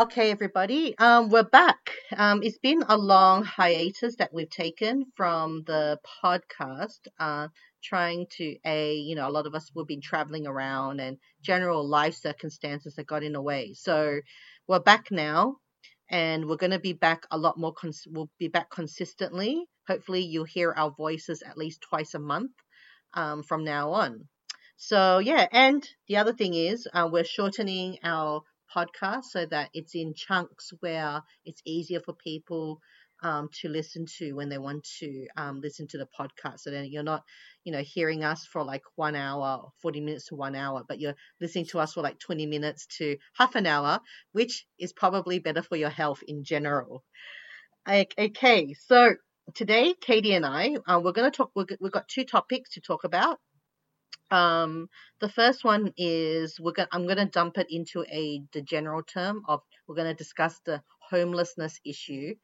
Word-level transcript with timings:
Okay, 0.00 0.30
everybody, 0.30 0.96
um, 0.96 1.28
we're 1.28 1.42
back. 1.42 1.90
Um, 2.16 2.42
it's 2.42 2.56
been 2.56 2.82
a 2.88 2.96
long 2.96 3.44
hiatus 3.44 4.16
that 4.16 4.32
we've 4.32 4.48
taken 4.48 5.04
from 5.14 5.62
the 5.66 5.98
podcast, 6.24 7.00
uh, 7.18 7.48
trying 7.84 8.24
to 8.38 8.56
a 8.64 8.94
you 8.94 9.14
know 9.14 9.28
a 9.28 9.36
lot 9.36 9.46
of 9.46 9.54
us 9.54 9.70
have 9.76 9.86
been 9.86 10.00
traveling 10.00 10.46
around 10.46 11.00
and 11.00 11.18
general 11.42 11.86
life 11.86 12.14
circumstances 12.14 12.94
that 12.94 13.06
got 13.06 13.22
in 13.22 13.34
the 13.34 13.42
way. 13.42 13.74
So 13.74 14.20
we're 14.66 14.80
back 14.80 15.10
now, 15.10 15.56
and 16.08 16.46
we're 16.48 16.56
going 16.56 16.70
to 16.70 16.78
be 16.78 16.94
back 16.94 17.26
a 17.30 17.36
lot 17.36 17.58
more. 17.58 17.74
Cons- 17.74 18.08
we'll 18.10 18.30
be 18.38 18.48
back 18.48 18.70
consistently. 18.70 19.66
Hopefully, 19.86 20.22
you'll 20.22 20.44
hear 20.44 20.72
our 20.72 20.92
voices 20.92 21.42
at 21.42 21.58
least 21.58 21.82
twice 21.82 22.14
a 22.14 22.18
month 22.18 22.52
um, 23.12 23.42
from 23.42 23.64
now 23.64 23.90
on. 23.90 24.28
So 24.78 25.18
yeah, 25.18 25.46
and 25.52 25.86
the 26.08 26.16
other 26.16 26.32
thing 26.32 26.54
is 26.54 26.88
uh, 26.94 27.06
we're 27.12 27.22
shortening 27.22 27.98
our 28.02 28.44
podcast 28.74 29.24
so 29.24 29.46
that 29.46 29.70
it's 29.74 29.94
in 29.94 30.14
chunks 30.14 30.72
where 30.80 31.22
it's 31.44 31.62
easier 31.64 32.00
for 32.00 32.14
people 32.14 32.80
um, 33.22 33.48
to 33.60 33.68
listen 33.68 34.06
to 34.18 34.32
when 34.32 34.48
they 34.48 34.58
want 34.58 34.84
to 35.00 35.26
um, 35.36 35.60
listen 35.60 35.86
to 35.88 35.98
the 35.98 36.08
podcast. 36.18 36.60
So 36.60 36.70
then 36.70 36.86
you're 36.86 37.02
not, 37.02 37.22
you 37.64 37.72
know, 37.72 37.82
hearing 37.82 38.24
us 38.24 38.46
for 38.46 38.64
like 38.64 38.82
one 38.96 39.14
hour, 39.14 39.70
40 39.82 40.00
minutes 40.00 40.26
to 40.28 40.36
one 40.36 40.54
hour, 40.54 40.84
but 40.88 41.00
you're 41.00 41.16
listening 41.40 41.66
to 41.66 41.80
us 41.80 41.94
for 41.94 42.02
like 42.02 42.18
20 42.18 42.46
minutes 42.46 42.86
to 42.98 43.16
half 43.34 43.54
an 43.56 43.66
hour, 43.66 44.00
which 44.32 44.66
is 44.78 44.92
probably 44.92 45.38
better 45.38 45.62
for 45.62 45.76
your 45.76 45.90
health 45.90 46.22
in 46.26 46.44
general. 46.44 47.04
Okay, 47.88 48.74
so 48.74 49.14
today, 49.54 49.94
Katie 50.00 50.34
and 50.34 50.46
I, 50.46 50.76
uh, 50.86 51.00
we're 51.02 51.12
going 51.12 51.30
to 51.30 51.36
talk, 51.36 51.50
we've 51.54 51.92
got 51.92 52.08
two 52.08 52.24
topics 52.24 52.70
to 52.74 52.80
talk 52.80 53.04
about. 53.04 53.38
Um, 54.30 54.88
the 55.20 55.28
first 55.28 55.64
one 55.64 55.92
is 55.96 56.58
we're 56.60 56.72
going 56.72 56.88
I'm 56.92 57.06
to 57.18 57.26
dump 57.26 57.58
it 57.58 57.66
into 57.70 58.04
a 58.04 58.42
the 58.52 58.62
general 58.62 59.02
term 59.02 59.42
of 59.48 59.60
we're 59.88 59.96
to 60.08 60.14
discuss 60.14 60.60
the 60.64 60.82
homelessness 61.10 61.80
issue. 61.84 62.34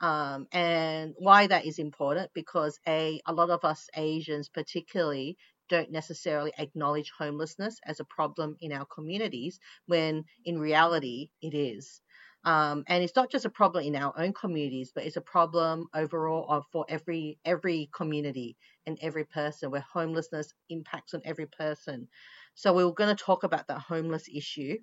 Um, 0.00 0.46
and 0.52 1.14
why 1.18 1.46
that 1.46 1.66
is 1.66 1.78
important 1.78 2.30
because 2.34 2.78
a 2.86 3.20
a 3.26 3.32
lot 3.32 3.50
of 3.50 3.64
us 3.64 3.88
Asians 3.96 4.48
particularly 4.48 5.38
don't 5.68 5.90
necessarily 5.90 6.52
acknowledge 6.58 7.12
homelessness 7.18 7.78
as 7.84 8.00
a 8.00 8.04
problem 8.04 8.56
in 8.60 8.72
our 8.72 8.86
communities 8.86 9.58
when 9.86 10.24
in 10.44 10.58
reality 10.58 11.30
it 11.42 11.54
is. 11.54 12.02
Um, 12.46 12.84
and 12.86 13.02
it's 13.02 13.16
not 13.16 13.30
just 13.30 13.44
a 13.44 13.50
problem 13.50 13.84
in 13.84 13.96
our 13.96 14.14
own 14.16 14.32
communities, 14.32 14.92
but 14.94 15.04
it's 15.04 15.16
a 15.16 15.20
problem 15.20 15.88
overall 15.92 16.46
of, 16.48 16.64
for 16.72 16.86
every 16.88 17.38
every 17.44 17.90
community 17.92 18.56
and 18.86 18.98
every 19.02 19.24
person 19.24 19.72
where 19.72 19.84
homelessness 19.92 20.54
impacts 20.70 21.12
on 21.12 21.22
every 21.24 21.46
person. 21.46 22.08
So 22.54 22.72
we 22.72 22.84
are 22.84 22.92
going 22.92 23.14
to 23.14 23.22
talk 23.22 23.42
about 23.42 23.66
the 23.66 23.78
homeless 23.78 24.28
issue. 24.32 24.78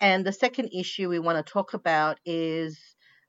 And 0.00 0.26
the 0.26 0.32
second 0.32 0.70
issue 0.74 1.08
we 1.08 1.18
want 1.18 1.44
to 1.44 1.52
talk 1.52 1.72
about 1.72 2.18
is, 2.26 2.78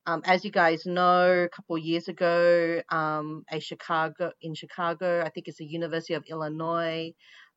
um, 0.06 0.22
as 0.26 0.44
you 0.44 0.52
guys 0.52 0.86
know, 0.86 1.44
a 1.45 1.50
couple 1.50 1.78
of 1.78 1.83
years 1.83 2.09
ago, 2.09 2.81
um, 2.89 3.45
a 3.50 3.59
Chicago 3.61 4.33
in 4.42 4.53
Chicago, 4.53 5.23
I 5.26 5.30
think 5.30 5.48
it's 5.48 5.59
the 5.59 5.66
University 5.66 6.14
of 6.16 6.26
Illinois, 6.28 7.14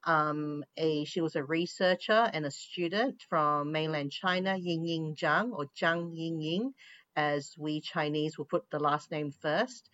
um, 0.08 0.64
a 0.78 1.04
she 1.04 1.20
was 1.20 1.36
a 1.36 1.44
researcher 1.44 2.30
and 2.32 2.46
a 2.46 2.50
student 2.50 3.22
from 3.28 3.70
mainland 3.70 4.10
China, 4.10 4.56
Yingying 4.58 5.14
Zhang 5.14 5.52
or 5.52 5.66
Zhang 5.78 6.16
Yingying, 6.16 6.72
as 7.14 7.54
we 7.58 7.82
Chinese 7.82 8.38
will 8.38 8.46
put 8.46 8.64
the 8.70 8.78
last 8.80 9.10
name 9.10 9.30
first. 9.30 9.90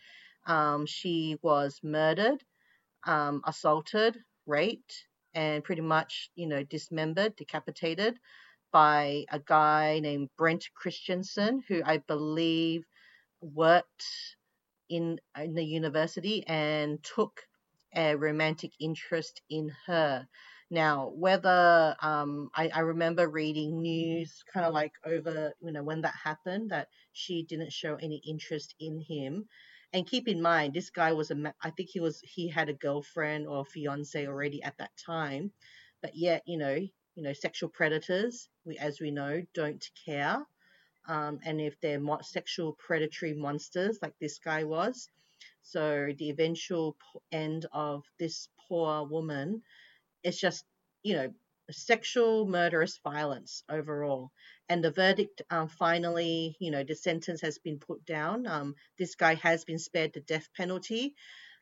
Um, 0.46 0.86
she 0.86 1.36
was 1.42 1.80
murdered, 1.82 2.44
um, 3.04 3.42
assaulted, 3.44 4.16
raped, 4.46 4.94
and 5.34 5.64
pretty 5.64 5.82
much, 5.82 6.30
you 6.36 6.46
know, 6.46 6.62
dismembered, 6.62 7.34
decapitated 7.34 8.16
by 8.72 9.24
a 9.32 9.40
guy 9.40 9.98
named 9.98 10.28
Brendt 10.38 10.68
Christensen, 10.74 11.64
who 11.66 11.82
I 11.84 11.98
believe 11.98 12.84
worked 13.40 14.04
in 14.88 15.18
in 15.36 15.54
the 15.54 15.64
university 15.64 16.46
and 16.46 17.02
took 17.02 17.40
a 17.96 18.16
romantic 18.16 18.72
interest 18.80 19.40
in 19.48 19.72
her. 19.86 20.26
Now, 20.70 21.12
whether 21.14 21.94
um, 22.00 22.50
I, 22.54 22.68
I 22.68 22.80
remember 22.80 23.28
reading 23.28 23.82
news 23.82 24.42
kind 24.52 24.66
of 24.66 24.72
like 24.74 24.92
over, 25.04 25.52
you 25.60 25.72
know, 25.72 25.82
when 25.82 26.00
that 26.02 26.14
happened, 26.22 26.70
that 26.70 26.88
she 27.12 27.44
didn't 27.44 27.72
show 27.72 27.96
any 27.96 28.20
interest 28.26 28.74
in 28.80 29.00
him. 29.00 29.46
And 29.92 30.06
keep 30.06 30.26
in 30.26 30.42
mind, 30.42 30.74
this 30.74 30.90
guy 30.90 31.12
was 31.12 31.30
a, 31.30 31.54
I 31.62 31.70
think 31.70 31.90
he 31.90 32.00
was, 32.00 32.20
he 32.22 32.48
had 32.48 32.68
a 32.68 32.72
girlfriend 32.74 33.46
or 33.46 33.64
fiance 33.64 34.26
already 34.26 34.62
at 34.62 34.76
that 34.78 34.90
time, 34.96 35.52
but 36.02 36.16
yet, 36.16 36.42
you 36.46 36.58
know, 36.58 36.74
you 36.74 37.22
know, 37.22 37.32
sexual 37.32 37.68
predators, 37.68 38.48
we, 38.64 38.76
as 38.78 39.00
we 39.00 39.12
know, 39.12 39.42
don't 39.54 39.88
care. 40.04 40.44
Um, 41.06 41.38
and 41.44 41.60
if 41.60 41.78
they're 41.80 42.00
mo- 42.00 42.18
sexual 42.22 42.72
predatory 42.72 43.34
monsters 43.34 43.98
like 44.02 44.14
this 44.20 44.38
guy 44.38 44.64
was, 44.64 45.08
so 45.62 46.08
the 46.18 46.30
eventual 46.30 46.96
end 47.32 47.66
of 47.72 48.04
this 48.18 48.48
poor 48.68 49.04
woman 49.04 49.62
is 50.22 50.38
just, 50.38 50.64
you 51.02 51.14
know, 51.14 51.32
sexual 51.70 52.46
murderous 52.46 53.00
violence 53.02 53.62
overall. 53.68 54.30
And 54.68 54.84
the 54.84 54.90
verdict 54.90 55.42
um, 55.50 55.68
finally, 55.68 56.56
you 56.60 56.70
know, 56.70 56.84
the 56.84 56.94
sentence 56.94 57.40
has 57.40 57.58
been 57.58 57.78
put 57.78 58.04
down. 58.04 58.46
Um, 58.46 58.74
this 58.98 59.14
guy 59.14 59.34
has 59.36 59.64
been 59.64 59.78
spared 59.78 60.12
the 60.12 60.20
death 60.20 60.48
penalty. 60.56 61.14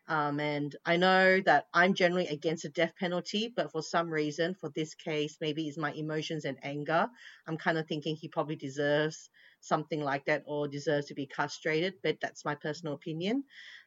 Um, 0.09 0.41
and 0.41 0.75
I 0.84 0.97
know 0.97 1.41
that 1.43 1.66
I'm 1.72 1.94
generally 1.94 2.26
against 2.26 2.64
the 2.64 2.69
death 2.69 2.94
penalty, 2.99 3.53
but 3.54 3.70
for 3.70 3.82
some 3.82 4.10
reason, 4.10 4.54
for 4.54 4.69
this 4.70 4.94
case, 4.94 5.37
maybe 5.41 5.69
it's 5.69 5.78
my 5.78 5.93
emotions 5.93 6.44
and 6.44 6.59
anger. 6.62 7.09
I'm 7.47 7.56
kind 7.56 7.78
of 7.78 7.87
thinking 7.87 8.16
he 8.16 8.28
probably 8.28 8.56
deserves 8.56 9.31
something 9.62 10.02
like 10.02 10.24
that 10.26 10.42
or 10.44 10.68
deserves 10.68 11.06
to 11.06 11.14
be 11.14 11.26
castrated, 11.26 11.94
but 12.02 12.18
that's 12.20 12.44
my 12.44 12.54
personal 12.54 12.94
opinion. 12.94 13.44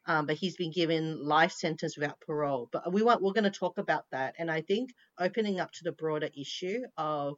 Um, 0.08 0.25
but 0.25 0.38
he's 0.38 0.56
been 0.56 0.72
given 0.72 1.24
life 1.24 1.52
sentence 1.52 1.97
without 1.97 2.19
parole. 2.22 2.69
But 2.72 2.91
we 2.91 3.03
want 3.03 3.22
we're 3.22 3.34
going 3.34 3.44
to 3.52 3.59
talk 3.59 3.78
about 3.78 4.06
that, 4.12 4.35
and 4.40 4.50
I 4.50 4.62
think 4.62 4.91
opening 5.19 5.59
up 5.59 5.72
to 5.74 5.84
the 5.84 5.91
broader 5.91 6.30
issue 6.35 6.81
of 6.97 7.35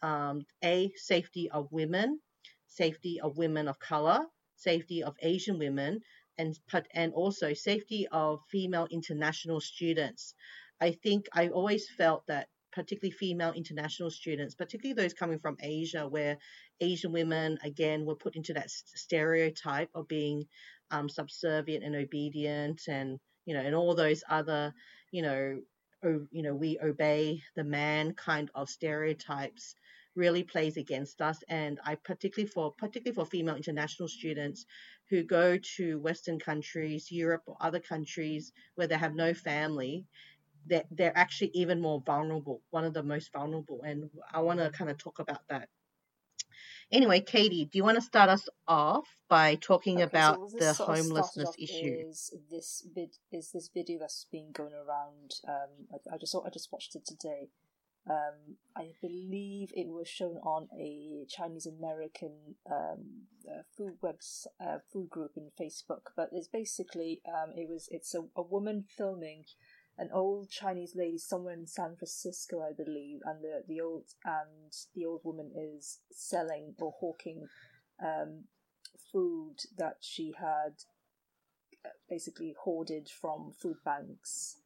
um, 0.00 0.42
a 0.64 0.92
safety 0.96 1.50
of 1.50 1.70
women, 1.72 2.20
safety 2.68 3.20
of 3.20 3.36
women 3.36 3.68
of 3.68 3.78
color, 3.78 4.20
safety 4.56 5.02
of 5.02 5.16
Asian 5.20 5.58
women, 5.58 6.00
and 6.38 6.58
and 6.94 7.12
also 7.12 7.52
safety 7.52 8.06
of 8.12 8.40
female 8.50 8.86
international 8.90 9.60
students. 9.60 10.34
I 10.80 10.92
think 11.02 11.26
I 11.32 11.48
always 11.48 11.88
felt 11.90 12.26
that 12.26 12.48
particularly 12.72 13.10
female 13.12 13.52
international 13.52 14.10
students, 14.10 14.54
particularly 14.54 14.94
those 14.94 15.14
coming 15.14 15.38
from 15.38 15.56
Asia, 15.60 16.08
where 16.08 16.38
Asian 16.80 17.12
women 17.12 17.58
again 17.62 18.04
were 18.04 18.16
put 18.16 18.36
into 18.36 18.54
that 18.54 18.70
stereotype 18.70 19.90
of 19.94 20.08
being 20.08 20.46
um, 20.90 21.08
subservient 21.08 21.84
and 21.84 21.94
obedient, 21.96 22.82
and 22.88 23.18
you 23.44 23.54
know, 23.54 23.60
and 23.60 23.74
all 23.74 23.94
those 23.94 24.22
other, 24.28 24.72
you 25.10 25.22
know, 25.22 25.60
o- 26.04 26.26
you 26.30 26.42
know, 26.42 26.54
we 26.54 26.78
obey 26.80 27.42
the 27.56 27.64
man 27.64 28.14
kind 28.14 28.50
of 28.54 28.68
stereotypes 28.68 29.74
really 30.14 30.44
plays 30.44 30.76
against 30.76 31.20
us. 31.22 31.42
And 31.48 31.80
I 31.84 31.94
particularly 31.94 32.50
for 32.50 32.72
particularly 32.74 33.14
for 33.14 33.24
female 33.26 33.56
international 33.56 34.08
students 34.08 34.66
who 35.08 35.22
go 35.22 35.58
to 35.76 35.98
Western 36.00 36.38
countries, 36.38 37.10
Europe 37.10 37.42
or 37.46 37.56
other 37.60 37.80
countries 37.80 38.52
where 38.74 38.86
they 38.86 38.96
have 38.98 39.14
no 39.14 39.34
family, 39.34 40.06
that 40.68 40.86
they're, 40.90 41.16
actually 41.16 41.50
even 41.54 41.80
more 41.80 42.02
vulnerable, 42.04 42.60
one 42.70 42.84
of 42.84 42.94
the 42.94 43.02
most 43.02 43.32
vulnerable. 43.32 43.80
And 43.84 44.10
I 44.32 44.40
want 44.40 44.60
to 44.60 44.70
kind 44.70 44.90
of 44.90 44.98
talk 44.98 45.18
about 45.18 45.46
that. 45.48 45.68
Anyway, 46.90 47.20
Katie, 47.20 47.64
do 47.64 47.78
you 47.78 47.84
want 47.84 47.96
to 47.96 48.02
start 48.02 48.28
us 48.28 48.48
off 48.68 49.16
by 49.28 49.54
talking 49.54 49.96
okay, 49.96 50.02
about 50.04 50.50
so 50.50 50.58
the 50.58 50.72
homelessness 50.74 51.50
issue? 51.58 51.96
Is 52.08 52.34
this 52.50 52.86
vid 52.94 53.16
is 53.30 53.50
this 53.52 53.70
video 53.72 53.98
that's 53.98 54.26
been 54.30 54.52
going 54.52 54.74
around? 54.74 55.34
Um, 55.48 55.88
I, 55.90 56.14
I 56.14 56.18
just 56.18 56.34
I 56.34 56.50
just 56.50 56.70
watched 56.70 56.94
it 56.94 57.06
today. 57.06 57.48
Um, 58.10 58.56
I 58.76 58.92
believe 59.00 59.70
it 59.74 59.88
was 59.88 60.08
shown 60.08 60.36
on 60.38 60.68
a 60.76 61.24
Chinese 61.28 61.66
American 61.66 62.56
um, 62.70 63.28
uh, 63.48 63.62
food 63.76 63.94
webs 64.02 64.48
uh, 64.60 64.78
food 64.92 65.08
group 65.08 65.32
in 65.36 65.50
Facebook, 65.58 66.10
but 66.16 66.30
it's 66.32 66.48
basically 66.48 67.22
um, 67.26 67.52
it 67.56 67.68
was 67.70 67.88
it's 67.90 68.14
a, 68.14 68.24
a 68.34 68.42
woman 68.42 68.84
filming 68.88 69.44
an 70.02 70.10
old 70.12 70.50
Chinese 70.50 70.94
lady 70.96 71.18
somewhere 71.18 71.54
in 71.54 71.66
San 71.66 71.94
Francisco, 71.96 72.60
I 72.60 72.72
believe, 72.72 73.20
and 73.24 73.42
the 73.42 73.62
the 73.68 73.80
old 73.80 74.04
and 74.24 74.72
the 74.94 75.06
old 75.06 75.20
woman 75.24 75.52
is 75.56 76.00
selling 76.10 76.74
or 76.80 76.92
hawking 76.98 77.46
um, 78.04 78.44
food 79.12 79.56
that 79.78 79.98
she 80.00 80.34
had 80.38 80.74
uh, 81.86 81.90
basically 82.10 82.54
hoarded 82.64 83.08
from 83.08 83.52
food 83.60 83.76
banks 83.84 84.56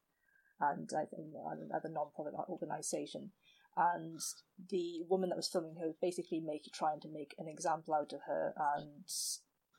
and 0.61 0.91
I 0.97 1.05
think 1.05 1.35
another 1.35 1.91
non-profit 1.91 2.35
organization. 2.49 3.31
And 3.77 4.21
the 4.71 5.03
woman 5.09 5.29
that 5.29 5.37
was 5.37 5.49
filming 5.49 5.77
her 5.77 5.87
was 5.87 5.97
basically 6.01 6.41
make 6.41 6.65
trying 6.73 7.01
to 7.01 7.09
make 7.09 7.35
an 7.39 7.47
example 7.47 7.93
out 7.93 8.15
of 8.15 8.21
her, 8.27 8.55
and 8.57 9.05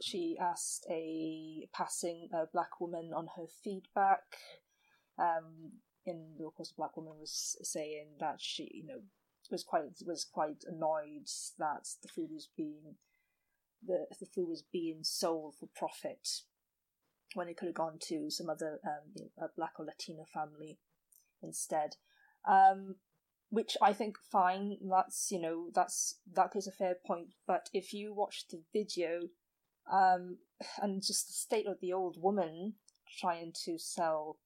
she 0.01 0.37
asked 0.39 0.85
a 0.91 1.67
passing 1.73 2.29
uh, 2.31 2.45
black 2.53 2.79
woman 2.79 3.11
on 3.15 3.27
her 3.35 3.47
feedback 3.63 4.37
um, 5.19 5.71
in 6.05 6.35
of 6.45 6.55
course, 6.55 6.69
the 6.69 6.75
black 6.77 6.95
woman 6.95 7.19
was 7.19 7.57
saying 7.61 8.07
that 8.19 8.37
she, 8.39 8.69
you 8.73 8.85
know, 8.85 9.01
was 9.51 9.63
quite 9.63 9.83
was 10.05 10.25
quite 10.25 10.63
annoyed 10.67 11.27
that 11.57 11.87
the 12.01 12.07
food 12.07 12.29
was 12.31 12.49
being 12.55 12.95
the 13.85 14.05
the 14.19 14.25
food 14.25 14.47
was 14.47 14.63
being 14.71 14.99
sold 15.03 15.55
for 15.59 15.69
profit 15.75 16.27
when 17.33 17.47
it 17.47 17.57
could 17.57 17.67
have 17.67 17.75
gone 17.75 17.97
to 18.01 18.29
some 18.29 18.49
other 18.49 18.79
um, 18.85 19.27
a 19.39 19.47
black 19.55 19.73
or 19.79 19.85
Latino 19.85 20.25
family 20.33 20.79
instead. 21.41 21.95
Um, 22.47 22.95
which 23.49 23.77
I 23.81 23.93
think 23.93 24.17
fine. 24.31 24.77
That's 24.89 25.31
you 25.31 25.39
know 25.39 25.69
that's 25.73 26.19
that 26.33 26.55
is 26.55 26.67
a 26.67 26.71
fair 26.71 26.95
point. 27.05 27.33
But 27.45 27.69
if 27.73 27.93
you 27.93 28.13
watch 28.13 28.45
the 28.49 28.61
video, 28.73 29.29
um, 29.91 30.37
and 30.81 31.01
just 31.01 31.27
the 31.27 31.33
state 31.33 31.67
of 31.67 31.79
the 31.81 31.93
old 31.93 32.17
woman 32.21 32.73
trying 33.19 33.53
to 33.65 33.77
sell 33.77 34.37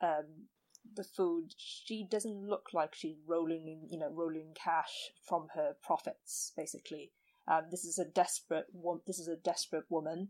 um, 0.00 0.48
the 0.94 1.04
food, 1.04 1.54
she 1.56 2.06
doesn't 2.10 2.48
look 2.48 2.68
like 2.72 2.94
she's 2.94 3.16
rolling 3.26 3.66
in, 3.68 3.88
you 3.90 3.98
know, 3.98 4.10
rolling 4.10 4.54
cash 4.54 5.10
from 5.26 5.48
her 5.54 5.76
profits. 5.82 6.52
Basically, 6.56 7.12
um, 7.46 7.64
this 7.70 7.84
is 7.84 7.98
a 7.98 8.04
desperate 8.04 8.66
one. 8.72 9.00
This 9.06 9.18
is 9.18 9.28
a 9.28 9.36
desperate 9.36 9.84
woman, 9.88 10.28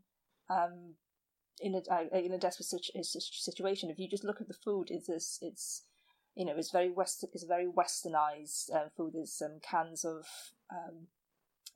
um, 0.50 0.94
in 1.60 1.74
a 1.74 1.82
uh, 1.92 2.18
in 2.18 2.32
a 2.32 2.38
desperate 2.38 2.66
situ- 2.66 3.02
situation. 3.02 3.90
If 3.90 3.98
you 3.98 4.08
just 4.08 4.24
look 4.24 4.40
at 4.40 4.48
the 4.48 4.54
food, 4.54 4.88
it's 4.90 5.06
this, 5.06 5.38
it's 5.42 5.84
you 6.38 6.44
know, 6.44 6.54
it's 6.56 6.70
very 6.70 6.90
west, 6.90 7.24
it's 7.32 7.42
very 7.42 7.66
westernized 7.66 8.72
uh, 8.72 8.88
food. 8.96 9.12
There's 9.14 9.32
some 9.32 9.58
cans 9.60 10.04
of, 10.04 10.24
um, 10.70 11.08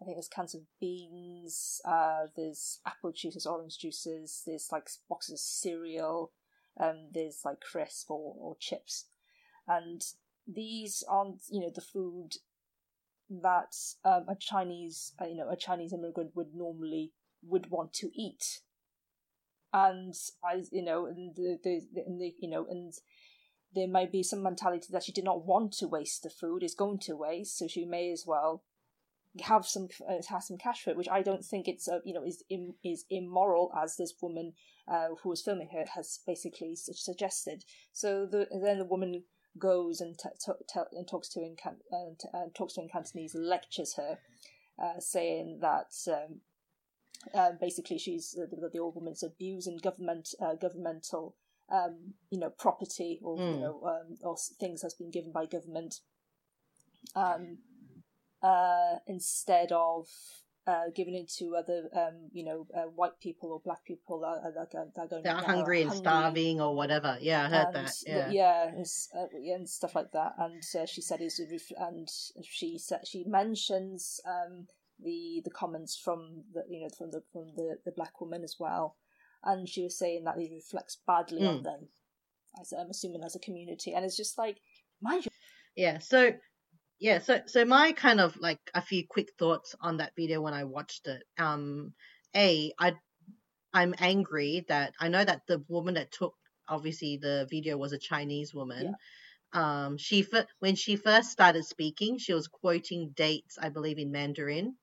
I 0.00 0.05
think 0.05 0.17
there's 0.17 0.29
cans 0.29 0.55
of 0.55 0.62
beans. 0.81 1.81
Uh, 1.85 2.27
there's 2.37 2.79
apple 2.87 3.11
juices, 3.12 3.45
orange 3.45 3.79
juices. 3.79 4.43
There's 4.47 4.69
like 4.71 4.88
boxes 5.09 5.35
of 5.35 5.41
cereal. 5.41 6.31
Um, 6.81 7.09
there's 7.13 7.41
like 7.45 7.61
crisp 7.61 8.11
or, 8.11 8.35
or 8.39 8.57
chips, 8.59 9.07
and 9.69 10.03
these 10.47 11.05
aren't, 11.09 11.43
you 11.51 11.61
know, 11.61 11.71
the 11.75 11.81
food 11.81 12.31
that 13.31 13.75
um, 14.05 14.27
a 14.29 14.37
Chinese, 14.39 15.13
uh, 15.21 15.27
you 15.27 15.37
know, 15.37 15.49
a 15.49 15.57
Chinese 15.57 15.93
immigrant 15.93 16.33
would 16.35 16.55
normally 16.55 17.13
would 17.43 17.71
want 17.71 17.93
to 17.95 18.11
eat. 18.15 18.61
And 19.73 20.15
I, 20.45 20.63
you 20.71 20.85
know, 20.85 21.07
and 21.07 21.35
the, 21.35 21.59
the, 21.63 21.81
the 21.95 22.35
you 22.39 22.51
know, 22.51 22.67
and 22.69 22.93
there 23.75 23.89
might 23.89 24.13
be 24.13 24.23
some 24.23 24.43
mentality 24.43 24.89
that 24.91 25.05
she 25.05 25.13
did 25.13 25.25
not 25.25 25.47
want 25.47 25.73
to 25.75 25.89
waste 25.89 26.23
the 26.23 26.31
food, 26.31 26.63
is 26.63 26.75
going 26.75 26.99
to 27.01 27.17
waste, 27.17 27.59
so 27.59 27.67
she 27.67 27.85
may 27.85 28.13
as 28.13 28.25
well 28.27 28.65
have 29.40 29.67
some 29.67 29.88
uh, 30.08 30.23
have 30.29 30.43
some 30.43 30.58
cash 30.58 30.82
for 30.82 30.90
it, 30.90 30.96
which 30.96 31.08
I 31.08 31.23
don't 31.23 31.44
think 31.44 31.69
it's 31.69 31.88
uh, 31.88 32.00
you 32.05 32.12
know 32.12 32.25
is 32.25 32.43
Im- 32.50 32.75
is 32.84 33.05
immoral 33.11 33.73
as 33.76 33.96
this 33.96 34.14
woman 34.20 34.52
uh, 34.87 35.08
who 35.23 35.31
was 35.31 35.43
filming 35.43 35.69
her 35.73 35.84
has 35.94 36.20
basically 36.26 36.75
suggested. 36.76 37.64
So 37.93 38.26
the, 38.26 38.46
then 38.62 38.79
the 38.79 38.84
woman 38.84 39.25
goes 39.58 40.00
and 40.00 40.19
t- 40.19 40.29
t- 40.44 40.52
t- 40.73 40.96
and 40.96 41.06
talks 41.06 41.29
to 41.31 41.40
in 41.40 41.56
Can- 41.56 41.82
uh, 41.93 42.14
t- 42.20 42.29
uh, 42.34 42.46
talks 42.55 42.75
to 42.75 42.82
in 42.82 42.88
Cantonese, 42.88 43.34
lectures 43.34 43.94
her, 43.96 44.19
uh, 44.82 45.00
saying 45.00 45.58
that. 45.61 45.93
Um, 46.08 46.40
uh, 47.32 47.52
basically, 47.61 47.99
she's 47.99 48.32
the, 48.32 48.69
the 48.73 48.81
old 48.81 48.96
woman's 48.96 49.23
abusing 49.23 49.78
government 49.78 50.35
governmental 50.61 51.37
um, 51.73 52.14
you 52.31 52.38
know, 52.38 52.50
property 52.50 53.19
or 53.23 53.37
mm. 53.37 53.46
you 53.46 53.55
hmm. 53.55 53.61
know, 53.61 53.82
um, 53.85 54.17
or 54.23 54.37
things 54.61 54.82
that's 54.82 54.94
been 54.94 55.11
given 55.11 55.32
by 55.32 55.46
government, 55.46 56.00
um, 57.14 57.58
uh, 58.43 58.97
instead 59.06 59.73
of 59.73 60.09
uh, 60.67 60.85
giving 60.94 61.15
it 61.15 61.31
to 61.39 61.56
other, 61.56 61.89
um, 61.94 62.29
you 62.33 62.44
know, 62.44 62.67
uh, 62.77 62.83
white 62.83 63.19
people 63.21 63.50
or 63.53 63.61
black 63.61 63.85
people 63.85 64.21
that, 64.21 64.55
that, 64.55 64.71
that, 64.73 65.03
are 65.03 65.06
going. 65.09 65.23
They're 65.23 65.35
hungry 65.35 65.83
and 65.83 65.91
hungry. 65.91 66.05
starving 66.05 66.61
or 66.61 66.77
whatever. 66.77 67.19
Yeah, 67.21 67.47
I 67.47 67.49
heard 67.49 67.67
and, 67.75 67.75
that. 67.75 67.93
Yeah, 68.06 68.31
yeah, 68.31 68.69
and, 68.69 68.87
uh, 69.17 69.55
and 69.55 69.69
stuff 69.69 69.94
like 69.94 70.12
that. 70.12 70.35
And 70.39 70.62
uh, 70.81 70.87
she 70.87 71.00
said 71.00 71.21
is 71.21 71.41
and 71.79 72.09
she 72.44 72.79
said 72.79 73.00
she 73.06 73.25
mentions 73.25 74.21
um, 74.27 74.67
the 75.03 75.43
the 75.45 75.50
comments 75.50 75.97
from 75.97 76.45
the 76.55 76.62
you 76.69 76.81
know 76.81 76.88
from 76.97 77.11
the 77.11 77.23
from 77.33 77.49
the, 77.56 77.79
the 77.85 77.93
black 77.93 78.21
woman 78.21 78.45
as 78.45 78.56
well 78.61 78.97
and 79.45 79.69
she 79.69 79.83
was 79.83 79.99
saying 79.99 80.25
that 80.25 80.38
it 80.38 80.50
reflects 80.53 80.99
badly 81.06 81.43
mm. 81.43 81.49
on 81.49 81.56
hmm. 81.59 81.62
them. 81.65 81.88
As 82.61 82.73
I'm 82.73 82.91
assuming 82.91 83.23
as 83.25 83.35
a 83.35 83.41
community, 83.41 83.95
and 83.95 84.05
it's 84.05 84.17
just 84.17 84.37
like, 84.37 84.59
mind 85.00 85.25
you. 85.25 85.31
Yeah. 85.75 85.99
So, 86.00 86.33
yeah. 87.02 87.19
So, 87.19 87.40
so 87.46 87.64
my 87.64 87.90
kind 87.93 88.20
of 88.20 88.37
like 88.38 88.60
a 88.75 88.81
few 88.81 89.04
quick 89.04 89.32
thoughts 89.37 89.75
on 89.81 89.96
that 89.96 90.12
video 90.16 90.40
when 90.40 90.54
I 90.54 90.62
watched 90.62 91.08
it. 91.08 91.25
Um, 91.37 91.94
a, 92.34 92.72
I, 92.78 92.94
I'm 93.75 93.94
angry 93.99 94.64
that 94.69 94.94
I 95.00 95.08
know 95.08 95.25
that 95.25 95.43
the 95.49 95.64
woman 95.69 95.94
that 95.94 96.12
took 96.12 96.34
obviously 96.69 97.19
the 97.20 97.49
video 97.50 97.76
was 97.76 97.93
a 97.93 97.99
Chinese 97.99 98.54
woman. 98.54 98.94
Yeah. 99.52 99.84
Um, 99.84 99.99
she 99.99 100.25
when 100.60 100.76
she 100.76 100.94
first 100.94 101.32
started 101.32 101.64
speaking, 101.64 102.19
she 102.19 102.34
was 102.34 102.46
quoting 102.46 103.10
dates, 103.16 103.58
I 103.60 103.69
believe, 103.69 103.99
in 103.99 104.12
Mandarin 104.12 104.76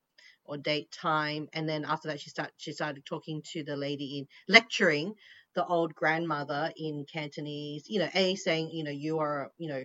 or 0.44 0.58
date 0.58 0.90
time 0.90 1.48
and 1.52 1.68
then 1.68 1.84
after 1.84 2.08
that 2.08 2.20
she 2.20 2.28
start 2.28 2.50
she 2.56 2.72
started 2.72 3.04
talking 3.06 3.40
to 3.52 3.62
the 3.62 3.76
lady 3.76 4.18
in 4.18 4.26
lecturing 4.48 5.14
the 5.54 5.64
old 5.64 5.94
grandmother 5.94 6.72
in 6.76 7.04
Cantonese 7.10 7.84
you 7.88 8.00
know 8.00 8.08
a 8.14 8.34
saying 8.34 8.70
you 8.72 8.82
know 8.82 8.90
you 8.90 9.20
are 9.20 9.52
you 9.58 9.68
know 9.68 9.84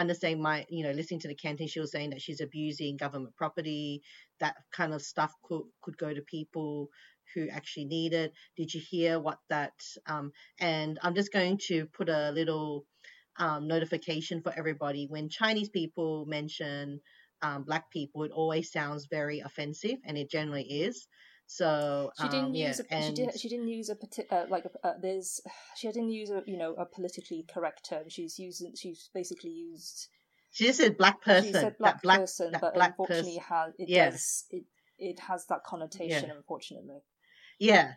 understanding 0.00 0.42
my 0.42 0.66
you 0.68 0.84
know 0.84 0.92
listening 0.92 1.20
to 1.20 1.28
the 1.28 1.34
Cantonese 1.34 1.70
she 1.72 1.80
was 1.80 1.92
saying 1.92 2.10
that 2.10 2.22
she's 2.22 2.40
abusing 2.40 2.96
government 2.96 3.36
property 3.36 4.02
that 4.40 4.56
kind 4.72 4.94
of 4.94 5.02
stuff 5.02 5.32
could 5.44 5.62
could 5.82 5.98
go 5.98 6.12
to 6.14 6.22
people 6.22 6.88
who 7.34 7.48
actually 7.48 7.84
need 7.86 8.12
it 8.12 8.32
did 8.56 8.74
you 8.74 8.80
hear 8.80 9.20
what 9.20 9.38
that 9.50 9.72
um 10.06 10.32
and 10.60 10.98
I'm 11.02 11.14
just 11.14 11.32
going 11.32 11.58
to 11.68 11.86
put 11.86 12.08
a 12.08 12.32
little 12.32 12.86
um, 13.38 13.68
notification 13.68 14.42
for 14.42 14.52
everybody 14.56 15.06
when 15.08 15.28
Chinese 15.28 15.68
people 15.70 16.26
mention 16.26 17.00
um, 17.42 17.64
black 17.64 17.90
people, 17.90 18.24
it 18.24 18.32
always 18.32 18.70
sounds 18.70 19.06
very 19.10 19.40
offensive, 19.40 19.98
and 20.04 20.18
it 20.18 20.30
generally 20.30 20.64
is. 20.64 21.08
So 21.52 22.12
she 22.16 22.28
didn't 22.28 22.44
um, 22.44 22.54
use 22.54 22.80
yeah, 22.88 22.96
a, 22.96 23.02
she, 23.02 23.12
did, 23.12 23.40
she 23.40 23.48
didn't 23.48 23.66
use 23.66 23.90
a 23.90 23.96
uh, 24.32 24.46
like 24.48 24.66
a, 24.66 24.86
uh, 24.86 24.92
there's 25.02 25.40
she 25.74 25.88
didn't 25.88 26.12
use 26.12 26.30
a 26.30 26.44
you 26.46 26.56
know 26.56 26.74
a 26.74 26.86
politically 26.86 27.44
correct 27.52 27.88
term. 27.90 28.04
She's 28.08 28.38
using 28.38 28.72
she's 28.76 29.10
basically 29.12 29.50
used. 29.50 30.06
She 30.52 30.66
just 30.66 30.78
said 30.78 30.96
black 30.96 31.20
person. 31.20 31.48
She 31.48 31.52
said 31.52 31.76
black, 31.76 32.02
black 32.02 32.20
person, 32.20 32.52
but 32.60 32.74
black 32.74 32.90
unfortunately, 32.90 33.40
person. 33.40 33.42
has 33.48 33.74
it 33.80 33.88
yes. 33.88 34.12
does 34.12 34.44
it 34.50 34.64
it 35.00 35.18
has 35.18 35.46
that 35.46 35.64
connotation. 35.64 36.28
Yeah. 36.28 36.36
Unfortunately. 36.36 37.00
Yeah, 37.58 37.94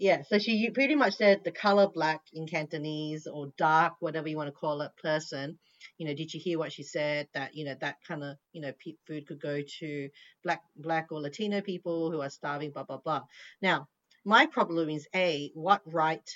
yeah, 0.00 0.22
so 0.22 0.38
she 0.38 0.70
pretty 0.70 0.94
much 0.94 1.16
said 1.16 1.44
the 1.44 1.52
color 1.52 1.86
black 1.86 2.22
in 2.32 2.46
Cantonese 2.46 3.26
or 3.26 3.52
dark, 3.58 3.96
whatever 4.00 4.28
you 4.28 4.36
want 4.38 4.48
to 4.48 4.52
call 4.52 4.80
it, 4.80 4.90
person. 5.02 5.58
You 5.98 6.06
know, 6.06 6.14
did 6.14 6.32
you 6.32 6.40
hear 6.40 6.58
what 6.58 6.72
she 6.72 6.82
said? 6.82 7.28
That 7.34 7.54
you 7.54 7.66
know 7.66 7.74
that 7.82 7.96
kind 8.08 8.24
of 8.24 8.36
you 8.52 8.62
know 8.62 8.72
food 9.06 9.26
could 9.26 9.42
go 9.42 9.60
to 9.78 10.08
black, 10.42 10.62
black 10.74 11.08
or 11.12 11.20
Latino 11.20 11.60
people 11.60 12.10
who 12.10 12.22
are 12.22 12.30
starving, 12.30 12.70
blah 12.70 12.84
blah 12.84 12.96
blah. 12.96 13.24
Now, 13.60 13.88
my 14.24 14.46
problem 14.46 14.88
is 14.88 15.06
a 15.14 15.50
what 15.52 15.82
right 15.84 16.28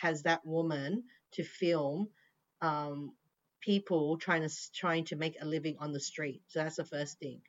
has 0.00 0.22
that 0.22 0.46
woman 0.46 1.02
to 1.32 1.42
film 1.42 2.08
um, 2.62 3.12
people 3.60 4.16
trying 4.18 4.48
to 4.48 4.54
trying 4.72 5.04
to 5.06 5.16
make 5.16 5.36
a 5.40 5.44
living 5.44 5.74
on 5.80 5.92
the 5.92 6.00
street? 6.00 6.42
So 6.46 6.60
that's 6.60 6.76
the 6.76 6.84
first 6.84 7.18
thing. 7.18 7.40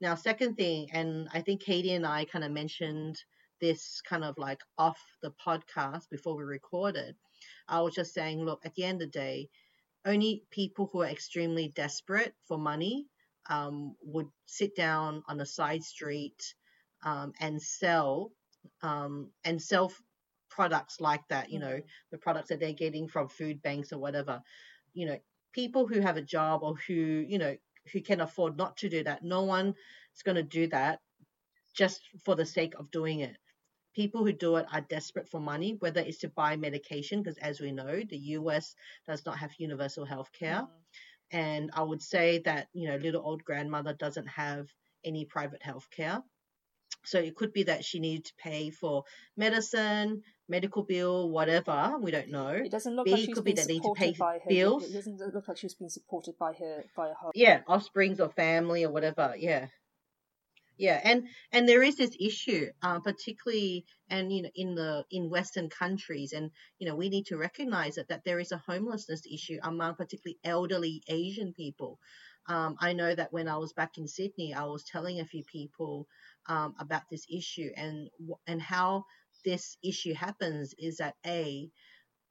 Now, 0.00 0.14
second 0.14 0.54
thing, 0.54 0.90
and 0.92 1.28
I 1.34 1.40
think 1.40 1.62
Katie 1.62 1.94
and 1.94 2.06
I 2.06 2.26
kind 2.26 2.44
of 2.44 2.52
mentioned 2.52 3.18
this 3.60 4.00
kind 4.08 4.24
of 4.24 4.38
like 4.38 4.60
off 4.78 5.00
the 5.22 5.32
podcast 5.44 6.08
before 6.10 6.36
we 6.36 6.44
recorded, 6.44 7.16
I 7.68 7.80
was 7.80 7.94
just 7.94 8.14
saying, 8.14 8.44
look, 8.44 8.60
at 8.64 8.74
the 8.74 8.84
end 8.84 9.02
of 9.02 9.12
the 9.12 9.18
day, 9.18 9.48
only 10.04 10.44
people 10.50 10.88
who 10.92 11.02
are 11.02 11.08
extremely 11.08 11.68
desperate 11.68 12.34
for 12.46 12.58
money 12.58 13.06
um, 13.50 13.96
would 14.02 14.28
sit 14.46 14.76
down 14.76 15.22
on 15.28 15.40
a 15.40 15.46
side 15.46 15.82
street 15.82 16.54
um, 17.04 17.32
and 17.40 17.60
sell 17.60 18.32
um, 18.82 19.30
and 19.44 19.60
sell 19.60 19.92
products 20.50 21.00
like 21.00 21.22
that. 21.28 21.50
You 21.50 21.58
know, 21.58 21.66
mm-hmm. 21.66 22.10
the 22.10 22.18
products 22.18 22.48
that 22.48 22.60
they're 22.60 22.72
getting 22.72 23.08
from 23.08 23.28
food 23.28 23.62
banks 23.62 23.92
or 23.92 23.98
whatever. 23.98 24.42
You 24.94 25.06
know, 25.06 25.18
people 25.52 25.86
who 25.86 26.00
have 26.00 26.16
a 26.16 26.22
job 26.22 26.62
or 26.62 26.76
who 26.86 26.94
you 26.94 27.38
know 27.38 27.56
who 27.92 28.00
can 28.00 28.20
afford 28.20 28.56
not 28.56 28.76
to 28.78 28.88
do 28.88 29.04
that. 29.04 29.22
No 29.22 29.42
one 29.42 29.74
is 30.14 30.22
going 30.22 30.36
to 30.36 30.42
do 30.42 30.66
that 30.68 31.00
just 31.76 32.00
for 32.24 32.34
the 32.34 32.46
sake 32.46 32.74
of 32.78 32.90
doing 32.90 33.20
it 33.20 33.36
people 33.96 34.24
who 34.24 34.32
do 34.32 34.56
it 34.56 34.66
are 34.70 34.82
desperate 34.82 35.28
for 35.28 35.40
money, 35.40 35.76
whether 35.80 36.00
it's 36.00 36.18
to 36.18 36.28
buy 36.28 36.56
medication, 36.56 37.22
because 37.22 37.38
as 37.38 37.60
we 37.60 37.72
know, 37.72 38.02
the 38.08 38.18
US 38.38 38.74
does 39.08 39.24
not 39.24 39.38
have 39.38 39.50
universal 39.58 40.04
health 40.04 40.30
care. 40.38 40.62
Mm. 40.62 40.68
And 41.32 41.70
I 41.72 41.82
would 41.82 42.02
say 42.02 42.42
that, 42.44 42.68
you 42.74 42.88
know, 42.88 42.96
little 42.96 43.22
old 43.24 43.42
grandmother 43.42 43.94
doesn't 43.94 44.28
have 44.28 44.68
any 45.02 45.24
private 45.24 45.62
health 45.62 45.88
care. 45.90 46.22
So 47.04 47.18
it 47.18 47.36
could 47.36 47.52
be 47.52 47.64
that 47.64 47.84
she 47.84 47.98
needed 47.98 48.26
to 48.26 48.32
pay 48.36 48.70
for 48.70 49.04
medicine, 49.36 50.22
medical 50.48 50.82
bill, 50.82 51.30
whatever. 51.30 51.96
We 52.00 52.10
don't 52.10 52.30
know. 52.30 52.48
It 52.48 52.70
doesn't 52.70 52.94
look 52.94 53.06
B, 53.06 53.12
like 53.12 53.20
she's 53.20 53.34
could 53.34 53.44
been 53.44 53.54
be 53.54 53.62
that 53.62 53.68
supported 53.68 54.00
to 54.00 54.12
pay 54.12 54.18
by 54.18 54.34
her. 54.34 54.48
Bills. 54.48 54.84
It 54.84 54.92
doesn't 54.92 55.34
look 55.34 55.48
like 55.48 55.56
she's 55.56 55.74
been 55.74 55.90
supported 55.90 56.36
by 56.38 56.52
her 56.52 56.84
by 56.96 57.08
her. 57.08 57.30
Yeah, 57.34 57.60
offsprings 57.66 58.20
or 58.20 58.28
family 58.28 58.84
or 58.84 58.90
whatever. 58.90 59.34
Yeah 59.38 59.66
yeah 60.76 61.00
and 61.04 61.26
and 61.52 61.68
there 61.68 61.82
is 61.82 61.96
this 61.96 62.16
issue 62.20 62.68
uh, 62.82 63.00
particularly 63.00 63.84
and 64.10 64.32
you 64.32 64.42
know 64.42 64.50
in 64.54 64.74
the 64.74 65.04
in 65.10 65.30
western 65.30 65.68
countries 65.68 66.32
and 66.32 66.50
you 66.78 66.86
know 66.86 66.94
we 66.94 67.08
need 67.08 67.26
to 67.26 67.36
recognize 67.36 67.96
it 67.98 68.08
that 68.08 68.24
there 68.24 68.38
is 68.38 68.52
a 68.52 68.62
homelessness 68.66 69.22
issue 69.32 69.58
among 69.62 69.94
particularly 69.94 70.38
elderly 70.44 71.02
asian 71.08 71.52
people. 71.52 71.98
Um, 72.48 72.76
I 72.80 72.92
know 72.92 73.12
that 73.12 73.32
when 73.32 73.48
I 73.48 73.56
was 73.56 73.72
back 73.72 73.98
in 73.98 74.06
Sydney, 74.06 74.54
I 74.54 74.64
was 74.66 74.84
telling 74.84 75.18
a 75.18 75.24
few 75.24 75.42
people 75.50 76.06
um, 76.46 76.76
about 76.78 77.02
this 77.10 77.26
issue 77.28 77.70
and 77.76 78.08
and 78.46 78.62
how 78.62 79.04
this 79.44 79.76
issue 79.82 80.14
happens 80.14 80.74
is 80.78 80.98
that 80.98 81.14
a 81.26 81.68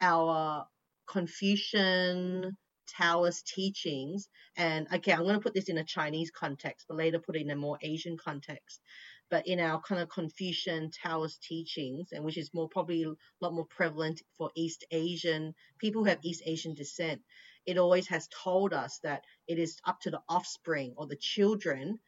our 0.01 0.65
Confucian 1.07 2.57
Taoist 2.87 3.47
teachings, 3.47 4.27
and 4.57 4.87
okay, 4.93 5.11
I'm 5.11 5.23
going 5.23 5.35
to 5.35 5.41
put 5.41 5.53
this 5.53 5.69
in 5.69 5.77
a 5.77 5.83
Chinese 5.83 6.31
context, 6.31 6.85
but 6.87 6.97
later 6.97 7.19
put 7.19 7.35
it 7.35 7.41
in 7.41 7.51
a 7.51 7.55
more 7.55 7.77
Asian 7.81 8.17
context. 8.17 8.81
But 9.29 9.47
in 9.47 9.59
our 9.59 9.81
kind 9.81 10.01
of 10.01 10.09
Confucian 10.09 10.91
Taoist 10.91 11.41
teachings, 11.41 12.09
and 12.11 12.23
which 12.23 12.37
is 12.37 12.53
more 12.53 12.69
probably 12.69 13.03
a 13.03 13.13
lot 13.41 13.53
more 13.53 13.65
prevalent 13.65 14.21
for 14.37 14.51
East 14.55 14.85
Asian 14.91 15.55
people 15.79 16.03
who 16.03 16.09
have 16.09 16.19
East 16.23 16.43
Asian 16.45 16.75
descent, 16.75 17.21
it 17.65 17.77
always 17.77 18.07
has 18.07 18.27
told 18.43 18.73
us 18.73 18.99
that 19.03 19.23
it 19.47 19.57
is 19.57 19.79
up 19.85 19.99
to 20.01 20.11
the 20.11 20.21
offspring 20.29 20.93
or 20.97 21.07
the 21.07 21.15
children 21.15 21.99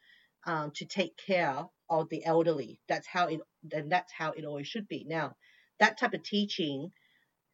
um, 0.46 0.72
to 0.76 0.86
take 0.86 1.18
care 1.18 1.66
of 1.90 2.10
the 2.10 2.24
elderly. 2.26 2.80
That's 2.88 3.08
how 3.08 3.28
it, 3.28 3.42
and 3.72 3.92
that's 3.92 4.12
how 4.12 4.32
it 4.32 4.46
always 4.46 4.68
should 4.68 4.88
be. 4.88 5.04
Now, 5.08 5.36
that 5.80 5.98
type 5.98 6.14
of 6.14 6.24
teaching 6.24 6.92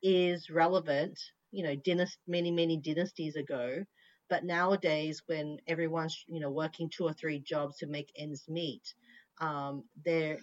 is 0.01 0.49
relevant, 0.49 1.19
you 1.53 1.63
know, 1.63 1.75
dynast- 1.75 2.17
many 2.27 2.51
many 2.51 2.77
dynasties 2.77 3.35
ago, 3.37 3.85
but 4.29 4.43
nowadays 4.43 5.23
when 5.27 5.59
everyone's 5.67 6.25
you 6.27 6.39
know 6.41 6.51
working 6.51 6.89
two 6.89 7.05
or 7.05 7.13
three 7.13 7.39
jobs 7.39 7.77
to 7.77 7.87
make 7.87 8.11
ends 8.17 8.45
meet, 8.49 8.93
um, 9.39 9.83
there 10.05 10.39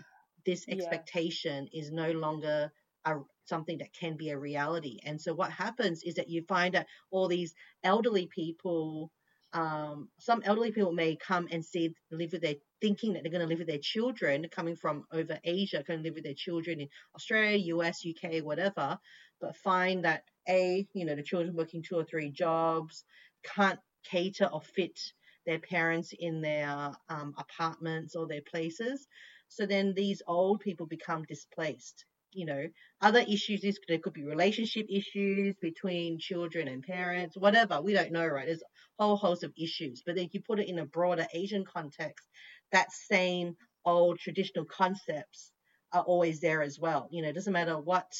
this 0.46 0.66
expectation 0.68 1.68
yeah. 1.72 1.80
is 1.80 1.90
no 1.90 2.12
longer 2.12 2.72
a, 3.04 3.16
something 3.44 3.78
that 3.78 3.92
can 3.92 4.16
be 4.16 4.30
a 4.30 4.38
reality. 4.38 4.98
And 5.04 5.20
so 5.20 5.34
what 5.34 5.50
happens 5.50 6.02
is 6.02 6.14
that 6.14 6.30
you 6.30 6.42
find 6.48 6.74
that 6.74 6.86
all 7.10 7.28
these 7.28 7.54
elderly 7.84 8.26
people, 8.26 9.10
um, 9.52 10.08
some 10.18 10.42
elderly 10.44 10.72
people 10.72 10.92
may 10.92 11.16
come 11.16 11.48
and 11.50 11.64
see 11.64 11.94
live 12.10 12.32
with 12.32 12.42
their 12.42 12.54
thinking 12.80 13.12
that 13.12 13.22
they're 13.22 13.32
going 13.32 13.42
to 13.42 13.48
live 13.48 13.58
with 13.58 13.68
their 13.68 13.78
children 13.78 14.46
coming 14.50 14.76
from 14.76 15.04
over 15.12 15.38
Asia, 15.44 15.84
going 15.86 16.00
to 16.00 16.04
live 16.04 16.14
with 16.14 16.24
their 16.24 16.34
children 16.34 16.80
in 16.80 16.88
Australia, 17.14 17.58
US, 17.76 18.04
UK, 18.06 18.44
whatever, 18.44 18.98
but 19.40 19.56
find 19.56 20.04
that 20.04 20.24
a 20.48 20.86
you 20.94 21.04
know 21.04 21.16
the 21.16 21.22
children 21.22 21.56
working 21.56 21.82
two 21.82 21.96
or 21.96 22.04
three 22.04 22.30
jobs 22.30 23.04
can't 23.44 23.80
cater 24.04 24.46
or 24.46 24.60
fit 24.60 24.98
their 25.46 25.58
parents 25.58 26.12
in 26.18 26.40
their 26.40 26.92
um, 27.08 27.34
apartments 27.38 28.14
or 28.14 28.26
their 28.26 28.42
places. 28.42 29.06
So 29.48 29.66
then 29.66 29.94
these 29.94 30.22
old 30.26 30.60
people 30.60 30.86
become 30.86 31.24
displaced 31.24 32.04
you 32.32 32.46
know, 32.46 32.66
other 33.00 33.20
issues 33.20 33.64
is 33.64 33.78
there 33.88 33.98
could 33.98 34.12
be 34.12 34.24
relationship 34.24 34.86
issues 34.88 35.54
between 35.60 36.18
children 36.18 36.68
and 36.68 36.82
parents, 36.82 37.36
whatever. 37.36 37.80
We 37.80 37.92
don't 37.94 38.12
know, 38.12 38.26
right? 38.26 38.46
There's 38.46 38.62
a 38.98 39.04
whole 39.04 39.16
host 39.16 39.44
of 39.44 39.52
issues. 39.58 40.02
But 40.04 40.16
then 40.16 40.28
you 40.32 40.40
put 40.40 40.60
it 40.60 40.68
in 40.68 40.78
a 40.78 40.86
broader 40.86 41.26
Asian 41.34 41.64
context, 41.64 42.26
that 42.72 42.92
same 42.92 43.56
old 43.84 44.18
traditional 44.18 44.64
concepts 44.64 45.52
are 45.92 46.02
always 46.02 46.40
there 46.40 46.62
as 46.62 46.78
well. 46.78 47.08
You 47.10 47.22
know, 47.22 47.28
it 47.28 47.34
doesn't 47.34 47.52
matter 47.52 47.78
what 47.78 48.12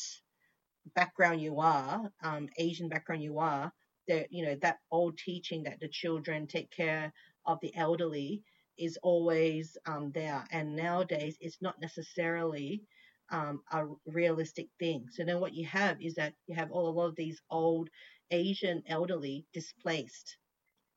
background 0.95 1.41
you 1.41 1.61
are, 1.61 2.11
um, 2.23 2.49
Asian 2.59 2.89
background 2.89 3.23
you 3.23 3.39
are, 3.39 3.73
that 4.09 4.29
you 4.31 4.45
know, 4.45 4.57
that 4.63 4.79
old 4.91 5.19
teaching 5.19 5.65
that 5.65 5.79
the 5.81 5.89
children 5.89 6.47
take 6.47 6.71
care 6.71 7.13
of 7.47 7.59
the 7.61 7.75
elderly 7.77 8.43
is 8.79 8.99
always 9.03 9.77
um, 9.87 10.11
there. 10.13 10.45
And 10.51 10.75
nowadays 10.75 11.37
it's 11.41 11.61
not 11.61 11.81
necessarily 11.81 12.83
um, 13.31 13.63
a 13.73 13.87
realistic 14.07 14.69
thing. 14.79 15.07
So 15.13 15.25
then 15.25 15.41
what 15.41 15.55
you 15.55 15.67
have 15.67 16.01
is 16.01 16.15
that 16.15 16.35
you 16.47 16.55
have 16.55 16.71
all, 16.71 16.89
a 16.89 16.91
lot 16.91 17.09
of 17.09 17.17
these 17.17 17.41
old 17.51 17.89
Asian 18.31 18.83
elderly 18.89 19.47
displaced. 19.53 20.37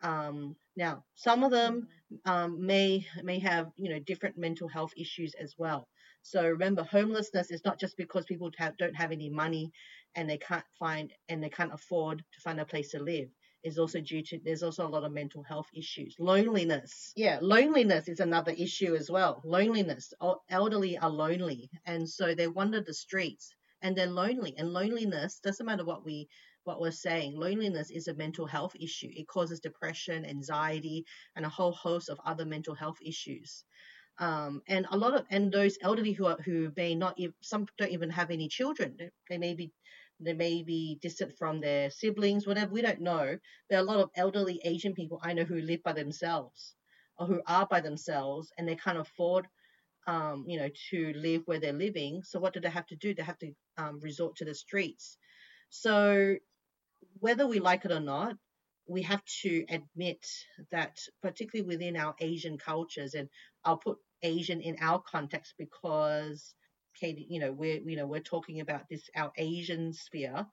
Um, 0.02 0.56
now, 0.75 1.04
some 1.16 1.44
of 1.44 1.52
them 1.52 1.88
mm-hmm. 2.12 2.32
um, 2.32 2.66
may 2.66 3.06
may 3.24 3.40
have 3.40 3.72
you 3.78 3.90
know 3.90 4.00
different 4.00 4.38
mental 4.38 4.68
health 4.68 4.94
issues 4.98 5.34
as 5.36 5.56
well. 5.58 5.88
So 6.24 6.48
remember, 6.48 6.84
homelessness 6.84 7.52
is 7.52 7.66
not 7.66 7.80
just 7.80 7.98
because 7.98 8.25
people 8.25 8.50
have, 8.58 8.78
don't 8.78 8.96
have 8.96 9.12
any 9.12 9.30
money 9.30 9.72
and 10.16 10.30
they 10.30 10.38
can't 10.38 10.63
find 10.80 11.12
and 11.28 11.44
they 11.44 11.50
can't 11.50 11.74
afford 11.74 12.20
to 12.20 12.42
find 12.42 12.60
a 12.60 12.66
place 12.66 12.92
to 12.92 13.00
live 13.00 13.28
is 13.63 13.79
also 13.79 14.01
due 14.01 14.22
to 14.24 14.39
there's 14.43 14.63
also 14.63 14.86
a 14.86 14.89
lot 14.89 15.03
of 15.03 15.12
mental 15.12 15.43
health 15.43 15.67
issues. 15.74 16.15
Loneliness. 16.20 17.13
Yeah, 17.15 17.39
loneliness 17.41 18.08
is 18.08 18.20
another 18.20 18.51
issue 18.51 18.96
as 18.96 19.10
well. 19.10 19.41
Loneliness. 19.46 20.13
Elderly 20.50 20.98
are 20.98 21.10
lonely 21.10 21.70
and 21.86 22.08
so 22.10 22.36
they 22.36 22.48
wander 22.48 22.82
the 22.82 22.93
streets 22.93 23.53
and 23.82 23.96
they're 23.96 24.08
lonely. 24.08 24.55
And 24.58 24.74
loneliness 24.74 25.39
doesn't 25.43 25.65
matter 25.65 25.86
what 25.86 26.05
we 26.05 26.27
what 26.63 26.79
we're 26.79 26.91
saying. 26.91 27.36
Loneliness 27.36 27.91
is 27.91 28.08
a 28.08 28.13
mental 28.13 28.46
health 28.46 28.75
issue. 28.79 29.10
It 29.12 29.27
causes 29.27 29.60
depression, 29.60 30.25
anxiety, 30.25 31.05
and 31.36 31.46
a 31.46 31.50
whole 31.50 31.74
host 31.74 32.10
of 32.10 32.20
other 32.25 32.46
mental 32.46 32.74
health 32.75 32.98
issues. 33.05 33.63
Um, 34.20 34.62
and 34.67 34.86
a 34.91 34.98
lot 34.98 35.15
of 35.15 35.25
and 35.29 35.51
those 35.51 35.77
elderly 35.82 36.13
who 36.13 36.27
are 36.27 36.38
who 36.38 36.72
may 36.77 36.96
not 36.96 37.17
some 37.41 37.65
don't 37.77 37.91
even 37.91 38.12
have 38.12 38.29
any 38.32 38.48
children. 38.48 38.98
They 39.29 39.38
may 39.38 39.55
be 39.55 39.72
they 40.24 40.34
may 40.34 40.63
be 40.63 41.00
distant 41.01 41.38
from 41.38 41.62
their 41.62 41.89
siblings, 41.89 42.48
whatever, 42.48 42.72
we 42.72 42.82
don't 42.82 43.01
know. 43.01 43.38
There 43.70 43.80
are 43.80 43.84
a 43.84 43.86
lot 43.86 44.00
of 44.00 44.10
elderly 44.15 44.60
Asian 44.63 44.94
people 44.94 45.20
I 45.24 45.34
know 45.34 45.44
who 45.44 45.62
live 45.62 45.84
by 45.84 45.94
themselves 45.94 46.75
or 47.18 47.27
who 47.27 47.42
are 47.48 47.68
by 47.70 47.82
themselves 47.82 48.51
and 48.58 48.68
they 48.68 48.75
can't 48.75 48.98
afford, 48.98 49.48
um, 50.08 50.46
you 50.48 50.58
know, 50.60 50.70
to 50.92 51.13
live 51.15 51.44
where 51.46 51.60
they're 51.60 51.74
living. 51.74 52.22
So 52.24 52.39
what 52.39 52.53
do 52.53 52.60
they 52.60 52.70
have 52.70 52.88
to 52.88 52.96
do? 52.96 53.13
They 53.13 53.24
have 53.24 53.39
to 53.39 53.51
um, 53.77 54.00
resort 54.01 54.38
to 54.38 54.46
the 54.46 54.56
streets. 54.56 55.18
So 55.70 56.36
whether 57.20 57.48
we 57.48 57.60
like 57.60 57.86
it 57.86 57.92
or 57.92 58.00
not, 58.00 58.36
we 58.88 59.01
have 59.03 59.24
to 59.42 59.65
admit 59.70 60.25
that, 60.72 60.98
particularly 61.22 61.68
within 61.68 61.96
our 61.96 62.15
Asian 62.20 62.58
cultures, 62.58 63.13
and 63.13 63.30
I'll 63.63 63.77
put 63.77 63.98
Asian 64.22 64.62
in 64.62 64.77
our 64.82 65.01
context 65.01 65.53
because 65.58 66.53
Katie, 67.00 67.27
you 67.29 67.39
know, 67.39 67.51
we're 67.51 67.79
you 67.79 67.95
know 67.95 68.05
we're 68.05 68.19
talking 68.19 68.59
about 68.59 68.89
this 68.89 69.09
our 69.15 69.31
Asian 69.38 69.93
sphere 69.93 70.45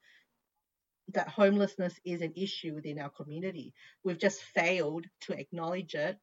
that 1.13 1.29
homelessness 1.29 1.99
is 2.05 2.21
an 2.21 2.33
issue 2.37 2.75
within 2.75 2.99
our 2.99 3.11
community. 3.11 3.75
We've 4.05 4.19
just 4.19 4.43
failed 4.43 5.07
to 5.23 5.33
acknowledge 5.33 5.95
it 5.95 6.19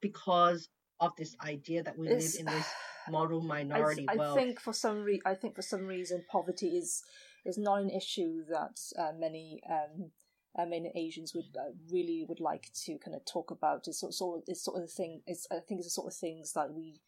because 0.00 0.68
of 1.00 1.12
this 1.16 1.36
idea 1.44 1.82
that 1.82 1.98
we 1.98 2.08
it's, 2.08 2.38
live 2.38 2.40
in 2.40 2.54
this 2.54 2.66
model 3.10 3.40
minority 3.40 4.06
I, 4.08 4.14
I 4.14 4.16
world. 4.16 4.38
I 4.38 4.40
think 4.40 4.60
for 4.60 4.72
some 4.72 5.02
re- 5.02 5.22
I 5.24 5.34
think 5.34 5.54
for 5.54 5.62
some 5.62 5.86
reason 5.86 6.24
poverty 6.30 6.68
is 6.76 7.02
is 7.44 7.58
not 7.58 7.80
an 7.80 7.90
issue 7.90 8.44
that 8.48 8.80
uh, 8.98 9.12
many 9.18 9.60
um, 9.68 10.10
uh, 10.58 10.66
many 10.66 10.92
Asians 10.94 11.34
would 11.34 11.56
uh, 11.58 11.72
really 11.90 12.24
would 12.28 12.40
like 12.40 12.70
to 12.84 12.98
kind 12.98 13.16
of 13.16 13.24
talk 13.24 13.50
about. 13.50 13.88
It's 13.88 14.00
sort, 14.00 14.14
sort 14.14 14.38
of 14.38 14.44
it's 14.46 14.64
sort 14.64 14.76
of 14.80 14.88
the 14.88 14.92
thing. 14.92 15.22
It's 15.26 15.46
I 15.50 15.56
think 15.56 15.80
it's 15.80 15.88
the 15.88 15.90
sort 15.90 16.12
of 16.12 16.14
things 16.14 16.52
that 16.52 16.72
we 16.72 17.00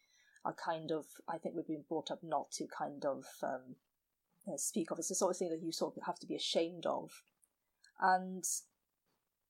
are 0.45 0.53
kind 0.53 0.91
of 0.91 1.05
I 1.27 1.37
think 1.37 1.55
we've 1.55 1.67
been 1.67 1.83
brought 1.89 2.11
up 2.11 2.23
not 2.23 2.51
to 2.53 2.67
kind 2.67 3.03
of 3.03 3.25
um, 3.43 3.75
speak 4.57 4.91
of. 4.91 4.97
It. 4.97 5.01
It's 5.01 5.09
the 5.09 5.15
sort 5.15 5.31
of 5.31 5.37
thing 5.37 5.49
that 5.49 5.61
you 5.61 5.71
sort 5.71 5.97
of 5.97 6.03
have 6.05 6.19
to 6.19 6.27
be 6.27 6.35
ashamed 6.35 6.85
of, 6.85 7.23
and 7.99 8.43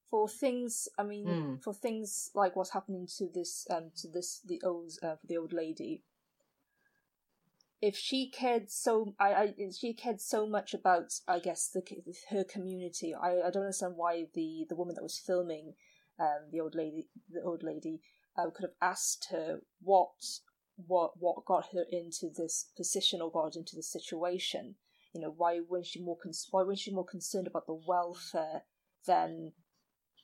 for 0.09 0.27
things 0.29 0.87
I 0.97 1.03
mean 1.03 1.27
mm. 1.27 1.63
for 1.63 1.73
things 1.73 2.31
like 2.33 2.55
what's 2.55 2.71
happening 2.71 3.07
to 3.17 3.27
this 3.33 3.67
um 3.69 3.91
to 3.97 4.07
this 4.07 4.41
the 4.45 4.61
old 4.63 4.93
uh, 5.03 5.15
the 5.27 5.37
old 5.37 5.53
lady. 5.53 6.03
If 7.81 7.97
she 7.97 8.29
cared 8.29 8.71
so, 8.71 9.13
I, 9.19 9.33
I 9.33 9.53
she 9.77 9.93
cared 9.93 10.19
so 10.21 10.47
much 10.47 10.73
about, 10.73 11.19
I 11.27 11.39
guess 11.39 11.67
the 11.67 11.83
her 12.31 12.43
community. 12.43 13.13
I, 13.13 13.41
I 13.41 13.51
don't 13.51 13.63
understand 13.63 13.93
why 13.97 14.27
the 14.33 14.65
the 14.69 14.75
woman 14.75 14.95
that 14.95 15.03
was 15.03 15.19
filming, 15.19 15.73
um, 16.17 16.49
the 16.51 16.61
old 16.61 16.73
lady, 16.73 17.09
the 17.29 17.43
old 17.43 17.63
lady, 17.63 18.01
uh, 18.37 18.49
could 18.49 18.63
have 18.63 18.77
asked 18.81 19.27
her 19.29 19.59
what 19.81 20.39
what 20.75 21.12
what 21.20 21.46
got 21.46 21.70
her 21.74 21.86
into 21.91 22.29
this 22.29 22.67
position 22.75 23.22
or 23.22 23.32
got 23.32 23.55
into 23.55 23.75
this 23.75 23.91
situation. 23.91 24.75
You 25.13 25.22
know, 25.22 25.34
why 25.36 25.62
was 25.67 25.88
she 25.88 26.01
more 26.01 26.17
con- 26.22 26.34
why 26.51 26.63
was 26.63 26.79
she 26.79 26.91
more 26.91 27.05
concerned 27.05 27.48
about 27.48 27.67
the 27.67 27.79
welfare 27.88 28.63
than 29.08 29.53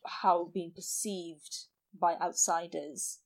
how 0.06 0.50
being 0.54 0.72
perceived 0.76 1.68
by 1.98 2.16
outsiders? 2.16 3.20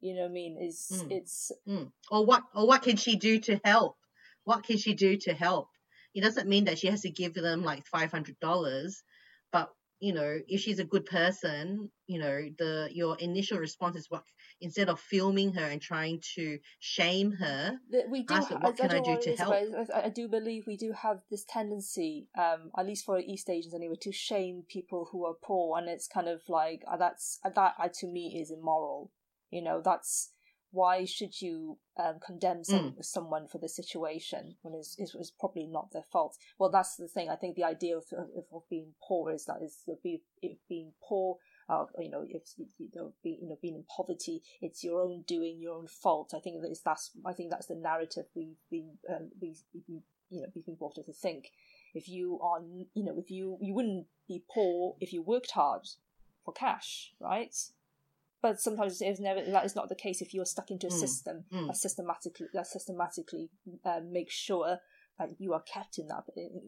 You 0.00 0.14
know 0.14 0.22
what 0.22 0.30
I 0.30 0.32
mean? 0.32 0.58
Is 0.60 0.90
mm. 0.92 1.10
it's 1.10 1.52
mm. 1.66 1.90
or 2.10 2.26
what 2.26 2.42
or 2.54 2.66
what 2.66 2.82
can 2.82 2.96
she 2.96 3.16
do 3.16 3.38
to 3.40 3.60
help? 3.64 3.96
What 4.44 4.64
can 4.64 4.76
she 4.76 4.94
do 4.94 5.16
to 5.18 5.32
help? 5.32 5.68
It 6.14 6.22
doesn't 6.22 6.48
mean 6.48 6.64
that 6.64 6.78
she 6.78 6.88
has 6.88 7.02
to 7.02 7.10
give 7.10 7.34
them 7.34 7.62
like 7.62 7.86
five 7.86 8.10
hundred 8.10 8.38
dollars, 8.40 9.02
but 9.50 9.70
you 10.02 10.12
know, 10.12 10.40
if 10.48 10.60
she's 10.60 10.80
a 10.80 10.84
good 10.84 11.06
person, 11.06 11.88
you 12.08 12.18
know, 12.18 12.48
the 12.58 12.88
your 12.92 13.16
initial 13.20 13.58
response 13.58 13.94
is 13.94 14.10
what 14.10 14.24
instead 14.60 14.88
of 14.88 14.98
filming 14.98 15.52
her 15.52 15.64
and 15.64 15.80
trying 15.80 16.20
to 16.34 16.58
shame 16.80 17.30
her, 17.30 17.78
we 18.08 18.24
do. 18.24 18.34
Ask 18.34 18.48
her, 18.48 18.56
what 18.56 18.74
I, 18.80 18.88
can 18.88 18.90
I, 18.90 18.98
I 18.98 19.00
do 19.00 19.20
to 19.22 19.36
help? 19.36 19.54
I, 19.94 20.06
I, 20.06 20.08
do 20.08 20.26
believe 20.26 20.64
we 20.66 20.76
do 20.76 20.90
have 20.90 21.20
this 21.30 21.44
tendency, 21.48 22.26
um, 22.36 22.72
at 22.76 22.84
least 22.84 23.04
for 23.04 23.20
East 23.20 23.48
Asians 23.48 23.74
anyway, 23.74 23.94
to 24.00 24.10
shame 24.10 24.64
people 24.68 25.08
who 25.12 25.24
are 25.24 25.34
poor, 25.40 25.78
and 25.78 25.88
it's 25.88 26.08
kind 26.08 26.26
of 26.26 26.40
like 26.48 26.82
uh, 26.90 26.96
that's 26.96 27.38
uh, 27.44 27.50
that 27.50 27.74
uh, 27.78 27.88
to 28.00 28.08
me 28.08 28.40
is 28.40 28.50
immoral. 28.50 29.12
You 29.52 29.62
know, 29.62 29.80
that's 29.84 30.31
why 30.72 31.04
should 31.04 31.40
you 31.40 31.78
um, 32.02 32.18
condemn 32.24 32.64
some, 32.64 32.92
mm. 32.92 33.04
someone 33.04 33.46
for 33.46 33.58
the 33.58 33.68
situation 33.68 34.56
when 34.62 34.74
it's, 34.74 34.96
it's, 34.98 35.30
probably 35.30 35.66
not 35.66 35.92
their 35.92 36.04
fault? 36.10 36.36
Well, 36.58 36.70
that's 36.70 36.96
the 36.96 37.08
thing. 37.08 37.28
I 37.30 37.36
think 37.36 37.56
the 37.56 37.64
idea 37.64 37.96
of, 37.96 38.04
of, 38.12 38.28
of 38.52 38.62
being 38.68 38.94
poor 39.06 39.30
is 39.30 39.44
that 39.44 39.58
is 39.62 39.78
being, 40.02 40.20
being 40.68 40.92
poor 41.02 41.36
uh, 41.68 41.84
you 41.98 42.10
know, 42.10 42.24
if 42.28 42.42
you 42.56 42.88
know, 42.94 43.12
be, 43.22 43.38
you 43.40 43.48
know, 43.48 43.58
being 43.62 43.76
in 43.76 43.84
poverty, 43.84 44.42
it's 44.60 44.82
your 44.82 45.00
own 45.00 45.22
doing, 45.26 45.58
your 45.60 45.74
own 45.74 45.86
fault. 45.86 46.32
I 46.34 46.40
think 46.40 46.60
that 46.60 46.70
is 46.70 46.82
that's 46.84 47.10
I 47.24 47.32
think 47.32 47.50
that's 47.50 47.66
the 47.66 47.74
narrative 47.74 48.26
we've 48.34 48.56
been 48.70 48.90
um, 49.08 49.30
we 49.40 49.54
you 50.30 50.42
know 50.42 50.48
we've 50.54 50.66
been 50.66 50.74
brought 50.74 50.98
up 50.98 51.06
to 51.06 51.12
think. 51.12 51.52
If 51.94 52.08
you 52.08 52.38
are, 52.42 52.60
you 52.94 53.04
know, 53.04 53.16
if 53.18 53.30
you 53.30 53.58
you 53.60 53.74
wouldn't 53.74 54.06
be 54.28 54.44
poor 54.52 54.96
if 55.00 55.12
you 55.12 55.22
worked 55.22 55.52
hard 55.52 55.82
for 56.44 56.52
cash, 56.52 57.12
right? 57.20 57.54
But 58.42 58.60
sometimes 58.60 59.00
it's 59.00 59.20
never 59.20 59.40
that 59.42 59.64
is 59.64 59.76
not 59.76 59.88
the 59.88 59.94
case 59.94 60.20
if 60.20 60.34
you're 60.34 60.44
stuck 60.44 60.70
into 60.70 60.88
a 60.88 60.90
mm. 60.90 60.98
system 60.98 61.44
mm. 61.52 61.68
that 61.68 61.76
systematically 61.76 62.48
that 62.52 62.66
systematically 62.66 63.50
uh, 63.84 64.00
makes 64.04 64.34
sure 64.34 64.78
that 65.18 65.30
you 65.38 65.52
are 65.52 65.62
kept 65.62 65.98
in 65.98 66.08
that 66.08 66.24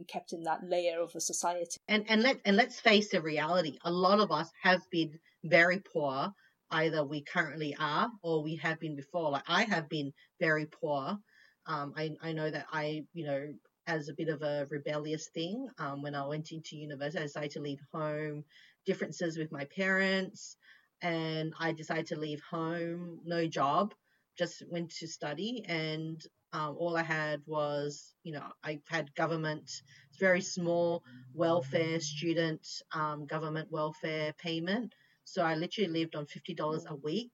kept 0.06 0.32
in 0.32 0.44
that 0.44 0.60
layer 0.62 1.00
of 1.00 1.12
a 1.14 1.20
society. 1.20 1.78
And 1.88 2.04
and 2.08 2.22
let 2.22 2.40
and 2.44 2.56
let's 2.56 2.80
face 2.80 3.10
the 3.10 3.20
reality. 3.20 3.78
A 3.84 3.90
lot 3.90 4.20
of 4.20 4.30
us 4.30 4.50
have 4.62 4.88
been 4.90 5.18
very 5.44 5.80
poor. 5.80 6.32
Either 6.70 7.04
we 7.04 7.22
currently 7.22 7.76
are 7.78 8.08
or 8.22 8.42
we 8.42 8.56
have 8.56 8.80
been 8.80 8.96
before. 8.96 9.30
Like 9.30 9.44
I 9.48 9.64
have 9.64 9.88
been 9.88 10.12
very 10.40 10.66
poor. 10.66 11.18
Um, 11.66 11.92
I 11.96 12.10
I 12.22 12.32
know 12.32 12.50
that 12.50 12.66
I 12.72 13.04
you 13.12 13.26
know 13.26 13.52
as 13.86 14.08
a 14.08 14.14
bit 14.14 14.28
of 14.28 14.42
a 14.42 14.66
rebellious 14.70 15.28
thing 15.28 15.68
um, 15.78 16.02
when 16.02 16.14
I 16.14 16.26
went 16.26 16.52
into 16.52 16.76
university. 16.76 17.18
I 17.18 17.26
decided 17.26 17.50
to 17.52 17.60
leave 17.60 17.80
home, 17.92 18.44
differences 18.86 19.36
with 19.36 19.52
my 19.52 19.64
parents, 19.64 20.56
and 21.04 21.54
I 21.60 21.72
decided 21.72 22.08
to 22.08 22.16
leave 22.20 22.42
home, 22.50 23.20
no 23.26 23.46
job, 23.46 23.94
just 24.38 24.64
went 24.70 24.90
to 24.96 25.08
study, 25.08 25.64
and 25.68 26.24
um, 26.54 26.76
all 26.78 26.96
I 26.96 27.04
had 27.04 27.42
was, 27.46 28.14
you 28.24 28.32
know, 28.32 28.44
I 28.64 28.80
had 28.88 29.14
government, 29.14 29.64
it's 29.64 30.18
very 30.20 30.42
small 30.42 31.04
welfare 31.34 32.00
student 32.00 32.66
um, 32.94 33.26
government 33.26 33.70
welfare 33.72 34.34
payment. 34.38 34.94
So 35.24 35.42
I 35.44 35.56
literally 35.56 35.90
lived 35.90 36.16
on 36.16 36.26
fifty 36.26 36.54
dollars 36.54 36.86
a 36.88 36.96
week. 36.96 37.32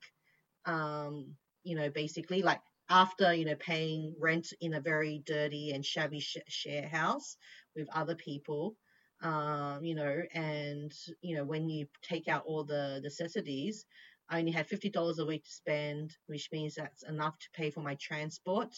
Um, 0.66 1.36
you 1.64 1.76
know, 1.76 1.90
basically 1.90 2.42
like 2.42 2.60
after 2.90 3.34
you 3.34 3.46
know 3.46 3.56
paying 3.56 4.14
rent 4.20 4.52
in 4.60 4.74
a 4.74 4.80
very 4.80 5.22
dirty 5.26 5.72
and 5.72 5.86
shabby 5.86 6.20
sh- 6.20 6.38
share 6.48 6.88
house 6.88 7.36
with 7.76 7.88
other 7.94 8.16
people. 8.16 8.76
Um, 9.22 9.84
you 9.84 9.94
know, 9.94 10.22
and 10.32 10.92
you 11.20 11.36
know 11.36 11.44
when 11.44 11.68
you 11.68 11.86
take 12.02 12.28
out 12.28 12.44
all 12.46 12.64
the 12.64 13.00
necessities, 13.02 13.84
I 14.28 14.38
only 14.38 14.52
had 14.52 14.66
fifty 14.66 14.88
dollars 14.90 15.18
a 15.18 15.26
week 15.26 15.44
to 15.44 15.50
spend, 15.50 16.16
which 16.26 16.48
means 16.52 16.74
that's 16.74 17.02
enough 17.02 17.38
to 17.38 17.50
pay 17.52 17.70
for 17.70 17.80
my 17.80 17.96
transport 18.00 18.74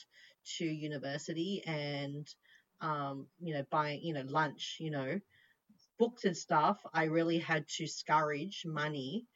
to 0.57 0.65
university 0.65 1.63
and 1.67 2.27
um, 2.81 3.27
you 3.41 3.55
know 3.55 3.65
buying 3.71 4.03
you 4.03 4.15
know 4.15 4.25
lunch 4.27 4.77
you 4.81 4.91
know. 4.91 5.21
Books 5.99 6.25
and 6.25 6.37
stuff 6.37 6.79
i 6.93 7.05
really 7.05 7.39
had 7.39 7.69
to 7.77 7.87
scourge 7.87 8.65
money. 8.67 9.27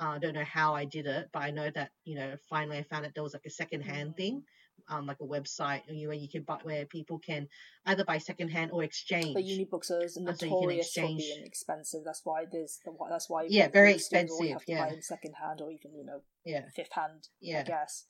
Uh, 0.00 0.12
i 0.16 0.18
don't 0.18 0.34
know 0.34 0.44
how 0.44 0.74
i 0.74 0.84
did 0.84 1.06
it 1.06 1.28
but 1.32 1.42
i 1.42 1.50
know 1.50 1.70
that 1.70 1.90
you 2.04 2.14
know 2.14 2.34
finally 2.48 2.78
i 2.78 2.82
found 2.82 3.04
that 3.04 3.14
there 3.14 3.22
was 3.22 3.34
like 3.34 3.46
a 3.46 3.50
second 3.50 3.82
hand 3.82 4.10
mm-hmm. 4.10 4.16
thing 4.16 4.42
um, 4.88 5.06
like 5.06 5.18
a 5.20 5.24
website 5.24 5.82
where 5.88 6.14
you 6.14 6.28
can 6.28 6.42
buy 6.42 6.58
where 6.62 6.84
people 6.86 7.18
can 7.18 7.48
either 7.86 8.04
buy 8.04 8.18
second 8.18 8.48
hand 8.48 8.70
or 8.72 8.82
exchange. 8.82 9.34
But 9.34 9.44
unibooks 9.44 9.90
are 9.90 10.06
notorious 10.20 10.92
so 10.92 11.02
for 11.02 11.08
being 11.08 11.44
expensive. 11.44 12.00
That's 12.04 12.20
why 12.24 12.44
there's 12.50 12.80
that's 13.10 13.30
why 13.30 13.46
yeah, 13.48 13.68
very 13.68 13.94
expensive. 13.94 14.48
Have 14.48 14.64
to 14.64 14.72
yeah, 14.72 14.88
buy 14.88 14.96
second 15.00 15.34
hand 15.34 15.60
or 15.60 15.70
even 15.70 15.94
you 15.94 16.04
know 16.04 16.20
yeah 16.44 16.62
fifth 16.74 16.92
hand. 16.92 17.28
Yeah, 17.40 17.60
I 17.60 17.62
guess 17.62 18.04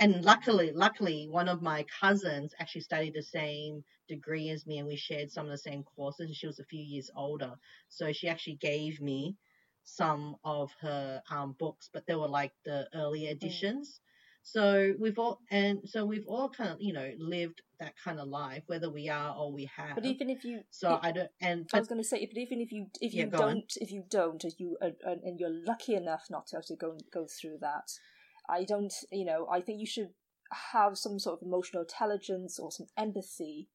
and 0.00 0.24
luckily, 0.24 0.72
luckily, 0.74 1.28
one 1.30 1.46
of 1.46 1.60
my 1.60 1.84
cousins 2.00 2.54
actually 2.58 2.80
studied 2.80 3.12
the 3.12 3.22
same 3.22 3.84
degree 4.08 4.48
as 4.48 4.66
me, 4.66 4.78
and 4.78 4.88
we 4.88 4.96
shared 4.96 5.30
some 5.30 5.44
of 5.44 5.50
the 5.52 5.58
same 5.58 5.84
courses. 5.84 6.26
And 6.26 6.34
she 6.34 6.46
was 6.46 6.58
a 6.58 6.64
few 6.64 6.82
years 6.82 7.10
older, 7.14 7.52
so 7.90 8.10
she 8.10 8.26
actually 8.26 8.56
gave 8.56 9.00
me 9.02 9.36
some 9.84 10.36
of 10.42 10.70
her 10.80 11.22
um, 11.30 11.54
books, 11.58 11.90
but 11.92 12.06
they 12.06 12.14
were 12.14 12.28
like 12.28 12.52
the 12.64 12.88
early 12.94 13.26
hmm. 13.26 13.32
editions. 13.32 14.00
Mm. 14.00 14.09
So 14.42 14.94
we've 14.98 15.18
all 15.18 15.40
and 15.50 15.80
so 15.84 16.04
we've 16.04 16.26
all 16.26 16.48
kind 16.48 16.70
of 16.70 16.78
you 16.80 16.92
know 16.92 17.10
lived 17.18 17.62
that 17.78 17.94
kind 18.02 18.18
of 18.18 18.28
life, 18.28 18.62
whether 18.66 18.90
we 18.90 19.08
are 19.08 19.34
or 19.36 19.52
we 19.52 19.70
have. 19.76 19.94
But 19.94 20.04
even 20.04 20.28
if 20.28 20.44
you, 20.44 20.60
so 20.70 20.94
if, 20.94 21.00
I 21.02 21.12
don't. 21.12 21.30
And 21.40 21.66
but, 21.70 21.76
I 21.76 21.80
was 21.80 21.88
going 21.88 22.00
to 22.00 22.06
say, 22.06 22.26
but 22.26 22.38
even 22.38 22.60
if 22.60 22.72
you 22.72 22.86
if 23.00 23.14
you 23.14 23.24
yeah, 23.24 23.38
don't 23.38 23.42
on. 23.42 23.62
if 23.76 23.90
you 23.90 24.04
don't, 24.08 24.44
if 24.44 24.58
you 24.58 24.76
uh, 24.82 24.90
and 25.04 25.38
you're 25.38 25.64
lucky 25.66 25.94
enough 25.94 26.24
not 26.30 26.46
to 26.48 26.56
have 26.56 26.66
to 26.66 26.76
go 26.76 26.98
go 27.12 27.26
through 27.26 27.58
that, 27.60 27.90
I 28.48 28.64
don't, 28.64 28.92
you 29.10 29.24
know, 29.24 29.46
I 29.50 29.60
think 29.60 29.80
you 29.80 29.86
should 29.86 30.10
have 30.72 30.98
some 30.98 31.18
sort 31.18 31.40
of 31.40 31.46
emotional 31.46 31.82
intelligence 31.82 32.58
or 32.58 32.72
some 32.72 32.86
empathy 32.98 33.68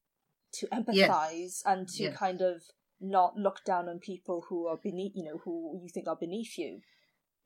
to 0.53 0.67
empathize 0.67 0.93
yes. 0.93 1.63
and 1.65 1.87
to 1.87 2.03
yes. 2.03 2.17
kind 2.17 2.41
of 2.41 2.63
not 2.99 3.37
look 3.37 3.63
down 3.65 3.87
on 3.87 3.99
people 3.99 4.45
who 4.49 4.67
are 4.67 4.77
beneath, 4.81 5.13
you 5.15 5.23
know, 5.23 5.41
who 5.43 5.79
you 5.81 5.89
think 5.93 6.07
are 6.07 6.15
beneath 6.15 6.57
you. 6.57 6.81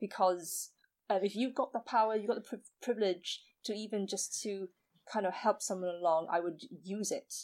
Because 0.00 0.70
if 1.16 1.36
you've 1.36 1.54
got 1.54 1.72
the 1.72 1.80
power, 1.80 2.16
you've 2.16 2.28
got 2.28 2.36
the 2.36 2.48
pri- 2.48 2.58
privilege 2.82 3.40
to 3.64 3.72
even 3.72 4.06
just 4.06 4.40
to 4.42 4.68
kind 5.12 5.26
of 5.26 5.34
help 5.34 5.60
someone 5.62 5.94
along, 5.94 6.28
I 6.30 6.40
would 6.40 6.62
use 6.82 7.10
it. 7.10 7.34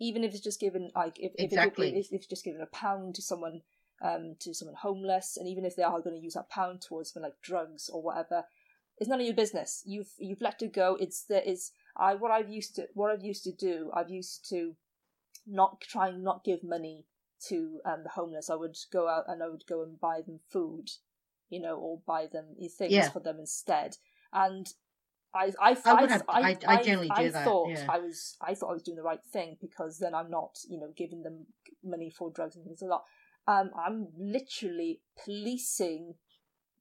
Even 0.00 0.24
if 0.24 0.32
it's 0.32 0.42
just 0.42 0.60
given, 0.60 0.90
like, 0.96 1.18
if, 1.18 1.32
exactly. 1.38 1.90
if, 1.90 1.94
if, 1.94 2.06
if 2.06 2.12
it's 2.12 2.26
just 2.26 2.44
given 2.44 2.62
a 2.62 2.66
pound 2.66 3.14
to 3.16 3.22
someone, 3.22 3.60
um, 4.02 4.36
to 4.40 4.54
someone 4.54 4.76
homeless, 4.76 5.36
and 5.36 5.46
even 5.46 5.64
if 5.64 5.76
they 5.76 5.82
are 5.82 6.00
going 6.00 6.16
to 6.16 6.22
use 6.22 6.34
that 6.34 6.48
pound 6.48 6.80
towards 6.80 7.14
like 7.14 7.34
drugs 7.42 7.90
or 7.92 8.02
whatever, 8.02 8.44
it's 9.00 9.08
none 9.08 9.20
of 9.20 9.26
your 9.26 9.34
business. 9.34 9.82
You've 9.86 10.12
you've 10.18 10.42
let 10.42 10.62
it 10.62 10.72
go. 10.72 10.96
It's 11.00 11.24
there 11.24 11.42
is 11.42 11.72
I 11.96 12.14
what 12.14 12.30
I've 12.30 12.50
used 12.50 12.76
to 12.76 12.86
what 12.94 13.10
I've 13.10 13.24
used 13.24 13.44
to 13.44 13.52
do. 13.52 13.90
I've 13.94 14.10
used 14.10 14.48
to 14.50 14.76
not 15.46 15.80
trying 15.80 16.22
not 16.22 16.44
give 16.44 16.62
money 16.62 17.06
to 17.48 17.80
um, 17.86 18.02
the 18.04 18.10
homeless. 18.10 18.50
I 18.50 18.54
would 18.56 18.76
go 18.92 19.08
out 19.08 19.24
and 19.26 19.42
I 19.42 19.48
would 19.48 19.64
go 19.66 19.82
and 19.82 19.98
buy 19.98 20.20
them 20.20 20.40
food, 20.48 20.90
you 21.50 21.60
know, 21.60 21.76
or 21.76 22.00
buy 22.06 22.26
them 22.32 22.46
things 22.78 22.92
yeah. 22.92 23.10
for 23.10 23.20
them 23.20 23.38
instead. 23.38 23.96
And 24.32 24.66
I 25.34 25.52
I 25.60 25.76
I, 25.84 25.92
I, 25.92 26.08
have, 26.08 26.22
I, 26.28 26.40
I, 26.40 26.58
I 26.66 26.82
generally 26.82 27.10
do 27.14 27.30
that. 27.30 27.44
Thought 27.44 27.70
yeah. 27.70 27.86
I 27.88 27.98
was 27.98 28.36
I 28.40 28.54
thought 28.54 28.70
I 28.70 28.74
was 28.74 28.82
doing 28.82 28.96
the 28.96 29.02
right 29.02 29.22
thing 29.32 29.56
because 29.60 29.98
then 29.98 30.14
I'm 30.14 30.30
not 30.30 30.56
you 30.68 30.78
know 30.78 30.92
giving 30.96 31.22
them 31.22 31.46
money 31.84 32.10
for 32.10 32.30
drugs 32.30 32.56
and 32.56 32.64
things 32.64 32.82
a 32.82 32.86
lot. 32.86 33.04
Um, 33.46 33.70
I'm 33.76 34.08
literally 34.18 35.00
policing 35.24 36.14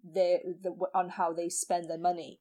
their 0.03 0.39
the, 0.61 0.75
on 0.93 1.09
how 1.09 1.33
they 1.33 1.49
spend 1.49 1.89
their 1.89 1.99
money 1.99 2.39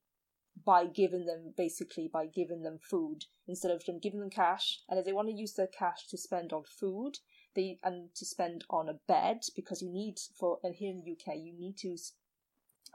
by 0.64 0.86
giving 0.86 1.26
them 1.26 1.54
basically 1.56 2.10
by 2.12 2.26
giving 2.26 2.62
them 2.62 2.78
food 2.80 3.24
instead 3.46 3.70
of 3.70 3.84
them 3.84 3.98
giving 4.00 4.20
them 4.20 4.30
cash 4.30 4.80
and 4.88 4.98
if 4.98 5.04
they 5.04 5.12
want 5.12 5.28
to 5.28 5.34
use 5.34 5.54
their 5.54 5.68
cash 5.68 6.06
to 6.08 6.16
spend 6.16 6.52
on 6.52 6.62
food 6.64 7.18
they 7.54 7.78
and 7.82 8.14
to 8.14 8.24
spend 8.24 8.64
on 8.70 8.88
a 8.88 8.98
bed 9.06 9.38
because 9.54 9.82
you 9.82 9.90
need 9.90 10.16
for 10.38 10.58
and 10.62 10.74
here 10.76 10.90
in 10.90 11.02
the 11.04 11.12
UK 11.12 11.36
you 11.36 11.52
need 11.56 11.76
to 11.76 11.96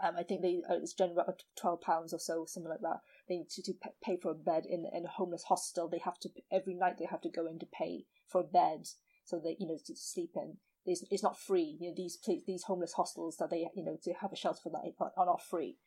um, 0.04 0.16
I 0.18 0.24
think 0.24 0.42
they 0.42 0.62
uh, 0.70 0.76
it's 0.76 0.94
generally 0.94 1.22
about 1.22 1.44
twelve 1.60 1.82
pounds 1.82 2.14
or 2.14 2.20
so 2.20 2.46
something 2.48 2.70
like 2.70 2.82
that 2.82 3.02
they 3.28 3.38
need 3.38 3.50
to, 3.50 3.64
to 3.64 3.74
pay 4.04 4.18
for 4.18 4.32
a 4.32 4.36
bed 4.36 4.66
in 4.70 4.86
in 4.94 5.06
a 5.06 5.10
homeless 5.10 5.44
hostel 5.44 5.88
they 5.88 6.00
have 6.00 6.20
to 6.20 6.30
every 6.52 6.74
night 6.74 6.98
they 6.98 7.08
have 7.10 7.22
to 7.22 7.30
go 7.30 7.46
in 7.48 7.60
to 7.60 7.66
pay 7.66 8.06
for 8.28 8.42
a 8.42 8.44
bed 8.44 8.88
so 9.26 9.40
they 9.44 9.56
you 9.60 9.68
know 9.68 9.78
to 9.86 9.96
sleep 9.96 10.32
in 10.36 10.58
it's, 10.86 11.04
it's 11.10 11.24
not 11.24 11.40
free. 11.40 11.78
You 11.80 11.90
know, 11.90 11.94
these 11.96 12.18
these 12.46 12.64
homeless 12.64 12.94
hostels 12.94 13.38
that 13.38 13.50
they 13.50 13.68
you 13.76 13.84
know 13.84 13.98
to 14.04 14.14
have 14.14 14.34
a 14.34 14.36
shelter 14.36 14.60
for 14.64 14.72
that 14.72 15.12
are 15.18 15.26
not 15.26 15.42
free, 15.42 15.78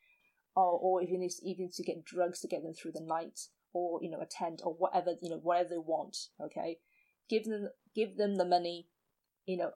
or 0.55 0.79
or 0.81 1.01
even 1.01 1.21
if, 1.21 1.33
even 1.43 1.69
to 1.75 1.83
get 1.83 2.05
drugs 2.05 2.39
to 2.41 2.47
get 2.47 2.63
them 2.63 2.73
through 2.73 2.93
the 2.93 3.01
night, 3.01 3.39
or 3.73 3.99
you 4.01 4.09
know 4.09 4.21
a 4.21 4.25
tent 4.25 4.61
or 4.63 4.73
whatever 4.73 5.13
you 5.21 5.29
know 5.29 5.37
whatever 5.37 5.69
they 5.69 5.77
want. 5.77 6.17
Okay, 6.41 6.77
give 7.29 7.45
them 7.45 7.69
give 7.95 8.17
them 8.17 8.35
the 8.35 8.45
money, 8.45 8.87
you 9.45 9.57
know, 9.57 9.71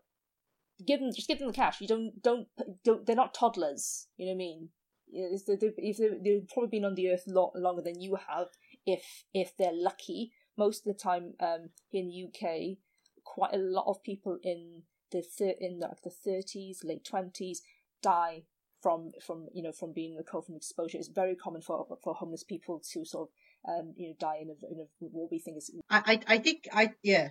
give 0.85 0.99
them 0.99 1.11
just 1.13 1.27
give 1.27 1.39
them 1.39 1.47
the 1.47 1.53
cash. 1.53 1.81
You 1.81 1.87
don't 1.87 2.21
don't 2.21 2.47
don't. 2.83 3.05
They're 3.05 3.15
not 3.15 3.33
toddlers. 3.33 4.07
You 4.17 4.27
know 4.27 4.31
what 4.31 4.35
I 4.35 4.37
mean? 4.37 4.69
If 5.13 5.45
they've 5.45 6.47
probably 6.47 6.69
been 6.69 6.85
on 6.85 6.95
the 6.95 7.09
earth 7.09 7.23
lot 7.27 7.51
longer 7.55 7.81
than 7.81 7.99
you 7.99 8.17
have, 8.27 8.47
if 8.85 9.25
if 9.33 9.55
they're 9.57 9.73
lucky. 9.73 10.33
Most 10.57 10.85
of 10.85 10.93
the 10.93 10.99
time, 10.99 11.33
um, 11.39 11.69
in 11.93 12.09
the 12.09 12.25
UK, 12.25 12.77
quite 13.23 13.53
a 13.53 13.57
lot 13.57 13.85
of 13.87 14.03
people 14.03 14.37
in 14.43 14.83
the 15.11 15.21
thir- 15.21 15.55
in 15.59 15.79
like 15.79 16.01
the 16.03 16.09
thirties, 16.09 16.83
late 16.83 17.05
twenties, 17.05 17.61
die 18.01 18.43
from 18.81 19.11
from 19.25 19.47
you 19.53 19.63
know 19.63 19.71
from 19.71 19.93
being 19.93 20.19
cold 20.29 20.45
from 20.45 20.55
exposure. 20.55 20.97
It's 20.97 21.07
very 21.07 21.35
common 21.35 21.61
for 21.61 21.85
for 22.03 22.13
homeless 22.13 22.43
people 22.43 22.81
to 22.91 23.05
sort 23.05 23.29
of 23.29 23.79
um 23.79 23.93
you 23.95 24.09
know 24.09 24.15
die 24.19 24.39
in 24.41 24.49
a, 24.49 24.71
in 24.71 24.79
a 24.81 24.85
what 24.99 25.31
we 25.31 25.39
think 25.39 25.57
is. 25.57 25.71
I 25.89 26.19
I 26.27 26.37
think 26.39 26.67
I 26.73 26.93
yeah. 27.03 27.29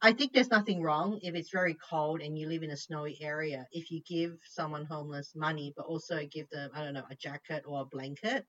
I 0.00 0.12
think 0.12 0.32
there's 0.32 0.50
nothing 0.50 0.82
wrong 0.82 1.18
if 1.22 1.34
it's 1.34 1.50
very 1.50 1.76
cold 1.90 2.20
and 2.20 2.38
you 2.38 2.48
live 2.48 2.62
in 2.62 2.70
a 2.70 2.76
snowy 2.76 3.18
area. 3.20 3.66
If 3.72 3.90
you 3.90 4.00
give 4.08 4.38
someone 4.44 4.84
homeless 4.84 5.32
money, 5.34 5.72
but 5.76 5.86
also 5.86 6.20
give 6.30 6.48
them, 6.50 6.70
I 6.74 6.84
don't 6.84 6.94
know, 6.94 7.04
a 7.10 7.16
jacket 7.16 7.64
or 7.66 7.82
a 7.82 7.84
blanket, 7.84 8.46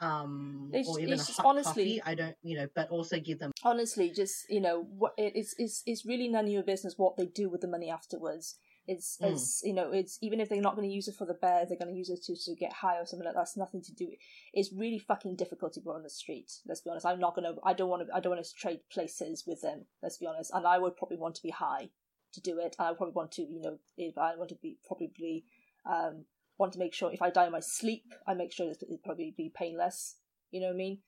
um, 0.00 0.70
it's, 0.72 0.88
or 0.88 1.00
even 1.00 1.14
a 1.14 1.22
hot 1.22 1.46
honestly, 1.46 2.00
coffee. 2.00 2.02
I 2.04 2.14
don't, 2.14 2.36
you 2.42 2.56
know, 2.56 2.68
but 2.74 2.90
also 2.90 3.18
give 3.18 3.38
them. 3.38 3.52
Honestly, 3.62 4.10
just 4.10 4.48
you 4.48 4.60
know, 4.60 4.82
what 4.82 5.14
it's 5.16 5.54
it's 5.58 5.82
it's 5.86 6.04
really 6.04 6.28
none 6.28 6.46
of 6.46 6.50
your 6.50 6.62
business 6.62 6.94
what 6.96 7.16
they 7.16 7.26
do 7.26 7.48
with 7.48 7.60
the 7.60 7.68
money 7.68 7.90
afterwards. 7.90 8.56
It's 8.86 9.18
mm. 9.22 9.32
it's 9.32 9.62
you 9.64 9.72
know, 9.72 9.90
it's 9.92 10.18
even 10.20 10.40
if 10.40 10.48
they're 10.48 10.60
not 10.60 10.76
going 10.76 10.88
to 10.88 10.94
use 10.94 11.08
it 11.08 11.14
for 11.14 11.26
the 11.26 11.34
bear, 11.34 11.64
they're 11.66 11.78
going 11.78 11.92
to 11.92 11.98
use 11.98 12.10
it 12.10 12.22
to, 12.24 12.36
to 12.36 12.54
get 12.54 12.72
high 12.72 12.98
or 12.98 13.06
something 13.06 13.24
like 13.24 13.34
that. 13.34 13.40
That's 13.40 13.56
nothing 13.56 13.82
to 13.82 13.92
do. 13.94 14.08
It's 14.52 14.72
really 14.72 14.98
fucking 14.98 15.36
difficult 15.36 15.72
to 15.74 15.80
go 15.80 15.92
on 15.92 16.02
the 16.02 16.10
street. 16.10 16.52
Let's 16.66 16.80
be 16.82 16.90
honest. 16.90 17.06
I'm 17.06 17.20
not 17.20 17.34
gonna. 17.34 17.54
I 17.64 17.72
don't 17.72 17.88
want 17.88 18.06
to. 18.06 18.14
I 18.14 18.20
don't 18.20 18.34
want 18.34 18.44
to 18.44 18.54
trade 18.54 18.80
places 18.92 19.44
with 19.46 19.62
them. 19.62 19.86
Let's 20.02 20.18
be 20.18 20.26
honest. 20.26 20.50
And 20.52 20.66
I 20.66 20.78
would 20.78 20.96
probably 20.96 21.16
want 21.16 21.34
to 21.36 21.42
be 21.42 21.50
high 21.50 21.88
to 22.34 22.40
do 22.40 22.58
it. 22.58 22.76
I 22.78 22.92
probably 22.92 23.14
want 23.14 23.32
to, 23.32 23.42
you 23.42 23.60
know, 23.62 23.78
if 23.96 24.18
I 24.18 24.36
want 24.36 24.50
to 24.50 24.56
be 24.56 24.78
probably 24.86 25.44
um 25.86 26.24
want 26.58 26.72
to 26.72 26.78
make 26.78 26.94
sure 26.94 27.12
if 27.12 27.22
I 27.22 27.30
die 27.30 27.46
in 27.46 27.52
my 27.52 27.60
sleep, 27.60 28.12
I 28.26 28.34
make 28.34 28.52
sure 28.52 28.70
it'd 28.70 29.02
probably 29.02 29.34
be 29.36 29.50
painless. 29.54 30.16
You 30.50 30.60
know 30.60 30.66
what 30.68 30.74
I 30.74 30.76
mean? 30.76 30.98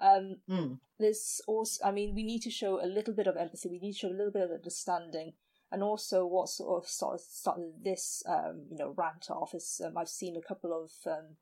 Um, 0.00 0.36
Mm. 0.48 0.80
there's 0.98 1.40
also, 1.46 1.82
I 1.84 1.90
mean, 1.90 2.14
we 2.14 2.22
need 2.22 2.42
to 2.42 2.50
show 2.50 2.84
a 2.84 2.86
little 2.86 3.14
bit 3.14 3.26
of 3.26 3.36
empathy. 3.36 3.68
We 3.68 3.78
need 3.78 3.92
to 3.92 3.98
show 3.98 4.08
a 4.08 4.18
little 4.18 4.32
bit 4.32 4.42
of 4.42 4.50
understanding, 4.50 5.32
and 5.72 5.82
also 5.82 6.24
what 6.26 6.48
sort 6.48 6.82
of 6.82 6.88
sort 6.88 7.14
of 7.14 7.20
started 7.20 7.72
this, 7.82 8.22
um, 8.28 8.66
you 8.70 8.76
know, 8.76 8.94
rant 8.96 9.26
off 9.30 9.54
is 9.54 9.80
um, 9.84 9.96
I've 9.96 10.08
seen 10.08 10.36
a 10.36 10.46
couple 10.46 10.72
of. 10.72 10.90
Um, 11.10 11.36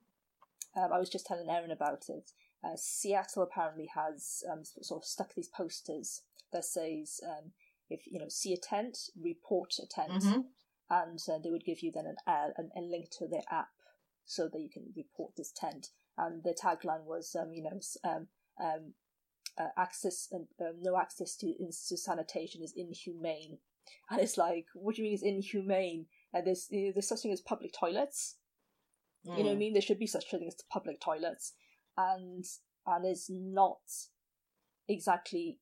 um, 0.76 0.92
I 0.92 0.98
was 0.98 1.08
just 1.08 1.26
telling 1.26 1.48
Erin 1.48 1.70
about 1.70 2.06
it. 2.08 2.32
Uh, 2.64 2.76
Seattle 2.76 3.42
apparently 3.42 3.88
has 3.94 4.42
um, 4.50 4.62
sort 4.64 5.02
of 5.02 5.06
stuck 5.06 5.34
these 5.34 5.48
posters 5.48 6.22
that 6.52 6.64
says, 6.64 7.20
um, 7.24 7.52
if 7.90 8.00
you 8.10 8.18
know, 8.18 8.28
see 8.28 8.52
a 8.52 8.56
tent, 8.56 8.98
report 9.20 9.74
a 9.82 9.86
tent, 9.86 10.22
hmm 10.22 10.40
and 10.90 11.18
uh, 11.32 11.38
they 11.42 11.50
would 11.50 11.64
give 11.64 11.80
you 11.80 11.90
then 11.90 12.06
an, 12.06 12.16
uh, 12.26 12.48
an 12.56 12.70
a 12.76 12.80
link 12.80 13.08
to 13.10 13.26
their 13.26 13.44
app 13.50 13.68
so 14.24 14.48
that 14.52 14.60
you 14.60 14.68
can 14.68 14.92
report 14.96 15.32
this 15.36 15.52
tent. 15.52 15.88
And 16.16 16.42
the 16.44 16.54
tagline 16.54 17.04
was, 17.04 17.34
um, 17.38 17.52
you 17.52 17.62
know, 17.62 17.80
um, 18.04 18.28
um, 18.62 18.94
uh, 19.58 19.68
access 19.76 20.28
and 20.30 20.46
um, 20.60 20.76
no 20.80 20.96
access 20.96 21.36
to, 21.36 21.54
to 21.56 21.96
sanitation 21.96 22.62
is 22.62 22.74
inhumane. 22.76 23.58
And 24.10 24.20
it's 24.20 24.36
like, 24.36 24.66
what 24.74 24.94
do 24.94 25.02
you 25.02 25.04
mean 25.06 25.14
it's 25.14 25.22
inhumane? 25.22 26.06
And 26.32 26.46
there's 26.46 26.68
there's 26.70 27.08
such 27.08 27.20
thing 27.20 27.32
as 27.32 27.40
public 27.40 27.72
toilets. 27.72 28.36
You 29.24 29.30
know 29.32 29.36
what 29.44 29.46
I 29.52 29.54
Mm. 29.54 29.58
mean? 29.58 29.72
There 29.72 29.80
should 29.82 29.98
be 29.98 30.06
such 30.06 30.30
thing 30.30 30.46
as 30.46 30.56
public 30.70 31.00
toilets, 31.00 31.54
and 31.96 32.44
and 32.86 33.06
it's 33.06 33.30
not 33.30 33.80
exactly. 34.88 35.58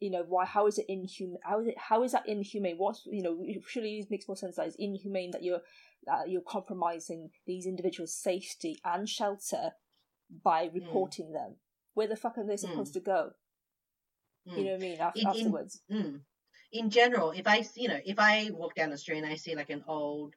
You 0.00 0.10
know 0.10 0.24
why? 0.26 0.44
How 0.46 0.66
is 0.66 0.78
it 0.78 0.86
inhumane? 0.88 1.38
How 1.44 1.60
is 1.60 1.68
it? 1.68 1.78
How 1.78 2.02
is 2.02 2.12
that 2.12 2.28
inhumane? 2.28 2.76
What 2.76 2.96
you 3.06 3.22
know? 3.22 3.44
Surely 3.68 3.98
it 4.00 4.10
makes 4.10 4.26
more 4.26 4.36
sense 4.36 4.56
that 4.56 4.66
it's 4.66 4.76
inhumane 4.76 5.30
that 5.30 5.44
you're 5.44 5.60
that 6.06 6.28
you're 6.28 6.40
compromising 6.42 7.30
these 7.46 7.66
individuals' 7.66 8.14
safety 8.14 8.80
and 8.84 9.08
shelter 9.08 9.72
by 10.42 10.70
reporting 10.74 11.32
them. 11.32 11.56
Where 11.94 12.08
the 12.08 12.16
fuck 12.16 12.36
are 12.38 12.44
they 12.46 12.56
supposed 12.56 12.94
to 12.94 13.00
go? 13.00 13.30
Mm. 14.48 14.58
You 14.58 14.64
know 14.64 14.70
what 14.72 14.76
I 14.76 14.82
mean? 14.82 15.00
Af- 15.00 15.12
In- 15.16 15.20
in- 15.22 15.26
afterwards, 15.28 15.82
Mm. 15.88 16.20
In 16.72 16.88
general, 16.90 17.32
if 17.32 17.46
I, 17.46 17.64
you 17.74 17.88
know, 17.88 18.00
if 18.04 18.18
I 18.18 18.50
walk 18.52 18.74
down 18.74 18.90
the 18.90 18.98
street 18.98 19.18
and 19.18 19.26
I 19.26 19.34
see 19.36 19.54
like 19.54 19.70
an 19.70 19.84
old 19.86 20.34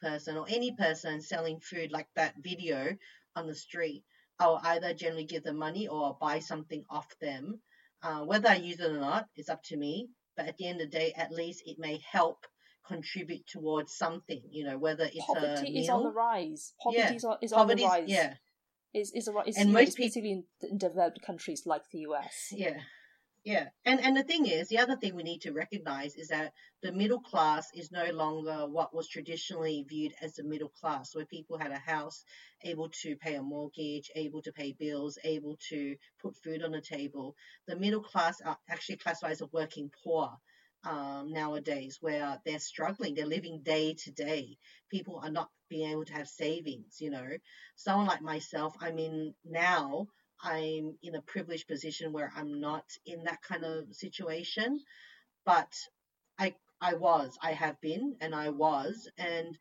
person 0.00 0.36
or 0.36 0.46
any 0.48 0.72
person 0.72 1.20
selling 1.20 1.60
food 1.60 1.92
like 1.92 2.08
that 2.16 2.34
video 2.42 2.96
on 3.36 3.46
the 3.46 3.54
street, 3.54 4.02
I'll 4.38 4.60
either 4.64 4.94
generally 4.94 5.26
give 5.26 5.42
them 5.44 5.58
money 5.58 5.86
or 5.86 6.02
I'll 6.04 6.18
buy 6.20 6.38
something 6.38 6.84
off 6.88 7.06
them. 7.20 7.60
Uh, 8.02 8.20
whether 8.24 8.48
I 8.48 8.56
use 8.56 8.80
it 8.80 8.90
or 8.90 8.98
not 8.98 9.26
is 9.36 9.48
up 9.48 9.62
to 9.64 9.76
me. 9.76 10.08
But 10.36 10.46
at 10.48 10.56
the 10.56 10.66
end 10.66 10.80
of 10.80 10.90
the 10.90 10.98
day, 10.98 11.12
at 11.16 11.30
least 11.30 11.62
it 11.64 11.78
may 11.78 12.00
help 12.10 12.38
contribute 12.86 13.46
towards 13.46 13.94
something. 13.94 14.42
You 14.50 14.64
know, 14.64 14.78
whether 14.78 15.04
it's 15.04 15.16
a 15.28 15.34
poverty 15.34 15.70
meal. 15.70 15.82
is 15.82 15.88
on 15.88 16.02
the 16.02 16.10
rise. 16.10 16.72
Poverty 16.82 16.98
Yeah. 17.02 17.12
is 17.14 17.24
on, 17.24 17.36
is 17.40 17.52
on 17.52 17.66
the 17.68 17.76
rise. 17.76 18.08
Yeah, 18.08 18.34
is 18.92 19.12
is 19.12 19.28
a 19.28 19.32
ri- 19.32 19.42
is, 19.46 19.56
And 19.58 19.72
most 19.72 19.96
peop- 19.96 20.08
especially 20.08 20.32
in, 20.32 20.44
in 20.62 20.78
developed 20.78 21.22
countries 21.22 21.62
like 21.66 21.82
the 21.92 21.98
US. 22.00 22.48
Yeah, 22.50 22.80
yeah, 23.44 23.68
and 23.84 24.00
and 24.00 24.16
the 24.16 24.22
thing 24.22 24.46
is, 24.46 24.68
the 24.68 24.78
other 24.78 24.96
thing 24.96 25.14
we 25.14 25.22
need 25.22 25.42
to 25.42 25.52
recognize 25.52 26.14
is 26.16 26.28
that 26.28 26.54
the 26.82 26.92
middle 26.92 27.20
class 27.20 27.68
is 27.74 27.92
no 27.92 28.06
longer 28.10 28.66
what 28.66 28.94
was 28.94 29.06
traditionally 29.06 29.84
viewed 29.86 30.14
as 30.22 30.34
the 30.34 30.42
middle 30.44 30.70
class, 30.70 31.14
where 31.14 31.26
people 31.26 31.58
had 31.58 31.70
a 31.70 31.78
house, 31.78 32.24
able 32.62 32.88
to 33.02 33.16
pay 33.16 33.34
a 33.34 33.42
mortgage, 33.42 34.10
able 34.16 34.40
to 34.42 34.52
pay 34.52 34.72
bills, 34.72 35.18
able 35.24 35.58
to 35.68 35.94
put 36.22 36.34
food 36.38 36.62
on 36.62 36.72
the 36.72 36.80
table. 36.80 37.36
The 37.66 37.76
middle 37.76 38.02
class 38.02 38.40
are 38.40 38.56
actually 38.70 38.96
classified 38.96 39.32
as 39.32 39.42
working 39.52 39.90
poor. 40.02 40.30
Um, 40.86 41.32
nowadays, 41.32 41.96
where 42.02 42.38
they're 42.44 42.58
struggling, 42.58 43.14
they're 43.14 43.24
living 43.26 43.62
day 43.62 43.94
to 44.04 44.10
day. 44.10 44.58
People 44.90 45.18
are 45.22 45.30
not 45.30 45.48
being 45.70 45.90
able 45.90 46.04
to 46.04 46.12
have 46.12 46.28
savings. 46.28 46.98
You 47.00 47.10
know, 47.10 47.28
someone 47.76 48.06
like 48.06 48.20
myself, 48.20 48.74
I 48.80 48.92
mean, 48.92 49.34
now 49.46 50.08
I'm 50.42 50.96
in 51.02 51.14
a 51.14 51.22
privileged 51.22 51.68
position 51.68 52.12
where 52.12 52.32
I'm 52.36 52.60
not 52.60 52.84
in 53.06 53.24
that 53.24 53.42
kind 53.42 53.64
of 53.64 53.94
situation, 53.94 54.80
but 55.44 55.72
I 56.38 56.54
I 56.80 56.94
was, 56.94 57.38
I 57.42 57.52
have 57.52 57.80
been, 57.80 58.16
and 58.20 58.34
I 58.34 58.50
was, 58.50 59.08
and 59.18 59.56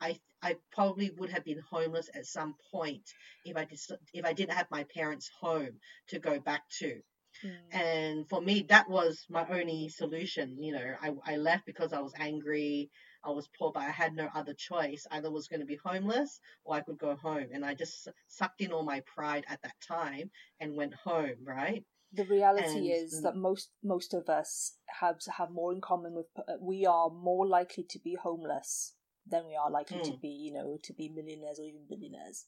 I 0.00 0.18
I 0.42 0.56
probably 0.72 1.10
would 1.16 1.30
have 1.30 1.44
been 1.44 1.62
homeless 1.70 2.10
at 2.14 2.26
some 2.26 2.54
point 2.70 3.08
if 3.44 3.56
I 3.56 3.64
did, 3.64 3.80
if 4.12 4.24
I 4.24 4.32
didn't 4.32 4.54
have 4.54 4.70
my 4.70 4.84
parents' 4.84 5.30
home 5.40 5.80
to 6.08 6.18
go 6.18 6.38
back 6.40 6.68
to. 6.80 7.00
Mm. 7.44 7.56
And 7.72 8.28
for 8.28 8.40
me, 8.40 8.66
that 8.68 8.88
was 8.88 9.24
my 9.28 9.46
only 9.48 9.88
solution. 9.88 10.62
You 10.62 10.72
know, 10.72 10.94
I, 11.02 11.12
I 11.24 11.36
left 11.36 11.66
because 11.66 11.92
I 11.92 12.00
was 12.00 12.14
angry. 12.18 12.90
I 13.26 13.30
was 13.30 13.48
poor, 13.58 13.72
but 13.72 13.82
I 13.82 13.90
had 13.90 14.14
no 14.14 14.28
other 14.34 14.54
choice. 14.54 15.06
Either 15.10 15.30
was 15.30 15.48
going 15.48 15.60
to 15.60 15.66
be 15.66 15.80
homeless 15.84 16.40
or 16.64 16.76
I 16.76 16.80
could 16.80 16.98
go 16.98 17.16
home. 17.16 17.48
And 17.52 17.64
I 17.64 17.74
just 17.74 18.08
sucked 18.28 18.60
in 18.60 18.72
all 18.72 18.84
my 18.84 19.00
pride 19.00 19.44
at 19.48 19.60
that 19.62 19.74
time 19.80 20.30
and 20.60 20.76
went 20.76 20.94
home, 20.94 21.38
right? 21.44 21.84
The 22.12 22.24
reality 22.24 22.92
And- 22.92 22.92
is 22.92 23.20
that 23.22 23.36
most 23.36 23.70
most 23.82 24.14
of 24.14 24.28
us 24.28 24.78
have 25.00 25.18
have 25.38 25.50
more 25.50 25.72
in 25.72 25.80
common 25.80 26.14
with 26.14 26.28
uh, 26.38 26.54
we 26.60 26.86
are 26.86 27.10
more 27.10 27.46
likely 27.46 27.84
to 27.84 27.98
be 27.98 28.14
homeless 28.14 28.94
than 29.26 29.46
we 29.46 29.56
are 29.56 29.70
likely 29.70 30.00
to 30.02 30.12
Mm. 30.12 30.20
be 30.20 30.28
you 30.28 30.52
know 30.52 30.78
to 30.84 30.92
be 30.94 31.08
millionaires 31.08 31.58
or 31.58 31.64
even 31.64 31.84
billionaires. 31.88 32.46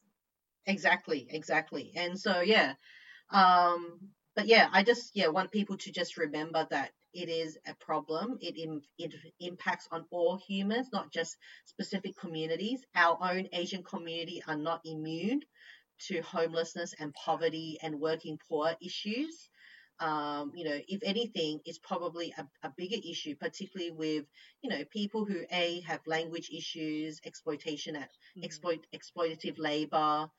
Exactly, 0.66 1.26
exactly. 1.30 1.92
And 1.96 2.18
so, 2.18 2.40
yeah. 2.40 2.74
Um, 3.30 4.12
but 4.36 4.46
yeah, 4.46 4.68
I 4.72 4.82
just, 4.84 5.16
yeah, 5.16 5.28
want 5.28 5.50
people 5.50 5.76
to 5.78 5.92
just 5.92 6.16
remember 6.16 6.66
that 6.70 6.92
it 7.14 7.28
is 7.28 7.58
a 7.66 7.74
problem. 7.74 8.38
It, 8.40 8.56
Im- 8.58 8.82
it 8.98 9.14
impacts 9.40 9.88
on 9.90 10.04
all 10.10 10.36
humans, 10.36 10.88
not 10.92 11.10
just 11.12 11.36
specific 11.64 12.16
communities. 12.16 12.84
Our 12.94 13.18
own 13.20 13.48
Asian 13.52 13.82
community 13.82 14.42
are 14.46 14.56
not 14.56 14.82
immune 14.84 15.40
to 16.08 16.20
homelessness 16.20 16.94
and 16.98 17.12
poverty 17.14 17.78
and 17.82 18.00
working 18.00 18.38
poor 18.48 18.74
issues. 18.80 19.48
Um, 20.00 20.52
you 20.54 20.64
know, 20.64 20.78
if 20.86 21.00
anything, 21.02 21.60
it's 21.64 21.78
probably 21.78 22.32
a, 22.38 22.46
a 22.62 22.72
bigger 22.76 22.98
issue, 23.04 23.34
particularly 23.34 23.90
with, 23.90 24.26
you 24.62 24.70
know, 24.70 24.84
people 24.92 25.24
who 25.24 25.42
A, 25.50 25.80
have 25.80 26.00
language 26.06 26.50
issues, 26.56 27.20
exploitation 27.24 27.96
at 27.96 28.10
Mm. 28.36 28.44
exploit 28.44 28.86
exploitative 28.94 29.58
labor. 29.58 30.30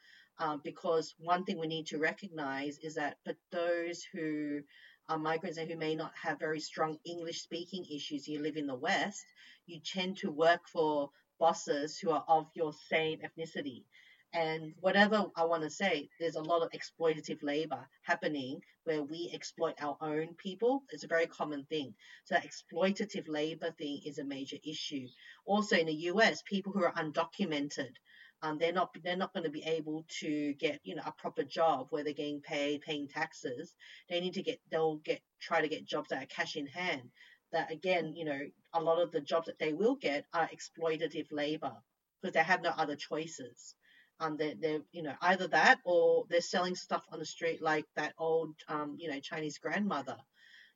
Um, 0.42 0.62
because 0.64 1.14
one 1.20 1.44
thing 1.44 1.60
we 1.60 1.68
need 1.68 1.88
to 1.88 1.98
recognize 1.98 2.78
is 2.80 2.96
that 2.96 3.18
for 3.26 3.34
those 3.52 4.02
who 4.14 4.62
are 5.10 5.18
migrants 5.18 5.58
and 5.58 5.70
who 5.70 5.78
may 5.78 5.96
not 5.96 6.14
have 6.16 6.40
very 6.40 6.60
strong 6.60 6.98
English 7.04 7.42
speaking 7.42 7.86
issues, 7.92 8.28
you 8.28 8.40
live 8.42 8.56
in 8.58 8.68
the 8.68 8.76
West, 8.76 9.26
you 9.66 9.80
tend 9.80 10.18
to 10.18 10.32
work 10.32 10.68
for 10.70 11.10
bosses 11.40 11.98
who 11.98 12.12
are 12.12 12.24
of 12.28 12.48
your 12.54 12.72
same 12.90 13.20
ethnicity. 13.20 13.84
And 14.32 14.76
whatever 14.80 15.26
I 15.36 15.46
want 15.46 15.64
to 15.64 15.72
say, 15.72 16.10
there's 16.20 16.36
a 16.36 16.42
lot 16.42 16.62
of 16.62 16.70
exploitative 16.72 17.42
labor 17.42 17.88
happening 18.04 18.62
where 18.84 19.02
we 19.02 19.32
exploit 19.34 19.74
our 19.82 19.98
own 20.02 20.36
people. 20.36 20.84
It's 20.92 21.04
a 21.04 21.08
very 21.08 21.26
common 21.26 21.66
thing. 21.66 21.96
So 22.26 22.36
that 22.36 22.48
exploitative 22.48 23.28
labor 23.28 23.72
thing 23.72 24.02
is 24.06 24.20
a 24.20 24.24
major 24.24 24.58
issue. 24.64 25.08
Also 25.46 25.78
in 25.78 25.88
the 25.88 26.10
US, 26.12 26.44
people 26.44 26.72
who 26.72 26.84
are 26.84 26.94
undocumented, 26.94 27.94
um, 28.42 28.58
they're 28.58 28.74
not 28.74 28.96
they're 29.04 29.18
not 29.18 29.34
going 29.34 29.44
to 29.44 29.50
be 29.50 29.64
able 29.64 30.06
to 30.22 30.54
get 30.54 30.80
you 30.84 30.96
know 30.96 31.04
a 31.06 31.12
proper 31.12 31.44
job 31.44 31.88
where 31.90 32.04
they're 32.04 32.14
getting 32.14 32.42
paid, 32.42 32.82
paying 32.82 33.08
taxes. 33.08 33.76
They 34.10 34.22
need 34.22 34.34
to 34.36 34.44
get 34.44 34.60
they'll 34.72 34.98
get 34.98 35.22
try 35.42 35.62
to 35.62 35.68
get 35.68 35.86
jobs 35.86 36.10
that 36.10 36.24
are 36.24 36.28
cash 36.28 36.56
in 36.56 36.68
hand. 36.68 37.12
That 37.52 37.72
again, 37.72 38.14
you 38.16 38.26
know, 38.26 38.40
a 38.74 38.82
lot 38.82 39.02
of 39.02 39.12
the 39.12 39.22
jobs 39.22 39.48
that 39.48 39.60
they 39.60 39.74
will 39.74 39.96
get 39.96 40.26
are 40.34 40.50
exploitative 40.50 41.28
labor 41.32 41.74
because 42.22 42.34
they 42.34 42.44
have 42.44 42.62
no 42.62 42.70
other 42.70 42.96
choices. 42.96 43.76
Um, 44.22 44.38
they're, 44.38 44.56
they're 44.60 44.82
you 44.92 45.04
know 45.04 45.16
either 45.22 45.48
that 45.48 45.80
or 45.84 46.26
they're 46.30 46.42
selling 46.42 46.76
stuff 46.76 47.04
on 47.12 47.20
the 47.20 47.26
street 47.26 47.62
like 47.62 47.86
that 47.96 48.14
old 48.18 48.56
um, 48.70 48.96
you 48.98 49.10
know 49.10 49.20
Chinese 49.20 49.58
grandmother. 49.58 50.18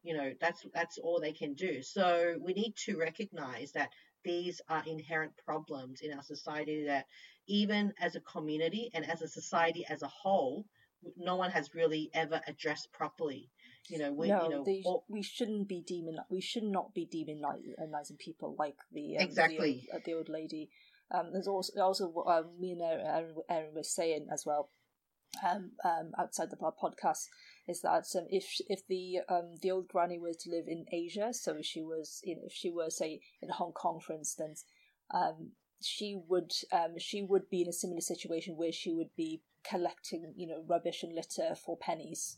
You 0.01 0.17
know 0.17 0.33
that's 0.41 0.65
that's 0.73 0.97
all 0.97 1.21
they 1.21 1.31
can 1.31 1.53
do. 1.53 1.81
So 1.81 2.35
we 2.41 2.53
need 2.53 2.73
to 2.85 2.97
recognize 2.97 3.71
that 3.71 3.89
these 4.23 4.61
are 4.69 4.83
inherent 4.87 5.33
problems 5.45 6.01
in 6.01 6.13
our 6.13 6.23
society 6.23 6.85
that 6.85 7.05
even 7.47 7.93
as 7.99 8.15
a 8.15 8.19
community 8.21 8.89
and 8.93 9.09
as 9.09 9.21
a 9.21 9.27
society 9.27 9.85
as 9.89 10.01
a 10.01 10.07
whole, 10.07 10.65
no 11.17 11.35
one 11.35 11.51
has 11.51 11.73
really 11.75 12.09
ever 12.13 12.41
addressed 12.47 12.91
properly. 12.91 13.49
You 13.89 13.99
know, 13.99 14.13
we, 14.13 14.29
no, 14.29 14.43
you 14.43 14.49
know, 14.49 14.63
they, 14.65 14.81
all- 14.85 15.05
we 15.09 15.21
shouldn't 15.21 15.67
be 15.67 15.81
demon. 15.81 16.17
We 16.29 16.41
should 16.41 16.63
not 16.63 16.93
be 16.93 17.05
demonizing 17.05 18.17
people 18.17 18.55
like 18.57 18.77
the 18.91 19.17
um, 19.17 19.23
Exactly. 19.23 19.57
the, 19.91 19.93
old, 19.93 20.01
uh, 20.01 20.03
the 20.05 20.13
old 20.13 20.29
lady. 20.29 20.69
Um, 21.11 21.31
there's 21.33 21.47
also 21.47 21.79
also 21.81 22.07
what 22.07 22.27
um, 22.27 22.59
me 22.59 22.71
and 22.71 22.81
Erin, 22.81 23.35
Erin 23.49 23.73
was 23.75 23.93
saying 23.93 24.27
as 24.31 24.45
well. 24.45 24.69
Um, 25.43 25.71
um, 25.83 26.11
outside 26.17 26.51
the 26.51 26.57
podcast 26.57 27.25
is 27.67 27.81
that 27.81 28.05
um, 28.15 28.27
if 28.29 28.45
if 28.69 28.85
the 28.87 29.19
um 29.27 29.55
the 29.61 29.71
old 29.71 29.87
granny 29.87 30.19
was 30.19 30.37
to 30.37 30.51
live 30.51 30.65
in 30.67 30.85
Asia, 30.91 31.33
so 31.33 31.55
if 31.57 31.65
she 31.65 31.81
was 31.81 32.21
you 32.23 32.35
know 32.35 32.43
if 32.45 32.53
she 32.53 32.69
were 32.69 32.89
say 32.89 33.19
in 33.41 33.49
Hong 33.49 33.71
Kong 33.73 33.99
for 33.99 34.13
instance, 34.13 34.63
um 35.13 35.51
she 35.83 36.19
would 36.27 36.51
um 36.71 36.97
she 36.97 37.21
would 37.21 37.49
be 37.49 37.61
in 37.61 37.67
a 37.67 37.73
similar 37.73 38.01
situation 38.01 38.55
where 38.57 38.71
she 38.71 38.91
would 38.91 39.09
be 39.15 39.41
collecting 39.69 40.33
you 40.35 40.47
know 40.47 40.63
rubbish 40.67 41.03
and 41.03 41.13
litter 41.15 41.55
for 41.55 41.77
pennies 41.77 42.37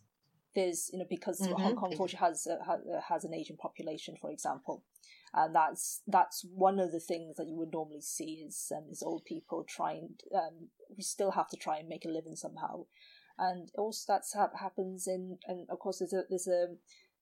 there's 0.55 0.89
you 0.93 0.99
know 0.99 1.05
because 1.10 1.39
Mhm. 1.41 1.60
Hong 1.60 1.75
Kong 1.75 1.91
unfortunately 1.91 2.27
has 2.27 2.47
ha- 2.65 3.01
has 3.10 3.25
an 3.25 3.34
Asian 3.34 3.58
population, 3.58 4.15
for 4.19 4.31
example, 4.31 4.84
and 5.34 5.53
that's 5.53 6.01
that's 6.08 6.45
one 6.45 6.79
of 6.79 6.91
the 6.93 6.99
things 6.99 7.36
that 7.38 7.47
you 7.47 7.55
would 7.58 7.73
normally 7.73 8.01
see 8.01 8.45
is 8.47 8.71
um, 8.75 8.86
is 8.89 9.03
old 9.03 9.25
people 9.25 9.65
trying. 9.65 10.15
Um, 10.34 10.69
we 10.95 11.03
still 11.03 11.31
have 11.31 11.49
to 11.49 11.58
try 11.58 11.77
and 11.79 11.89
make 11.89 12.05
a 12.05 12.10
living 12.10 12.36
somehow, 12.38 12.86
and 13.38 13.69
also 13.77 14.13
that's 14.13 14.34
ha- 14.34 14.55
happens 14.58 15.08
in 15.08 15.38
and 15.47 15.67
of 15.69 15.79
course 15.79 15.99
there's 15.99 16.13
a 16.13 16.23
there's 16.29 16.47
a 16.47 16.67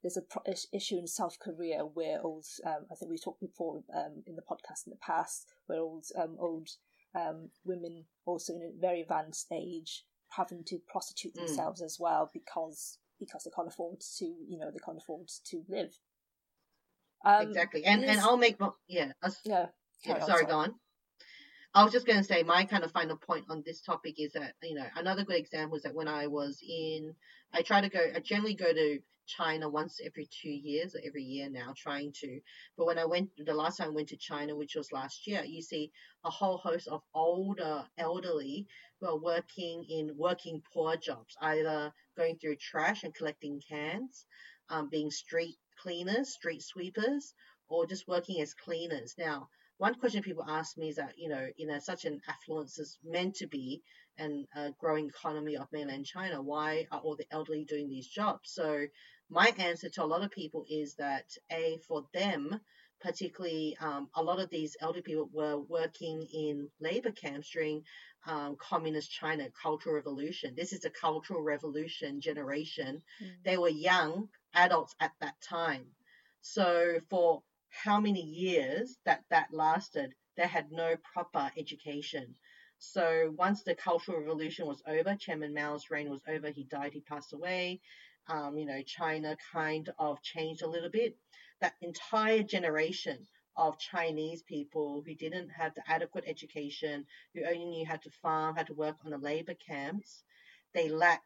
there's 0.04 0.18
a 0.18 0.22
pro- 0.22 0.44
issue 0.74 0.98
in 0.98 1.08
South 1.08 1.38
Korea 1.40 1.80
where 1.80 2.22
old 2.22 2.46
um, 2.66 2.86
I 2.92 2.96
think 2.96 3.10
we 3.10 3.18
talked 3.18 3.40
before 3.40 3.82
um, 3.96 4.22
in 4.28 4.36
the 4.36 4.42
podcast 4.42 4.86
in 4.86 4.92
the 4.92 4.98
past 5.02 5.48
where 5.68 5.80
old 5.80 6.06
um, 6.22 6.36
old 6.40 6.70
um, 7.16 7.50
women 7.64 8.06
also 8.26 8.54
in 8.54 8.62
a 8.62 8.80
very 8.82 9.02
advanced 9.02 9.48
age 9.52 10.04
having 10.30 10.64
to 10.66 10.80
prostitute 10.88 11.34
Mm. 11.36 11.46
themselves 11.46 11.82
as 11.82 11.98
well 12.00 12.30
because 12.34 12.98
because 13.20 13.44
they 13.44 13.52
can't 13.56 13.68
afford 13.68 14.02
to 14.18 14.26
you 14.26 14.58
know 14.60 14.70
they 14.72 14.80
can't 14.86 14.98
afford 14.98 15.30
to 15.46 15.64
live. 15.70 15.94
Um, 17.26 17.48
exactly. 17.48 17.86
And 17.86 18.04
and 18.04 18.20
I'll 18.20 18.38
make 18.38 18.60
mo- 18.60 18.76
yeah. 18.88 19.14
yeah. 19.46 19.68
yeah 20.06 20.16
on, 20.16 20.22
sorry, 20.28 20.46
go 20.46 20.58
on. 20.60 20.76
I 21.74 21.84
was 21.84 21.94
just 21.94 22.06
going 22.06 22.20
to 22.20 22.24
say 22.24 22.44
my 22.44 22.66
kind 22.66 22.84
of 22.84 22.92
final 22.92 23.18
point 23.18 23.46
on 23.50 23.64
this 23.66 23.82
topic 23.82 24.16
is 24.20 24.34
that 24.34 24.54
you 24.62 24.76
know 24.76 24.86
another 24.98 25.24
good 25.24 25.38
example 25.38 25.78
is 25.78 25.84
that 25.84 25.96
when 25.96 26.08
I 26.08 26.28
was 26.28 26.60
in, 26.68 27.16
I 27.54 27.62
try 27.62 27.80
to 27.82 27.90
go. 27.90 28.00
I 28.16 28.20
generally 28.20 28.56
go 28.56 28.72
to 28.74 29.00
China 29.26 29.70
once 29.70 30.00
every 30.04 30.28
two 30.28 30.50
years 30.52 30.96
or 30.96 31.02
every 31.04 31.24
year 31.24 31.50
now, 31.50 31.74
trying 31.76 32.12
to. 32.22 32.42
But 32.78 32.86
when 32.86 32.98
I 32.98 33.06
went 33.06 33.30
the 33.38 33.54
last 33.54 33.78
time 33.78 33.90
I 33.90 33.96
went 33.96 34.10
to 34.10 34.18
China, 34.18 34.56
which 34.56 34.76
was 34.76 34.92
last 34.92 35.28
year, 35.28 35.44
you 35.44 35.62
see 35.62 35.92
a 36.24 36.30
whole 36.30 36.58
host 36.58 36.88
of 36.88 37.02
older 37.14 37.86
elderly 37.98 38.68
who 39.00 39.08
are 39.08 39.18
working 39.18 39.86
in 39.90 40.18
working 40.18 40.62
poor 40.74 40.96
jobs, 40.98 41.36
either 41.42 41.94
going 42.16 42.38
through 42.38 42.56
trash 42.58 43.04
and 43.04 43.14
collecting 43.14 43.62
cans, 43.68 44.26
um, 44.70 44.90
being 44.90 45.12
street 45.12 45.58
cleaners, 45.78 46.30
street 46.34 46.62
sweepers, 46.62 47.34
or 47.68 47.86
just 47.86 48.08
working 48.08 48.42
as 48.42 48.54
cleaners. 48.54 49.16
Now, 49.18 49.50
one 49.84 49.96
question 49.96 50.24
people 50.24 50.46
ask 50.48 50.78
me 50.78 50.88
is 50.88 50.96
that 50.96 51.14
you 51.18 51.28
know 51.28 51.46
in 51.58 51.70
a, 51.72 51.82
such 51.82 52.06
an 52.06 52.22
affluence 52.30 52.80
is 52.80 53.00
meant 53.04 53.36
to 53.36 53.48
be 53.48 53.82
and 54.18 54.46
a 54.56 54.72
growing 54.80 55.10
economy 55.10 55.58
of 55.58 55.68
mainland 55.74 56.06
China, 56.06 56.42
why 56.42 56.88
are 56.90 57.02
all 57.02 57.18
the 57.18 57.26
elderly 57.32 57.66
doing 57.66 57.90
these 57.90 58.08
jobs? 58.08 58.52
So 58.54 58.86
my 59.30 59.52
answer 59.58 59.90
to 59.90 60.04
a 60.04 60.12
lot 60.14 60.24
of 60.24 60.32
people 60.32 60.64
is 60.70 60.96
that 60.96 61.26
a 61.52 61.80
for 61.86 62.06
them, 62.14 62.62
particularly 63.02 63.76
um, 63.82 64.08
a 64.16 64.24
lot 64.24 64.40
of 64.40 64.50
these 64.50 64.78
elderly 64.80 65.02
people 65.02 65.30
were 65.34 65.58
working 65.58 66.28
in 66.32 66.70
labor 66.80 67.12
camps 67.12 67.50
during 67.50 67.84
um, 68.26 68.56
communist 68.58 69.12
China 69.12 69.50
cultural 69.62 69.96
revolution. 69.96 70.54
This 70.56 70.72
is 70.72 70.86
a 70.86 70.90
cultural 70.92 71.42
revolution 71.42 72.22
generation. 72.22 73.02
Mm. 73.22 73.32
They 73.44 73.58
were 73.58 73.84
young 73.92 74.30
adults 74.54 74.96
at 75.02 75.12
that 75.20 75.36
time. 75.42 75.88
So 76.40 77.00
for 77.10 77.42
how 77.74 78.00
many 78.00 78.22
years 78.22 78.98
that 79.06 79.24
that 79.30 79.48
lasted, 79.52 80.14
they 80.38 80.48
had 80.48 80.72
no 80.72 80.96
proper 81.14 81.52
education. 81.58 82.36
So 82.78 83.34
once 83.38 83.64
the 83.64 83.76
Cultural 83.76 84.20
Revolution 84.20 84.68
was 84.68 84.84
over, 84.88 85.16
Chairman 85.16 85.54
Mao's 85.54 85.90
reign 85.90 86.10
was 86.10 86.22
over. 86.28 86.50
He 86.50 86.66
died. 86.66 86.94
He 86.94 87.02
passed 87.02 87.34
away. 87.34 87.82
Um, 88.28 88.58
you 88.58 88.66
know, 88.66 88.82
China 88.84 89.36
kind 89.52 89.90
of 90.00 90.22
changed 90.22 90.62
a 90.62 90.70
little 90.70 90.90
bit. 90.90 91.18
That 91.62 91.76
entire 91.82 92.44
generation 92.44 93.28
of 93.56 93.80
Chinese 93.80 94.44
people 94.44 95.04
who 95.06 95.16
didn't 95.16 95.50
have 95.50 95.74
the 95.76 95.84
adequate 95.90 96.26
education, 96.28 97.06
who 97.34 97.46
only 97.46 97.66
knew 97.66 97.86
how 97.86 97.98
to 97.98 98.10
farm, 98.22 98.56
how 98.56 98.64
to 98.64 98.74
work 98.74 98.98
on 99.06 99.12
the 99.12 99.18
labor 99.18 99.54
camps, 99.56 100.24
they 100.74 100.90
lack 100.90 101.24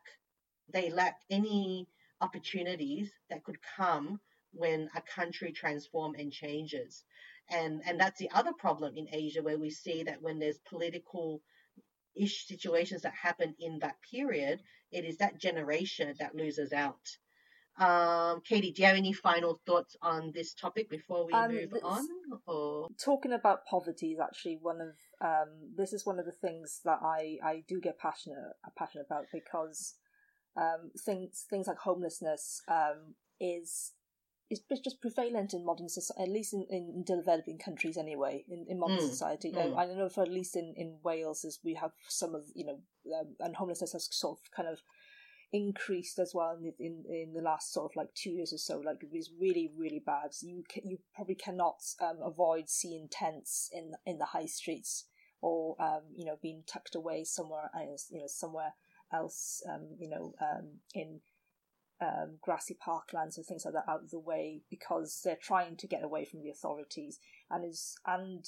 they 0.73 0.89
lack 0.89 1.21
any 1.29 1.87
opportunities 2.19 3.11
that 3.29 3.43
could 3.43 3.57
come 3.77 4.19
when 4.57 4.89
a 4.95 5.01
country 5.01 5.51
transforms 5.51 6.17
and 6.19 6.31
changes. 6.31 7.03
And 7.49 7.81
and 7.85 7.99
that's 7.99 8.19
the 8.19 8.31
other 8.31 8.53
problem 8.53 8.97
in 8.97 9.07
Asia 9.11 9.41
where 9.41 9.57
we 9.57 9.69
see 9.69 10.03
that 10.03 10.21
when 10.21 10.39
there's 10.39 10.59
political 10.69 11.41
ish 12.15 12.47
situations 12.47 13.03
that 13.03 13.13
happen 13.13 13.55
in 13.59 13.79
that 13.79 13.95
period, 14.11 14.61
it 14.91 15.05
is 15.05 15.17
that 15.17 15.39
generation 15.39 16.13
that 16.19 16.35
loses 16.35 16.73
out. 16.73 17.05
Um, 17.79 18.41
Katie, 18.41 18.71
do 18.71 18.81
you 18.81 18.87
have 18.87 18.97
any 18.97 19.13
final 19.13 19.59
thoughts 19.67 19.95
on 20.01 20.31
this 20.33 20.55
topic 20.55 20.89
before 20.89 21.27
we 21.27 21.33
Um, 21.33 21.51
move 21.51 21.73
on? 21.83 22.07
Or 22.47 22.87
talking 22.97 23.33
about 23.33 23.65
poverty 23.65 24.13
is 24.13 24.19
actually 24.19 24.57
one 24.57 24.81
of 24.81 24.95
um, 25.21 25.73
this 25.75 25.93
is 25.93 26.05
one 26.05 26.19
of 26.19 26.25
the 26.25 26.31
things 26.31 26.81
that 26.85 26.99
I, 27.03 27.37
I 27.43 27.63
do 27.67 27.79
get 27.79 27.99
passionate 27.99 28.53
passionate 28.75 29.05
about 29.05 29.25
because 29.31 29.95
um, 30.55 30.91
things 31.05 31.45
things 31.49 31.67
like 31.67 31.77
homelessness 31.77 32.61
um, 32.67 33.15
is 33.39 33.93
is 34.49 34.61
just 34.83 35.01
prevalent 35.01 35.53
in 35.53 35.65
modern 35.65 35.89
society, 35.89 36.21
at 36.23 36.29
least 36.29 36.53
in, 36.53 36.65
in 36.69 37.03
developing 37.05 37.57
countries 37.57 37.97
anyway, 37.97 38.45
in, 38.49 38.65
in 38.69 38.79
modern 38.79 38.99
Mm, 38.99 39.09
society. 39.09 39.51
mm. 39.53 39.61
Um, 39.73 39.77
I 39.77 39.85
know 39.85 40.09
for 40.09 40.23
at 40.23 40.31
least 40.31 40.55
in, 40.55 40.73
in 40.77 40.97
Wales, 41.03 41.43
as 41.45 41.59
we 41.63 41.73
have 41.75 41.91
some 42.07 42.35
of 42.35 42.43
you 42.55 42.65
know, 42.65 42.79
um, 43.19 43.35
and 43.39 43.55
homelessness 43.55 43.93
has 43.93 44.07
sort 44.11 44.39
of 44.39 44.51
kind 44.51 44.69
of 44.69 44.79
increased 45.53 46.19
as 46.19 46.33
well 46.33 46.55
in, 46.57 46.63
the- 46.63 46.85
in 46.85 47.03
in 47.09 47.33
the 47.33 47.41
last 47.41 47.73
sort 47.73 47.91
of 47.91 47.95
like 47.95 48.13
two 48.13 48.31
years 48.31 48.53
or 48.53 48.57
so. 48.57 48.79
Like 48.79 49.03
it 49.03 49.11
was 49.11 49.31
really 49.39 49.71
really 49.75 49.99
bad. 50.05 50.31
You 50.41 50.63
ca- 50.71 50.81
you 50.83 50.99
probably 51.15 51.35
cannot 51.35 51.81
um, 52.01 52.17
avoid 52.23 52.69
seeing 52.69 53.07
tents 53.09 53.69
in 53.73 53.93
in 54.05 54.17
the 54.17 54.25
high 54.25 54.45
streets 54.45 55.05
or 55.41 55.75
um, 55.81 56.01
you 56.15 56.25
know 56.25 56.37
being 56.41 56.63
tucked 56.67 56.95
away 56.95 57.23
somewhere 57.23 57.69
else, 57.75 58.07
you 58.11 58.19
know 58.19 58.27
somewhere 58.27 58.73
else 59.13 59.61
um, 59.69 59.87
you 59.99 60.09
know 60.09 60.33
um, 60.41 60.79
in 60.93 61.21
um, 62.01 62.37
grassy 62.41 62.75
parklands 62.85 63.37
and 63.37 63.45
things 63.45 63.63
like 63.65 63.73
that 63.73 63.89
out 63.91 64.03
of 64.03 64.11
the 64.11 64.19
way 64.19 64.61
because 64.69 65.21
they're 65.23 65.37
trying 65.41 65.75
to 65.77 65.87
get 65.87 66.03
away 66.03 66.25
from 66.25 66.41
the 66.41 66.49
authorities 66.49 67.19
and 67.49 67.65
is 67.65 67.95
and 68.05 68.45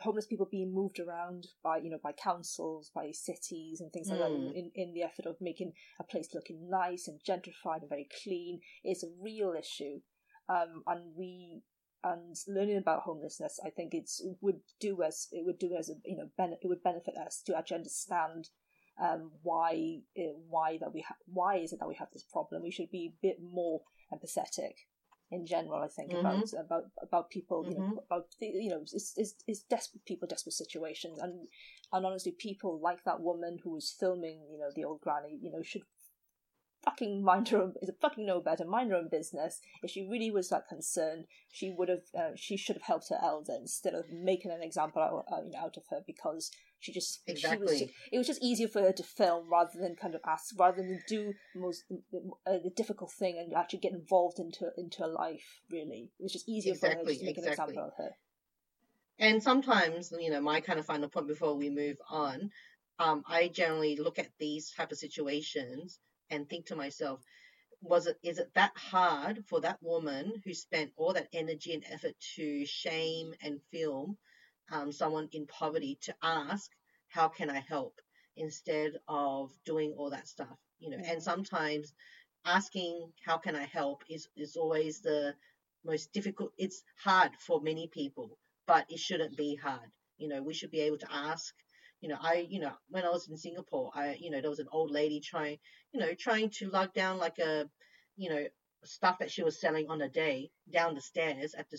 homeless 0.00 0.26
people 0.26 0.48
being 0.50 0.74
moved 0.74 0.98
around 0.98 1.46
by 1.62 1.76
you 1.76 1.88
know 1.90 2.00
by 2.02 2.10
councils 2.12 2.90
by 2.94 3.10
cities 3.12 3.80
and 3.80 3.92
things 3.92 4.08
like 4.10 4.18
that 4.18 4.30
Mm. 4.30 4.52
in, 4.54 4.70
in 4.74 4.92
the 4.94 5.02
effort 5.02 5.26
of 5.26 5.36
making 5.40 5.72
a 6.00 6.04
place 6.04 6.34
looking 6.34 6.68
nice 6.68 7.06
and 7.06 7.20
gentrified 7.22 7.80
and 7.80 7.88
very 7.88 8.08
clean 8.22 8.60
is 8.84 9.04
a 9.04 9.08
real 9.20 9.54
issue 9.56 10.00
um, 10.48 10.82
and 10.86 11.14
we 11.14 11.62
and 12.02 12.34
learning 12.48 12.76
about 12.76 13.02
homelessness 13.02 13.60
i 13.64 13.70
think 13.70 13.94
it's 13.94 14.20
it 14.20 14.36
would 14.40 14.60
do 14.80 15.00
us 15.02 15.28
it 15.30 15.44
would 15.46 15.58
do 15.58 15.76
us 15.76 15.88
a, 15.88 15.94
you 16.04 16.16
know 16.16 16.28
ben- 16.36 16.56
it 16.60 16.66
would 16.66 16.82
benefit 16.82 17.14
us 17.16 17.40
to 17.46 17.56
actually 17.56 17.76
understand 17.76 18.48
um, 19.00 19.30
why 19.42 20.00
uh, 20.18 20.34
why 20.48 20.78
that 20.78 20.92
we 20.92 21.00
ha- 21.02 21.16
why 21.26 21.56
is 21.56 21.72
it 21.72 21.80
that 21.80 21.88
we 21.88 21.96
have 21.96 22.08
this 22.12 22.24
problem? 22.24 22.62
We 22.62 22.70
should 22.70 22.90
be 22.90 23.12
a 23.12 23.16
bit 23.22 23.38
more 23.42 23.82
empathetic 24.12 24.86
in 25.30 25.46
general 25.46 25.82
i 25.82 25.88
think 25.88 26.12
about 26.12 26.52
about 26.58 26.84
about 27.02 27.30
people 27.30 27.64
you 27.68 27.76
know 27.76 27.98
about 28.06 28.26
the, 28.40 28.46
you 28.46 28.68
know 28.68 28.80
it's, 28.82 29.14
it's, 29.16 29.34
it's 29.46 29.62
desperate 29.62 30.04
people 30.04 30.28
desperate 30.28 30.52
situations. 30.52 31.18
And 31.18 31.46
and 31.92 32.06
honestly 32.06 32.32
people 32.32 32.78
like 32.80 33.04
that 33.04 33.20
woman 33.20 33.58
who 33.62 33.70
was 33.70 33.94
filming 33.98 34.40
you 34.50 34.58
know 34.58 34.70
the 34.74 34.84
old 34.84 35.00
granny 35.00 35.38
you 35.40 35.50
know 35.50 35.62
should 35.62 35.82
fucking 36.84 37.22
mind 37.22 37.48
her 37.48 37.62
own 37.62 37.74
is 37.82 37.90
fucking 38.00 38.26
know 38.26 38.40
better 38.40 38.64
mind 38.64 38.90
her 38.90 38.96
own 38.96 39.08
business 39.08 39.60
if 39.82 39.90
she 39.90 40.06
really 40.06 40.30
was 40.30 40.48
that 40.50 40.68
concerned 40.68 41.24
she 41.52 41.70
would 41.70 41.88
have 41.88 42.02
uh, 42.18 42.30
she 42.36 42.56
should 42.56 42.76
have 42.76 42.82
helped 42.82 43.08
her 43.08 43.18
elder 43.22 43.54
instead 43.58 43.94
of 43.94 44.10
making 44.12 44.50
an 44.50 44.62
example 44.62 45.02
out, 45.02 45.24
uh, 45.32 45.42
you 45.44 45.50
know, 45.52 45.58
out 45.58 45.76
of 45.76 45.84
her 45.90 46.00
because 46.06 46.50
she 46.80 46.92
just 46.92 47.22
she 47.34 47.56
was 47.56 47.82
Exactly. 47.82 47.94
it 48.12 48.18
was 48.18 48.26
just 48.26 48.42
easier 48.42 48.68
for 48.68 48.82
her 48.82 48.92
to 48.92 49.02
film 49.02 49.48
rather 49.50 49.78
than 49.80 49.96
kind 49.96 50.14
of 50.14 50.20
ask 50.26 50.54
rather 50.58 50.78
than 50.82 51.00
do 51.08 51.32
the 51.54 51.60
most 51.60 51.84
uh, 52.46 52.58
the 52.62 52.70
difficult 52.76 53.10
thing 53.12 53.38
and 53.38 53.54
actually 53.54 53.78
get 53.78 53.92
involved 53.92 54.38
into 54.38 54.70
into 54.76 55.02
her 55.02 55.08
life 55.08 55.60
really 55.70 56.10
it 56.18 56.22
was 56.22 56.32
just 56.32 56.48
easier 56.48 56.74
for 56.74 56.88
her 56.90 57.02
Exactly, 57.02 57.16
to 57.18 57.24
make 57.24 57.38
an 57.38 57.44
exactly. 57.44 57.74
example 57.74 57.84
of 57.84 57.92
her 57.96 58.10
and 59.18 59.42
sometimes 59.42 60.12
you 60.18 60.30
know 60.30 60.40
my 60.40 60.60
kind 60.60 60.78
of 60.78 60.86
final 60.86 61.08
point 61.08 61.26
before 61.26 61.54
we 61.54 61.70
move 61.70 61.96
on 62.10 62.50
um, 62.98 63.22
i 63.26 63.48
generally 63.48 63.96
look 63.96 64.18
at 64.18 64.28
these 64.38 64.70
type 64.72 64.92
of 64.92 64.98
situations 64.98 66.00
and 66.30 66.48
think 66.48 66.66
to 66.66 66.76
myself 66.76 67.20
was 67.80 68.06
it 68.06 68.18
is 68.22 68.38
it 68.38 68.50
that 68.54 68.72
hard 68.76 69.44
for 69.46 69.60
that 69.60 69.78
woman 69.82 70.32
who 70.44 70.54
spent 70.54 70.92
all 70.96 71.12
that 71.12 71.28
energy 71.32 71.74
and 71.74 71.84
effort 71.90 72.14
to 72.36 72.64
shame 72.66 73.34
and 73.42 73.60
film 73.72 74.16
um, 74.72 74.90
someone 74.92 75.28
in 75.32 75.46
poverty 75.46 75.98
to 76.00 76.14
ask 76.22 76.70
how 77.08 77.28
can 77.28 77.50
i 77.50 77.60
help 77.68 78.00
instead 78.36 78.92
of 79.08 79.50
doing 79.64 79.94
all 79.98 80.10
that 80.10 80.26
stuff 80.28 80.56
you 80.78 80.90
know 80.90 80.98
and 81.04 81.22
sometimes 81.22 81.92
asking 82.46 83.10
how 83.24 83.36
can 83.38 83.54
i 83.54 83.64
help 83.64 84.02
is 84.08 84.28
is 84.36 84.56
always 84.56 85.00
the 85.00 85.34
most 85.84 86.12
difficult 86.12 86.52
it's 86.58 86.82
hard 87.02 87.30
for 87.38 87.60
many 87.60 87.88
people 87.88 88.38
but 88.66 88.86
it 88.88 88.98
shouldn't 88.98 89.36
be 89.36 89.56
hard. 89.56 89.90
You 90.18 90.28
know, 90.28 90.42
we 90.42 90.54
should 90.54 90.70
be 90.70 90.80
able 90.80 90.98
to 90.98 91.12
ask. 91.12 91.54
You 92.04 92.10
know, 92.10 92.18
I, 92.22 92.46
you 92.50 92.60
know, 92.60 92.74
when 92.90 93.04
I 93.06 93.10
was 93.10 93.28
in 93.28 93.38
Singapore, 93.38 93.90
I, 93.94 94.16
you 94.20 94.30
know, 94.30 94.40
there 94.42 94.50
was 94.50 94.60
an 94.60 94.68
old 94.72 94.92
lady 94.92 95.20
trying, 95.20 95.58
you 95.92 96.00
know, 96.00 96.14
trying 96.14 96.50
to 96.58 96.70
lug 96.70 96.92
down 96.94 97.18
like 97.18 97.38
a, 97.40 97.68
you 98.16 98.30
know, 98.30 98.44
stuff 98.84 99.18
that 99.20 99.32
she 99.32 99.42
was 99.42 99.60
selling 99.60 99.86
on 99.90 100.02
a 100.02 100.08
day 100.10 100.50
down 100.70 100.94
the 100.94 101.00
stairs 101.00 101.54
at 101.54 101.70
the 101.70 101.78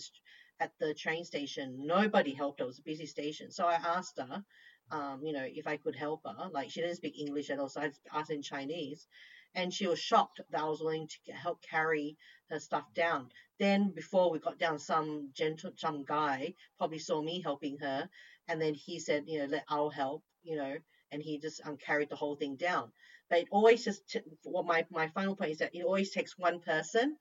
at 0.60 0.72
the 0.80 0.94
train 0.94 1.24
station. 1.24 1.86
Nobody 1.86 2.34
helped 2.34 2.60
her. 2.60 2.64
It 2.64 2.68
was 2.68 2.78
a 2.80 2.82
busy 2.92 3.06
station. 3.06 3.50
So 3.52 3.66
I 3.66 3.74
asked 3.74 4.18
her, 4.18 4.44
um, 4.90 5.20
you 5.24 5.32
know, 5.32 5.46
if 5.46 5.66
I 5.66 5.76
could 5.78 5.96
help 5.96 6.22
her. 6.26 6.48
Like 6.50 6.70
she 6.70 6.80
didn't 6.82 6.96
speak 6.96 7.18
English 7.18 7.50
at 7.50 7.58
all, 7.60 7.68
so 7.68 7.82
I 7.82 7.90
asked 8.12 8.30
in 8.30 8.42
Chinese. 8.42 9.06
and 9.54 9.72
she 9.72 9.86
was 9.88 9.98
shocked 9.98 10.40
that 10.50 10.60
I 10.60 10.64
was 10.68 10.80
willing 10.82 11.08
to 11.26 11.32
help 11.32 11.62
carry 11.62 12.16
her 12.50 12.60
stuff 12.60 12.84
down. 12.94 13.30
Then 13.58 13.90
before 13.90 14.30
we 14.30 14.38
got 14.38 14.58
down, 14.58 14.78
some 14.78 15.30
gentle, 15.34 15.72
some 15.76 16.04
guy 16.04 16.54
probably 16.78 16.98
saw 17.00 17.22
me 17.22 17.40
helping 17.42 17.78
her, 17.78 18.08
and 18.48 18.60
then 18.60 18.74
he 18.74 18.98
said, 18.98 19.24
you 19.26 19.40
know, 19.40 19.46
let 19.46 19.64
I'll 19.68 19.90
help, 19.90 20.22
you 20.42 20.56
know, 20.56 20.76
and 21.12 21.22
he 21.22 21.38
just 21.38 21.60
um, 21.66 21.76
carried 21.76 22.08
the 22.10 22.16
whole 22.16 22.36
thing 22.36 22.56
down. 22.56 22.90
But 23.30 23.40
it 23.40 23.48
always 23.50 23.84
just 23.84 24.08
t- 24.08 24.20
what 24.44 24.66
my 24.66 24.84
my 24.90 25.08
final 25.08 25.36
point 25.36 25.52
is 25.52 25.58
that 25.58 25.74
it 25.74 25.84
always 25.84 26.10
takes 26.10 26.38
one 26.38 26.60
person 26.60 27.16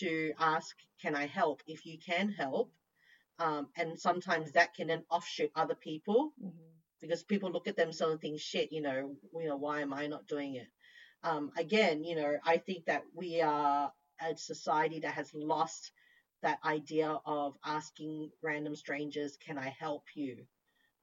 to 0.00 0.32
ask, 0.38 0.76
can 1.00 1.14
I 1.14 1.26
help? 1.26 1.62
If 1.66 1.86
you 1.86 1.98
can 1.98 2.30
help, 2.30 2.72
um, 3.38 3.68
and 3.76 3.98
sometimes 3.98 4.52
that 4.52 4.74
can 4.74 4.88
then 4.88 5.04
offshoot 5.10 5.50
other 5.56 5.74
people 5.74 6.32
Mm-hmm. 6.42 6.72
because 7.00 7.22
people 7.22 7.50
look 7.50 7.68
at 7.68 7.76
themselves 7.76 8.12
and 8.12 8.20
think, 8.20 8.40
shit, 8.40 8.72
you 8.72 8.80
know, 8.82 9.16
you 9.34 9.48
know, 9.48 9.56
why 9.56 9.80
am 9.80 9.92
I 9.92 10.06
not 10.06 10.26
doing 10.28 10.54
it? 10.54 10.68
Um, 11.22 11.50
again, 11.56 12.04
you 12.04 12.16
know, 12.16 12.36
I 12.44 12.58
think 12.58 12.86
that 12.86 13.02
we 13.14 13.40
are 13.40 13.92
a 14.20 14.36
society 14.36 15.00
that 15.00 15.14
has 15.14 15.32
lost 15.34 15.92
that 16.42 16.58
idea 16.64 17.18
of 17.26 17.56
asking 17.64 18.30
random 18.42 18.74
strangers, 18.76 19.36
can 19.36 19.58
I 19.58 19.68
help 19.68 20.04
you? 20.14 20.46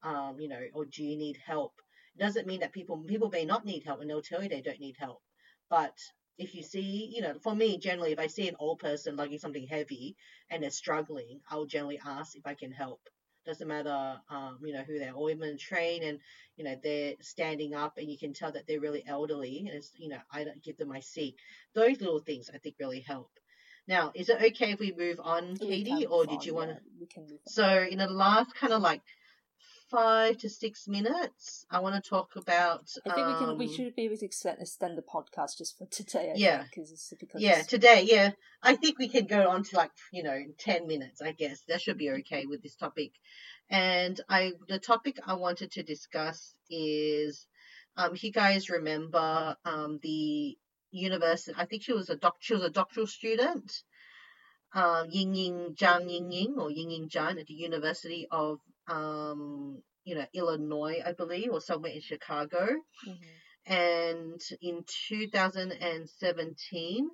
Um, 0.04 0.40
you 0.40 0.48
know, 0.48 0.62
or 0.74 0.86
do 0.86 1.04
you 1.04 1.16
need 1.18 1.38
help? 1.38 1.74
It 2.16 2.20
doesn't 2.20 2.48
mean 2.48 2.62
that 2.62 2.74
people 2.74 2.98
people 3.04 3.30
may 3.30 3.46
not 3.46 3.66
need 3.66 3.84
help 3.84 4.00
and 4.02 4.10
they'll 4.10 4.22
tell 4.22 4.42
you 4.44 4.50
they 4.50 4.62
don't 4.62 4.80
need 4.80 4.96
help. 4.98 5.22
But 5.70 5.98
if 6.38 6.56
you 6.56 6.64
see, 6.64 7.12
you 7.14 7.22
know, 7.22 7.38
for 7.40 7.54
me, 7.54 7.78
generally, 7.78 8.12
if 8.12 8.20
I 8.20 8.28
see 8.28 8.48
an 8.48 8.56
old 8.60 8.80
person 8.80 9.16
lugging 9.18 9.40
something 9.40 9.68
heavy 9.68 10.16
and 10.50 10.64
they're 10.64 10.70
struggling, 10.70 11.42
I'll 11.50 11.66
generally 11.66 12.00
ask 12.04 12.36
if 12.36 12.46
I 12.46 12.54
can 12.54 12.72
help. 12.72 13.02
Doesn't 13.46 13.68
matter, 13.68 14.22
um, 14.30 14.60
you 14.64 14.74
know, 14.74 14.84
who 14.84 15.00
they're, 15.00 15.14
or 15.14 15.30
even 15.30 15.58
train 15.58 16.04
and, 16.04 16.20
you 16.56 16.64
know, 16.64 16.76
they're 16.82 17.16
standing 17.22 17.74
up 17.74 17.98
and 17.98 18.10
you 18.10 18.18
can 18.18 18.34
tell 18.34 18.52
that 18.52 18.68
they're 18.68 18.80
really 18.80 19.04
elderly. 19.06 19.60
And 19.60 19.70
it's, 19.70 19.92
you 19.98 20.10
know, 20.10 20.20
I 20.32 20.44
don't 20.44 20.64
give 20.64 20.78
them 20.78 20.90
my 20.90 21.00
seat. 21.00 21.36
Those 21.74 22.00
little 22.02 22.20
things 22.20 22.50
I 22.54 22.58
think 22.58 22.76
really 22.80 23.00
help. 23.02 23.30
Now, 23.90 24.12
is 24.14 24.30
it 24.30 24.38
okay 24.38 24.74
if 24.74 24.80
we 24.80 24.92
move 24.96 25.20
on, 25.20 25.58
Katie, 25.58 26.06
or 26.06 26.28
did 26.28 26.42
on, 26.42 26.46
you 26.46 26.54
want 26.54 26.70
to? 26.70 26.76
yeah, 26.76 27.00
We 27.00 27.08
can 27.08 27.24
move 27.24 27.32
on. 27.32 27.52
So, 27.52 27.88
in 27.90 27.98
the 27.98 28.08
last 28.08 28.54
kind 28.54 28.72
of 28.72 28.84
like 28.84 29.02
five 29.90 30.38
to 30.38 30.50
six 30.50 30.88
minutes, 30.88 31.66
I 31.72 31.80
want 31.80 31.96
to 31.96 32.08
talk 32.08 32.36
about. 32.36 32.88
I 33.08 33.16
think 33.16 33.28
we 33.28 33.34
can. 33.34 33.58
We 33.58 33.66
um, 33.66 33.74
should 33.74 33.96
be 33.96 34.04
able 34.04 34.18
to 34.18 34.26
extend, 34.26 34.60
extend 34.62 34.96
the 34.96 35.02
podcast 35.02 35.58
just 35.58 35.76
for 35.76 35.88
today. 35.88 36.30
I 36.30 36.34
Yeah. 36.38 36.64
Because 36.70 36.92
it's 36.92 37.12
because 37.20 37.42
Yeah, 37.42 37.64
today, 37.64 38.06
yeah. 38.08 38.30
I 38.62 38.76
think 38.76 39.00
we 39.00 39.10
can 39.10 39.26
go 39.26 39.50
on 39.50 39.64
to 39.64 39.76
like, 39.76 39.92
you 40.14 40.22
know, 40.22 40.40
10 40.60 40.86
minutes, 40.86 41.20
I 41.20 41.32
guess. 41.32 41.64
That 41.68 41.82
should 41.82 41.98
be 41.98 42.12
okay 42.12 42.46
with 42.46 42.62
this 42.62 42.76
topic. 42.76 43.14
And 43.72 44.22
I 44.30 44.52
the 44.68 44.78
topic 44.78 45.18
I 45.26 45.34
wanted 45.34 45.72
to 45.72 45.82
discuss 45.82 46.54
is 46.70 47.48
um 47.98 48.14
if 48.14 48.24
you 48.24 48.32
guys 48.32 48.70
remember 48.70 49.56
um 49.66 50.00
the 50.04 50.60
university 50.92 51.54
I 51.58 51.66
think 51.66 51.84
she 51.84 51.94
was 51.94 52.10
a 52.10 52.16
doc 52.16 52.38
she 52.40 52.54
was 52.54 52.64
a 52.64 52.70
doctoral 52.70 53.08
student. 53.08 53.84
Um 54.74 55.10
Ying 55.10 55.34
Ying 55.36 55.76
Zhang 55.76 56.10
Ying 56.12 56.32
Ying 56.32 56.56
or 56.60 56.70
Ying 56.72 56.92
Ying 56.92 57.10
Zhang 57.10 57.40
at 57.40 57.48
the 57.48 57.54
University 57.54 58.28
of 58.32 58.60
um 58.88 59.82
you 60.04 60.16
know 60.16 60.26
Illinois, 60.34 61.02
I 61.06 61.12
believe, 61.14 61.52
or 61.52 61.62
somewhere 61.62 61.92
in 61.92 62.02
Chicago 62.02 62.68
Mhm. 63.08 63.20
and 63.66 64.42
in 64.62 64.84
2017 64.88 67.10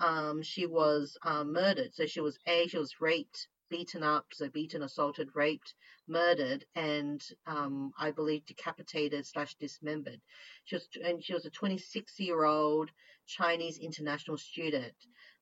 um, 0.00 0.42
she 0.42 0.64
was 0.66 1.16
um, 1.24 1.52
murdered 1.52 1.92
so 1.94 2.06
she 2.06 2.20
was 2.20 2.38
a 2.46 2.66
she 2.68 2.78
was 2.78 3.00
raped 3.00 3.48
beaten 3.68 4.02
up 4.02 4.26
so 4.32 4.48
beaten 4.48 4.82
assaulted 4.82 5.28
raped 5.34 5.74
murdered 6.06 6.64
and 6.74 7.22
um, 7.46 7.92
i 7.98 8.10
believe 8.10 8.46
decapitated 8.46 9.26
slash 9.26 9.54
dismembered 9.56 10.20
she 10.64 10.76
was 10.76 10.88
and 11.04 11.22
she 11.22 11.34
was 11.34 11.44
a 11.44 11.50
26 11.50 12.18
year 12.20 12.44
old 12.44 12.90
chinese 13.28 13.78
international 13.78 14.38
student. 14.38 14.94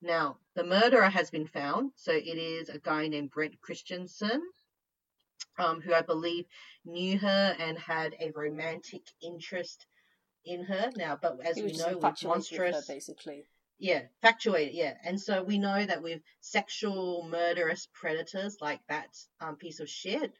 Now 0.02 0.38
the 0.54 0.64
murderer 0.64 1.08
has 1.08 1.30
been 1.30 1.46
found. 1.46 1.92
So 1.96 2.12
it 2.12 2.38
is 2.38 2.68
a 2.68 2.78
guy 2.78 3.08
named 3.08 3.30
Brendt 3.30 3.60
Christensen 3.60 4.42
um, 5.58 5.80
who 5.80 5.94
i 5.94 6.02
believe 6.02 6.44
knew 6.84 7.18
her 7.18 7.56
and 7.58 7.78
had 7.78 8.14
a 8.20 8.30
romantic 8.34 9.02
interest 9.22 9.86
in 10.44 10.64
her. 10.64 10.90
Now, 10.96 11.18
but 11.20 11.38
as 11.44 11.56
we 11.56 11.72
know, 11.72 11.86
with 11.88 11.96
infatuated 11.96 12.02
with 12.02 12.20
her, 12.20 12.28
monstrous, 12.28 12.86
basically. 12.86 13.44
yeah, 13.78 14.02
factuated, 14.22 14.74
yeah, 14.74 14.94
and 15.04 15.20
so 15.20 15.42
we 15.42 15.58
know 15.58 15.84
that 15.84 16.02
with 16.02 16.22
sexual 16.40 17.26
murderous 17.28 17.88
predators 17.92 18.58
like 18.60 18.80
that 18.88 19.08
um, 19.40 19.56
piece 19.56 19.80
of 19.80 19.88
shit, 19.88 20.32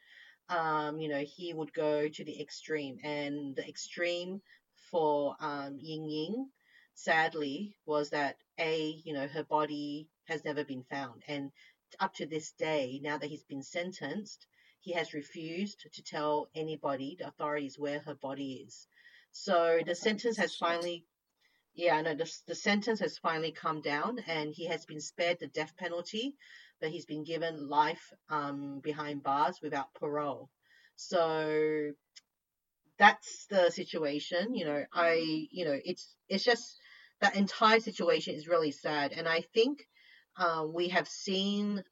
um, 0.49 0.99
you 0.99 1.09
know, 1.09 1.23
he 1.27 1.53
would 1.53 1.73
go 1.73 2.07
to 2.07 2.23
the 2.23 2.41
extreme, 2.41 2.97
and 3.03 3.55
the 3.55 3.67
extreme 3.67 4.41
for 4.89 5.35
um, 5.41 5.77
Ying 5.79 6.09
Ying, 6.09 6.49
sadly, 6.97 7.75
was 7.85 8.09
that 8.09 8.37
a, 8.59 8.99
you 9.05 9.13
know, 9.13 9.27
her 9.27 9.43
body 9.43 10.09
has 10.25 10.43
never 10.43 10.63
been 10.63 10.83
found, 10.89 11.23
and 11.27 11.51
up 11.99 12.13
to 12.15 12.25
this 12.25 12.51
day, 12.53 12.99
now 13.03 13.17
that 13.17 13.29
he's 13.29 13.43
been 13.43 13.63
sentenced, 13.63 14.45
he 14.81 14.93
has 14.93 15.13
refused 15.13 15.85
to 15.93 16.03
tell 16.03 16.49
anybody, 16.55 17.15
the 17.19 17.27
authorities, 17.27 17.77
where 17.77 17.99
her 17.99 18.15
body 18.15 18.65
is. 18.67 18.87
So 19.31 19.79
the 19.85 19.95
sentence 19.95 20.37
has 20.37 20.55
finally, 20.55 21.05
yeah, 21.75 22.01
no, 22.01 22.15
the, 22.15 22.31
the 22.47 22.55
sentence 22.55 22.99
has 22.99 23.17
finally 23.19 23.51
come 23.51 23.81
down 23.81 24.19
and 24.27 24.53
he 24.53 24.65
has 24.67 24.85
been 24.85 24.99
spared 25.01 25.39
the 25.39 25.47
death 25.47 25.73
penalty, 25.77 26.35
but 26.81 26.89
he's 26.89 27.05
been 27.05 27.23
given 27.23 27.69
life 27.69 28.11
um, 28.29 28.79
behind 28.83 29.23
bars 29.23 29.59
without 29.61 29.93
parole. 29.93 30.49
So 30.95 31.91
that's 32.97 33.45
the 33.47 33.69
situation. 33.69 34.55
You 34.55 34.65
know, 34.65 34.83
I, 34.93 35.47
you 35.51 35.65
know, 35.65 35.77
it's 35.83 36.15
it's 36.27 36.43
just 36.43 36.79
that 37.21 37.35
entire 37.35 37.79
situation 37.79 38.35
is 38.35 38.47
really 38.47 38.71
sad, 38.71 39.11
and 39.11 39.27
I 39.27 39.41
think 39.53 39.87
um, 40.37 40.73
we 40.73 40.89
have 40.89 41.07
seen 41.07 41.83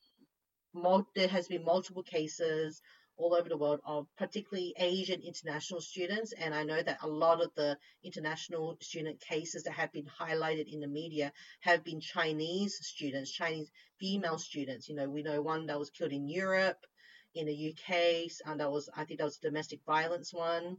mul- 0.73 1.07
there 1.15 1.27
has 1.27 1.47
been 1.47 1.63
multiple 1.63 2.03
cases 2.03 2.81
all 3.17 3.33
over 3.33 3.47
the 3.47 3.57
world 3.57 3.79
of 3.85 4.07
particularly 4.17 4.73
Asian 4.77 5.21
international 5.21 5.79
students, 5.79 6.33
and 6.33 6.53
I 6.53 6.63
know 6.63 6.81
that 6.81 7.01
a 7.01 7.07
lot 7.07 7.41
of 7.41 7.49
the 7.55 7.77
international 8.03 8.77
student 8.81 9.19
cases 9.21 9.63
that 9.63 9.73
have 9.73 9.91
been 9.93 10.05
highlighted 10.05 10.71
in 10.71 10.81
the 10.81 10.87
media 10.87 11.31
have 11.61 11.83
been 11.83 12.01
Chinese 12.01 12.77
students, 12.81 13.31
Chinese 13.31 13.71
female 13.99 14.37
students. 14.37 14.89
You 14.89 14.95
know, 14.95 15.09
we 15.09 15.23
know 15.23 15.41
one 15.41 15.65
that 15.67 15.79
was 15.79 15.89
killed 15.89 16.11
in 16.11 16.27
Europe, 16.27 16.85
in 17.33 17.45
the 17.45 17.69
UK, 17.73 18.29
and 18.45 18.59
that 18.59 18.71
was 18.71 18.89
I 18.95 19.05
think 19.05 19.19
that 19.19 19.25
was 19.25 19.37
a 19.37 19.47
domestic 19.47 19.79
violence 19.85 20.33
one. 20.33 20.77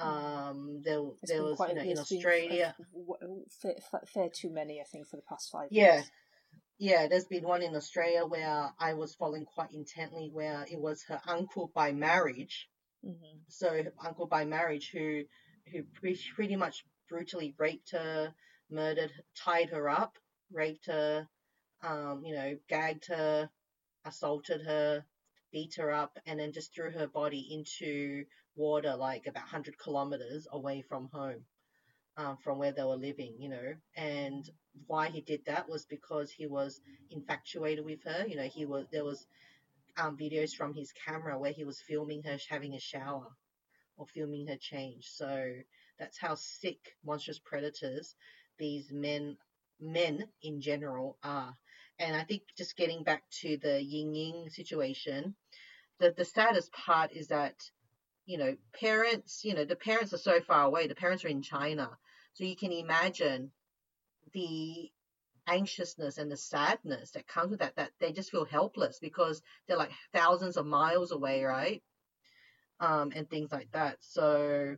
Um, 0.00 0.82
there 0.84 1.02
There's 1.22 1.30
there 1.30 1.42
was 1.42 1.56
quite, 1.56 1.70
you 1.70 1.76
know 1.76 1.90
in 1.90 1.98
Australia. 1.98 2.76
fair, 3.62 3.74
fair 4.12 4.28
too 4.28 4.50
many, 4.50 4.80
I 4.80 4.84
think, 4.84 5.06
for 5.06 5.16
the 5.16 5.22
past 5.22 5.50
five 5.50 5.68
Yeah. 5.70 5.96
years. 5.96 6.10
Yeah, 6.78 7.06
there's 7.06 7.26
been 7.26 7.44
one 7.44 7.62
in 7.62 7.76
Australia 7.76 8.26
where 8.26 8.72
I 8.78 8.94
was 8.94 9.14
following 9.14 9.44
quite 9.46 9.72
intently, 9.72 10.28
where 10.32 10.66
it 10.68 10.80
was 10.80 11.04
her 11.04 11.20
uncle 11.26 11.70
by 11.72 11.92
marriage. 11.92 12.68
hmm 13.04 13.12
So 13.48 13.68
her 13.70 13.92
uncle 14.04 14.26
by 14.26 14.44
marriage, 14.44 14.90
who 14.90 15.24
who 15.72 15.84
pretty 16.34 16.56
much 16.56 16.84
brutally 17.08 17.54
raped 17.58 17.92
her, 17.92 18.34
murdered, 18.70 19.12
tied 19.36 19.70
her 19.70 19.88
up, 19.88 20.18
raped 20.52 20.86
her, 20.86 21.28
um, 21.82 22.22
you 22.24 22.34
know, 22.34 22.58
gagged 22.68 23.06
her, 23.06 23.48
assaulted 24.04 24.62
her, 24.62 25.04
beat 25.52 25.76
her 25.76 25.90
up, 25.92 26.18
and 26.26 26.38
then 26.38 26.52
just 26.52 26.74
threw 26.74 26.90
her 26.90 27.06
body 27.06 27.48
into 27.52 28.24
water 28.56 28.94
like 28.96 29.26
about 29.26 29.44
100 29.44 29.78
kilometers 29.78 30.46
away 30.52 30.82
from 30.82 31.08
home, 31.12 31.44
um, 32.16 32.36
from 32.36 32.58
where 32.58 32.72
they 32.72 32.84
were 32.84 32.96
living, 32.96 33.36
you 33.38 33.48
know. 33.48 33.74
And 33.96 34.48
why 34.86 35.08
he 35.08 35.20
did 35.20 35.44
that 35.46 35.68
was 35.68 35.84
because 35.86 36.30
he 36.30 36.46
was 36.46 36.80
infatuated 37.10 37.84
with 37.84 38.02
her. 38.04 38.26
You 38.26 38.36
know, 38.36 38.48
he 38.48 38.66
was 38.66 38.86
there 38.92 39.04
was 39.04 39.26
um, 39.96 40.16
videos 40.16 40.54
from 40.54 40.74
his 40.74 40.92
camera 40.92 41.38
where 41.38 41.52
he 41.52 41.64
was 41.64 41.80
filming 41.80 42.22
her 42.24 42.38
having 42.48 42.74
a 42.74 42.80
shower 42.80 43.28
or 43.96 44.06
filming 44.06 44.46
her 44.48 44.56
change. 44.56 45.06
So 45.08 45.52
that's 45.98 46.18
how 46.18 46.34
sick 46.34 46.78
monstrous 47.04 47.38
predators 47.38 48.14
these 48.58 48.90
men 48.92 49.36
men 49.80 50.24
in 50.42 50.60
general 50.60 51.18
are. 51.22 51.54
And 51.98 52.16
I 52.16 52.24
think 52.24 52.42
just 52.56 52.76
getting 52.76 53.04
back 53.04 53.22
to 53.42 53.56
the 53.58 53.82
Ying 53.82 54.14
Ying 54.14 54.48
situation, 54.50 55.34
the 55.98 56.12
the 56.16 56.24
saddest 56.24 56.72
part 56.72 57.12
is 57.12 57.28
that 57.28 57.54
you 58.26 58.38
know 58.38 58.56
parents, 58.78 59.44
you 59.44 59.54
know 59.54 59.64
the 59.64 59.76
parents 59.76 60.12
are 60.12 60.18
so 60.18 60.40
far 60.40 60.64
away. 60.64 60.86
The 60.86 60.94
parents 60.94 61.24
are 61.24 61.28
in 61.28 61.42
China, 61.42 61.90
so 62.34 62.44
you 62.44 62.56
can 62.56 62.72
imagine 62.72 63.50
the 64.32 64.90
anxiousness 65.46 66.18
and 66.18 66.30
the 66.30 66.36
sadness 66.36 67.10
that 67.12 67.26
comes 67.26 67.50
with 67.50 67.60
that 67.60 67.76
that 67.76 67.90
they 68.00 68.12
just 68.12 68.30
feel 68.30 68.46
helpless 68.46 68.98
because 68.98 69.42
they're 69.66 69.76
like 69.76 69.92
thousands 70.12 70.56
of 70.56 70.66
miles 70.66 71.12
away 71.12 71.44
right? 71.44 71.82
Um 72.80 73.12
and 73.14 73.28
things 73.28 73.52
like 73.52 73.70
that. 73.72 73.98
So 74.00 74.76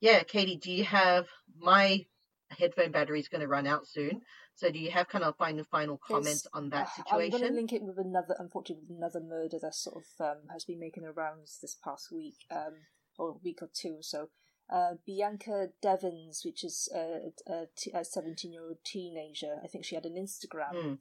yeah 0.00 0.22
katie 0.24 0.56
do 0.56 0.72
you 0.72 0.84
have 0.84 1.26
my 1.58 2.04
headphone 2.50 2.90
battery 2.90 3.20
is 3.20 3.28
going 3.28 3.40
to 3.40 3.48
run 3.48 3.66
out 3.66 3.86
soon 3.86 4.20
so 4.56 4.70
do 4.70 4.78
you 4.78 4.90
have 4.90 5.08
kind 5.08 5.24
of 5.24 5.36
final 5.36 5.64
final 5.64 5.96
comments 5.98 6.46
on 6.52 6.70
that 6.70 6.88
Uh, 6.98 7.02
I'm 7.12 7.18
going 7.18 7.30
to 7.30 7.36
situation 7.38 7.54
link 7.54 7.72
it 7.72 7.82
with 7.82 7.98
another, 7.98 8.36
unfortunately, 8.38 8.84
with 8.88 8.96
another 8.96 9.20
murder 9.20 9.58
that 9.60 9.74
sort 9.74 9.96
of 10.04 10.26
um, 10.26 10.48
has 10.52 10.64
been 10.64 10.78
making 10.80 11.02
the 11.04 11.12
rounds 11.12 11.58
this 11.60 11.74
past 11.74 12.10
week, 12.12 12.36
um, 12.50 12.74
or 13.18 13.38
week 13.42 13.62
or 13.62 13.70
two 13.72 13.96
or 13.98 14.02
so. 14.02 14.30
uh, 14.70 14.94
Bianca 15.06 15.68
Devins, 15.82 16.42
which 16.44 16.64
is 16.64 16.88
a, 16.94 17.32
a, 17.46 17.66
a 17.92 18.04
17 18.04 18.50
year 18.52 18.62
old 18.64 18.78
teenager. 18.84 19.60
I 19.62 19.66
think 19.66 19.84
she 19.84 19.94
had 19.94 20.06
an 20.06 20.14
Instagram 20.16 20.72
Mm. 20.74 20.98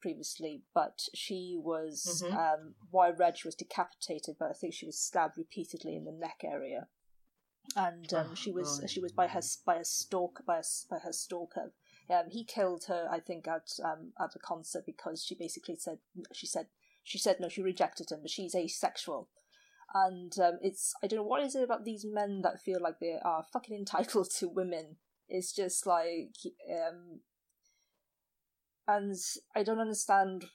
previously, 0.00 0.62
but 0.74 1.02
she 1.14 1.56
was, 1.58 2.22
Mhm. 2.24 2.32
um, 2.32 2.74
what 2.90 3.20
I 3.20 3.32
she 3.34 3.48
was 3.48 3.56
decapitated, 3.56 4.36
but 4.38 4.50
I 4.50 4.54
think 4.54 4.74
she 4.74 4.86
was 4.86 4.98
stabbed 4.98 5.36
repeatedly 5.36 5.96
in 5.96 6.04
the 6.04 6.12
neck 6.12 6.42
area. 6.44 6.88
And 7.76 8.12
um, 8.14 8.28
Oh, 8.30 8.34
she 8.34 8.52
was 8.52 8.78
God. 8.80 8.90
she 8.90 9.00
was 9.00 9.12
by 9.12 9.26
her 9.26 9.42
by 9.66 9.76
a 9.76 9.84
stalk 9.84 10.44
by 10.46 10.58
a, 10.58 10.64
by 10.88 10.98
her 11.00 11.12
stalker. 11.12 11.72
Um, 12.10 12.30
he 12.30 12.44
killed 12.44 12.84
her, 12.88 13.08
I 13.10 13.20
think, 13.20 13.46
at 13.46 13.70
um, 13.84 14.12
at 14.20 14.34
a 14.34 14.38
concert 14.38 14.84
because 14.86 15.24
she 15.24 15.34
basically 15.34 15.76
said 15.76 15.98
she 16.32 16.46
said 16.46 16.66
she 17.04 17.18
said 17.18 17.36
no, 17.40 17.48
she 17.48 17.62
rejected 17.62 18.10
him, 18.10 18.20
but 18.22 18.30
she's 18.30 18.54
asexual 18.54 19.28
and 19.94 20.32
um, 20.38 20.58
it's 20.62 20.94
I 21.02 21.06
don't 21.06 21.18
know 21.18 21.24
what 21.24 21.42
is 21.42 21.54
it 21.54 21.64
about 21.64 21.84
these 21.84 22.04
men 22.04 22.42
that 22.42 22.60
feel 22.60 22.80
like 22.80 23.00
they 23.00 23.18
are 23.24 23.44
fucking 23.52 23.76
entitled 23.76 24.30
to 24.38 24.48
women. 24.48 24.96
It's 25.28 25.52
just 25.52 25.86
like, 25.86 26.34
um, 26.70 27.20
and 28.88 29.14
I 29.54 29.62
don't 29.62 29.78
understand 29.78 30.46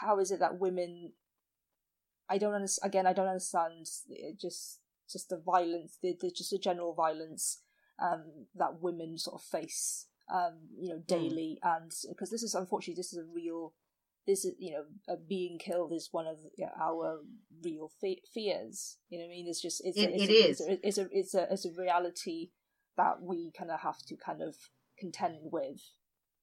how 0.00 0.18
is 0.18 0.30
it 0.30 0.40
that 0.40 0.58
women. 0.58 1.12
I 2.30 2.38
don't 2.38 2.54
understand. 2.54 2.90
Again, 2.90 3.06
I 3.06 3.12
don't 3.12 3.28
understand 3.28 3.86
just 4.40 4.80
just 5.10 5.28
the 5.30 5.38
violence, 5.38 5.98
the, 6.02 6.16
the 6.20 6.30
just 6.30 6.50
the 6.50 6.58
general 6.58 6.94
violence 6.94 7.62
um, 8.02 8.46
that 8.54 8.82
women 8.82 9.16
sort 9.18 9.40
of 9.40 9.46
face, 9.46 10.06
um, 10.32 10.54
you 10.78 10.88
know, 10.90 11.00
daily, 11.06 11.58
and 11.62 11.90
because 12.08 12.30
this 12.30 12.42
is 12.42 12.54
unfortunately 12.54 12.98
this 13.00 13.12
is 13.12 13.18
a 13.18 13.24
real 13.34 13.74
this 14.26 14.44
is 14.44 14.54
you 14.58 14.72
know 14.72 14.84
uh, 15.08 15.16
being 15.28 15.58
killed 15.58 15.92
is 15.92 16.08
one 16.12 16.26
of 16.26 16.36
yeah, 16.56 16.70
our 16.80 17.20
real 17.64 17.90
fe- 18.00 18.22
fears. 18.34 18.98
You 19.08 19.18
know 19.18 19.24
what 19.24 19.30
i 19.32 19.36
mean? 19.36 19.46
It's 19.48 19.62
just 19.62 19.80
it's 19.84 19.96
It- 19.98 20.10
a, 20.10 20.14
it's 20.14 20.22
it 20.24 20.30
a, 20.30 20.50
is. 20.50 20.60
it's 20.60 20.68
a, 20.68 20.86
it's 20.86 20.98
a 20.98 21.08
it's 21.12 21.34
a 21.34 21.52
it's 21.52 21.64
a 21.66 21.80
reality 21.82 22.50
that 22.96 23.22
we 23.22 23.52
kind 23.56 23.70
of 23.70 23.80
have 23.80 23.98
to 24.08 24.16
kind 24.16 24.42
of 24.42 24.54
contend 24.98 25.36
with. 25.42 25.80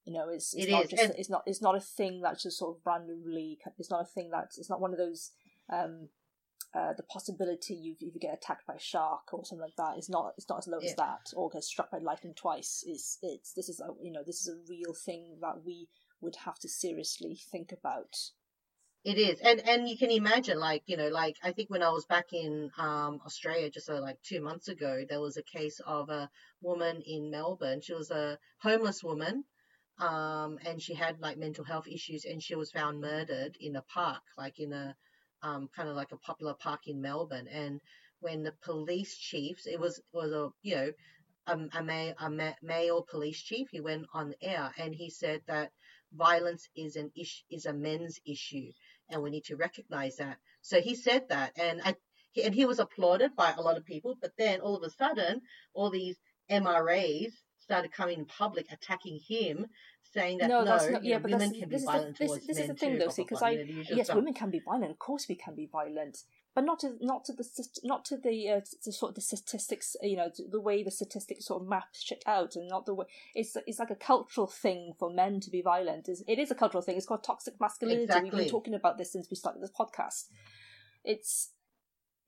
You 0.05 0.13
know 0.13 0.29
it's, 0.29 0.53
it's 0.53 0.65
It 0.67 0.71
not 0.71 0.83
is, 0.85 0.89
just 0.91 1.03
and- 1.03 1.13
it's 1.17 1.29
not 1.29 1.43
it's 1.45 1.61
not 1.61 1.75
a 1.75 1.79
thing 1.79 2.21
that's 2.21 2.43
just 2.43 2.57
sort 2.59 2.75
of 2.77 2.81
randomly 2.85 3.59
it's 3.77 3.89
not 3.91 4.01
a 4.01 4.05
thing 4.05 4.29
that's 4.31 4.57
it's 4.57 4.69
not 4.69 4.79
one 4.81 4.91
of 4.91 4.97
those 4.99 5.31
um 5.73 6.09
uh, 6.75 6.93
the 6.93 7.03
possibility 7.03 7.73
you 7.73 7.95
if 8.01 8.13
you 8.13 8.19
get 8.19 8.33
attacked 8.33 8.67
by 8.67 8.73
a 8.73 8.79
shark 8.79 9.33
or 9.33 9.45
something 9.45 9.63
like 9.63 9.75
that 9.77 9.97
is 9.97 10.09
not 10.09 10.33
it's 10.37 10.49
not 10.49 10.59
as 10.59 10.67
low 10.67 10.79
as 10.79 10.93
that 10.95 11.31
or 11.35 11.49
get 11.49 11.63
struck 11.63 11.89
by 11.89 11.99
lightning 11.99 12.33
twice 12.35 12.83
is 12.87 13.17
it's 13.21 13.53
this 13.53 13.69
is 13.69 13.79
a 13.79 13.87
you 14.03 14.11
know 14.11 14.23
this 14.25 14.41
is 14.41 14.49
a 14.49 14.69
real 14.69 14.93
thing 14.93 15.37
that 15.41 15.63
we 15.65 15.87
would 16.21 16.35
have 16.45 16.59
to 16.59 16.67
seriously 16.67 17.39
think 17.51 17.71
about. 17.71 18.15
It 19.03 19.19
is, 19.19 19.39
and 19.39 19.61
and 19.69 19.87
you 19.87 19.97
can 19.97 20.09
imagine, 20.09 20.59
like 20.59 20.81
you 20.87 20.97
know, 20.97 21.09
like 21.09 21.37
I 21.43 21.51
think 21.51 21.69
when 21.69 21.83
I 21.83 21.91
was 21.91 22.05
back 22.05 22.33
in 22.33 22.71
um 22.77 23.21
Australia 23.23 23.69
just 23.69 23.89
uh, 23.89 24.01
like 24.01 24.17
two 24.23 24.41
months 24.41 24.67
ago, 24.67 25.05
there 25.07 25.21
was 25.21 25.37
a 25.37 25.43
case 25.43 25.79
of 25.85 26.09
a 26.09 26.29
woman 26.61 27.03
in 27.05 27.29
Melbourne. 27.29 27.81
She 27.81 27.93
was 27.93 28.09
a 28.09 28.39
homeless 28.57 29.03
woman, 29.03 29.43
um, 29.99 30.57
and 30.65 30.81
she 30.81 30.95
had 30.95 31.19
like 31.19 31.37
mental 31.37 31.63
health 31.63 31.87
issues, 31.87 32.25
and 32.25 32.41
she 32.41 32.55
was 32.55 32.71
found 32.71 32.99
murdered 32.99 33.55
in 33.59 33.75
a 33.75 33.83
park, 33.83 34.23
like 34.39 34.59
in 34.59 34.73
a 34.73 34.95
um 35.45 35.69
kind 35.75 35.89
of 35.89 35.95
like 35.95 36.11
a 36.11 36.17
popular 36.29 36.55
park 36.55 36.81
in 36.87 37.01
Melbourne. 37.01 37.47
And 37.47 37.79
when 38.19 38.43
the 38.43 38.53
police 38.63 39.15
chiefs, 39.17 39.67
it 39.67 39.79
was 39.79 40.01
was 40.13 40.31
a 40.31 40.49
you 40.63 40.75
know 40.75 40.91
a, 41.47 41.53
a, 41.79 41.83
ma- 41.83 42.13
a 42.19 42.29
ma- 42.29 42.59
male 42.61 43.05
police 43.09 43.41
chief, 43.41 43.67
he 43.71 43.79
went 43.79 44.05
on 44.13 44.33
air 44.41 44.71
and 44.77 44.93
he 44.95 45.09
said 45.09 45.41
that 45.47 45.71
violence 46.13 46.67
is 46.75 46.95
an 46.95 47.11
issue 47.15 47.43
is 47.49 47.65
a 47.65 47.73
men's 47.73 48.19
issue 48.25 48.71
and 49.09 49.21
we 49.21 49.29
need 49.29 49.43
to 49.43 49.55
recognize 49.57 50.15
that 50.17 50.37
so 50.61 50.79
he 50.79 50.95
said 50.95 51.27
that 51.29 51.51
and 51.59 51.81
I, 51.83 51.95
he, 52.31 52.43
and 52.43 52.55
he 52.55 52.65
was 52.65 52.79
applauded 52.79 53.35
by 53.35 53.51
a 53.51 53.61
lot 53.61 53.77
of 53.77 53.85
people 53.85 54.15
but 54.21 54.31
then 54.37 54.61
all 54.61 54.75
of 54.77 54.83
a 54.83 54.89
sudden 54.89 55.41
all 55.73 55.89
these 55.89 56.17
mras 56.49 57.31
started 57.65 57.91
coming 57.91 58.19
in 58.19 58.25
public 58.25 58.71
attacking 58.71 59.19
him 59.27 59.67
saying 60.13 60.37
that 60.37 60.47
No, 60.49 60.59
no, 60.59 60.65
that's 60.65 60.89
not- 60.89 61.03
yeah, 61.03 61.17
know, 61.17 61.23
but 61.23 61.31
women 61.31 61.51
can 61.51 61.59
this 61.61 61.69
be 61.69 61.75
is 61.75 61.81
the- 61.81 61.85
violent 61.91 62.17
this- 62.19 62.31
this 62.47 62.57
is 62.59 62.67
the 62.67 62.73
thing, 62.75 62.93
too, 62.93 62.99
though, 62.99 63.09
see, 63.09 63.23
blah, 63.23 63.27
'cause 63.29 63.39
blah, 63.39 63.47
I- 63.47 63.51
you 63.51 63.57
know, 63.57 63.65
the 63.65 63.73
usual 63.73 63.97
yes 63.97 64.05
stuff. 64.07 64.15
women 64.15 64.33
can 64.33 64.49
be 64.51 64.59
violent 64.59 64.91
of 64.91 64.99
course 64.99 65.27
we 65.27 65.35
can 65.35 65.55
be 65.55 65.65
violent 65.65 66.23
but 66.53 66.63
not 66.63 66.79
to 66.79 66.95
not 67.01 67.25
to 67.25 67.33
the 67.33 67.43
not 67.83 68.05
to 68.05 68.15
the 68.17 68.49
uh, 68.49 68.61
sort 68.63 69.09
of 69.09 69.15
the 69.15 69.21
statistics 69.21 69.97
you 70.01 70.15
know 70.15 70.31
the 70.55 70.61
way 70.61 70.83
the 70.83 70.91
statistics 70.91 71.45
sort 71.47 71.61
of 71.61 71.67
map 71.67 71.87
shit 71.93 72.23
out 72.27 72.55
and 72.55 72.67
not 72.69 72.85
the 72.85 72.93
way 72.93 73.05
it's 73.33 73.57
it's 73.67 73.79
like 73.79 73.89
a 73.91 73.95
cultural 73.95 74.47
thing 74.47 74.93
for 74.99 75.09
men 75.09 75.39
to 75.41 75.49
be 75.49 75.61
violent 75.61 76.07
It's- 76.07 76.23
it 76.27 76.39
is 76.39 76.51
a 76.51 76.55
cultural 76.55 76.81
thing 76.83 76.95
it's 76.95 77.05
called 77.07 77.23
toxic 77.23 77.59
masculinity 77.59 78.13
we've 78.21 78.31
been 78.31 78.47
talking 78.49 78.75
about 78.75 78.97
this 78.99 79.11
since 79.11 79.29
we 79.29 79.35
started 79.35 79.61
this 79.61 79.71
podcast. 79.71 80.29
It's 81.03 81.51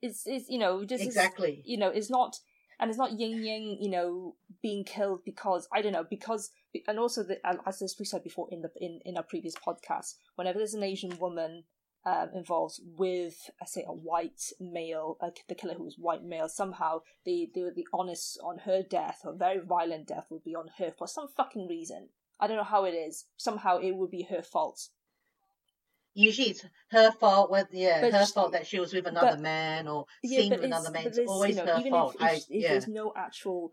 it's 0.02 0.26
it's 0.26 0.48
you 0.48 0.58
know 0.58 0.84
just 0.84 1.02
exactly. 1.02 1.62
you 1.64 1.76
know, 1.76 1.88
it's 1.88 2.10
not, 2.10 2.38
and 2.80 2.90
it's 2.90 2.98
not 2.98 3.18
Ying 3.18 3.42
yang, 3.44 3.78
you 3.80 3.90
know, 3.90 4.36
being 4.62 4.84
killed 4.84 5.20
because 5.24 5.68
I 5.72 5.82
don't 5.82 5.92
know 5.92 6.06
because, 6.08 6.50
and 6.86 6.98
also 6.98 7.22
the, 7.22 7.38
as 7.66 7.96
we 7.98 8.04
said 8.04 8.22
before 8.22 8.48
in 8.50 8.62
the 8.62 8.70
in 8.80 9.00
in 9.04 9.16
our 9.16 9.22
previous 9.22 9.54
podcast, 9.56 10.14
whenever 10.36 10.58
there's 10.58 10.74
an 10.74 10.82
Asian 10.82 11.18
woman 11.18 11.64
um, 12.06 12.30
involved 12.34 12.80
with, 12.96 13.50
I 13.60 13.66
say, 13.66 13.84
a 13.86 13.92
white 13.92 14.42
male, 14.60 15.18
the 15.48 15.54
killer 15.54 15.74
who 15.74 15.84
was 15.84 15.96
white 15.98 16.24
male, 16.24 16.48
somehow 16.48 17.00
the 17.24 17.50
the 17.54 17.72
the 17.74 17.86
onus 17.92 18.38
on 18.42 18.58
her 18.58 18.82
death, 18.82 19.20
or 19.24 19.34
very 19.34 19.58
violent 19.58 20.06
death, 20.08 20.26
would 20.30 20.44
be 20.44 20.54
on 20.54 20.70
her 20.78 20.92
for 20.96 21.08
some 21.08 21.28
fucking 21.36 21.66
reason. 21.68 22.08
I 22.40 22.46
don't 22.46 22.56
know 22.56 22.64
how 22.64 22.84
it 22.84 22.92
is. 22.92 23.24
Somehow 23.36 23.78
it 23.78 23.96
would 23.96 24.10
be 24.10 24.28
her 24.30 24.42
fault. 24.42 24.88
Usually 26.18 26.50
it's 26.50 26.64
her 26.90 27.10
fault 27.12 27.50
with 27.50 27.68
yeah 27.72 28.00
But 28.00 28.12
her 28.12 28.26
she- 28.26 28.32
fault 28.32 28.52
that 28.52 28.66
she 28.66 28.78
was 28.80 28.92
with 28.92 29.06
another 29.06 29.36
but- 29.36 29.40
man 29.40 29.88
or 29.88 30.06
Yeah, 30.22 30.40
seen 30.40 30.50
with 30.50 30.64
another 30.64 30.90
man 30.90 31.06
it's 31.06 31.18
always 31.18 31.56
you 31.56 31.64
know, 31.64 31.72
her 31.74 31.80
even 31.80 31.92
fault 31.92 32.14
if, 32.16 32.22
I, 32.22 32.32
if, 32.32 32.38
if 32.38 32.62
yeah 32.62 32.68
there's 32.70 32.88
no 32.88 33.12
actual, 33.16 33.72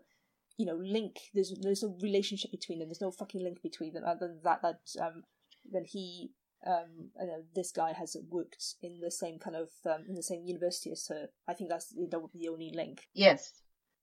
you 0.56 0.66
know, 0.66 0.76
link, 0.76 1.14
there's 1.34 1.52
there's 1.60 1.82
no 1.82 1.96
relationship 2.00 2.50
between 2.50 2.78
them. 2.78 2.88
There's 2.88 3.00
no 3.00 3.10
fucking 3.10 3.42
link 3.42 3.60
between 3.62 3.92
them 3.94 4.04
other 4.06 4.28
than 4.28 4.40
that 4.44 4.62
that 4.62 4.80
um 5.04 5.24
then 5.70 5.84
he 5.84 6.30
um 6.66 7.10
you 7.20 7.26
know 7.26 7.42
this 7.54 7.70
guy 7.72 7.92
has 7.92 8.16
worked 8.30 8.64
in 8.80 9.00
the 9.00 9.10
same 9.10 9.38
kind 9.38 9.56
of 9.56 9.68
um, 9.84 10.04
in 10.08 10.14
the 10.14 10.22
same 10.22 10.42
university 10.44 10.90
as 10.92 11.06
her. 11.08 11.28
I 11.48 11.54
think 11.54 11.68
that's 11.70 11.88
that 12.10 12.20
would 12.20 12.32
be 12.32 12.38
the 12.44 12.48
only 12.48 12.70
link. 12.74 13.02
Yes, 13.12 13.52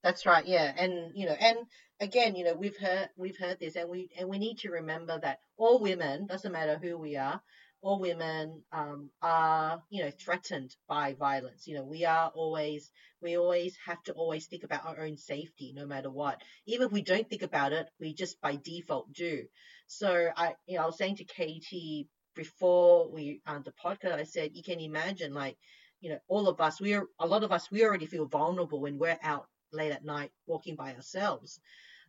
that's 0.02 0.26
right. 0.26 0.46
Yeah, 0.46 0.72
and 0.76 0.92
you 1.14 1.26
know, 1.26 1.36
and 1.40 1.58
again, 2.00 2.36
you 2.36 2.44
know, 2.44 2.54
we've 2.54 2.76
heard 2.76 3.08
we've 3.16 3.38
heard 3.38 3.58
this, 3.58 3.74
and 3.76 3.88
we 3.88 4.10
and 4.18 4.28
we 4.28 4.38
need 4.38 4.58
to 4.58 4.70
remember 4.70 5.18
that 5.20 5.38
all 5.56 5.78
women 5.80 6.26
doesn't 6.26 6.52
matter 6.52 6.78
who 6.80 6.96
we 6.98 7.16
are, 7.16 7.40
all 7.84 8.00
women 8.00 8.62
um, 8.72 9.10
are 9.22 9.82
you 9.90 10.02
know 10.02 10.10
threatened 10.10 10.74
by 10.88 11.12
violence. 11.12 11.66
You 11.68 11.76
know, 11.76 11.84
we 11.84 12.04
are 12.06 12.30
always 12.34 12.90
we 13.20 13.36
always 13.36 13.76
have 13.86 14.02
to 14.04 14.12
always 14.14 14.46
think 14.46 14.64
about 14.64 14.86
our 14.86 15.04
own 15.04 15.16
safety, 15.18 15.72
no 15.76 15.86
matter 15.86 16.10
what. 16.10 16.40
Even 16.66 16.86
if 16.86 16.92
we 16.92 17.02
don't 17.02 17.28
think 17.28 17.42
about 17.42 17.72
it, 17.72 17.86
we 18.00 18.14
just 18.14 18.40
by 18.40 18.56
default 18.56 19.12
do. 19.12 19.44
So 19.86 20.30
I, 20.36 20.54
you 20.66 20.76
know, 20.76 20.84
I 20.84 20.86
was 20.86 20.98
saying 20.98 21.16
to 21.16 21.24
Katie 21.24 22.08
before 22.34 23.12
we 23.12 23.42
on 23.46 23.62
the 23.62 23.72
podcast, 23.72 24.14
I 24.18 24.24
said 24.24 24.52
you 24.54 24.62
can 24.62 24.80
imagine 24.80 25.34
like 25.34 25.56
you 26.00 26.10
know, 26.10 26.18
all 26.28 26.48
of 26.48 26.60
us, 26.60 26.80
we 26.82 26.94
are 26.94 27.06
a 27.18 27.26
lot 27.26 27.44
of 27.44 27.52
us, 27.52 27.70
we 27.70 27.82
already 27.82 28.06
feel 28.06 28.26
vulnerable 28.26 28.80
when 28.80 28.98
we're 28.98 29.18
out 29.22 29.46
late 29.72 29.92
at 29.92 30.04
night 30.04 30.30
walking 30.46 30.76
by 30.76 30.94
ourselves. 30.94 31.60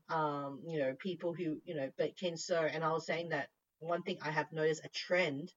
Um, 0.10 0.62
you 0.68 0.80
know, 0.80 0.96
people 1.00 1.34
who, 1.34 1.58
you 1.64 1.76
know, 1.76 1.90
but 1.98 2.18
can 2.18 2.36
so, 2.38 2.60
and 2.60 2.84
I 2.84 2.92
was 2.92 3.06
saying 3.06 3.30
that 3.30 3.48
one 3.80 4.02
thing 4.04 4.18
I 4.22 4.32
have 4.32 4.52
noticed 4.52 4.86
a 4.86 4.90
trend 4.90 5.52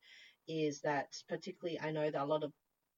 is 0.46 0.80
that 0.80 1.14
particularly 1.28 1.78
I 1.80 1.90
know 1.90 2.10
that 2.10 2.22
a 2.22 2.24
lot 2.24 2.44
of 2.44 2.52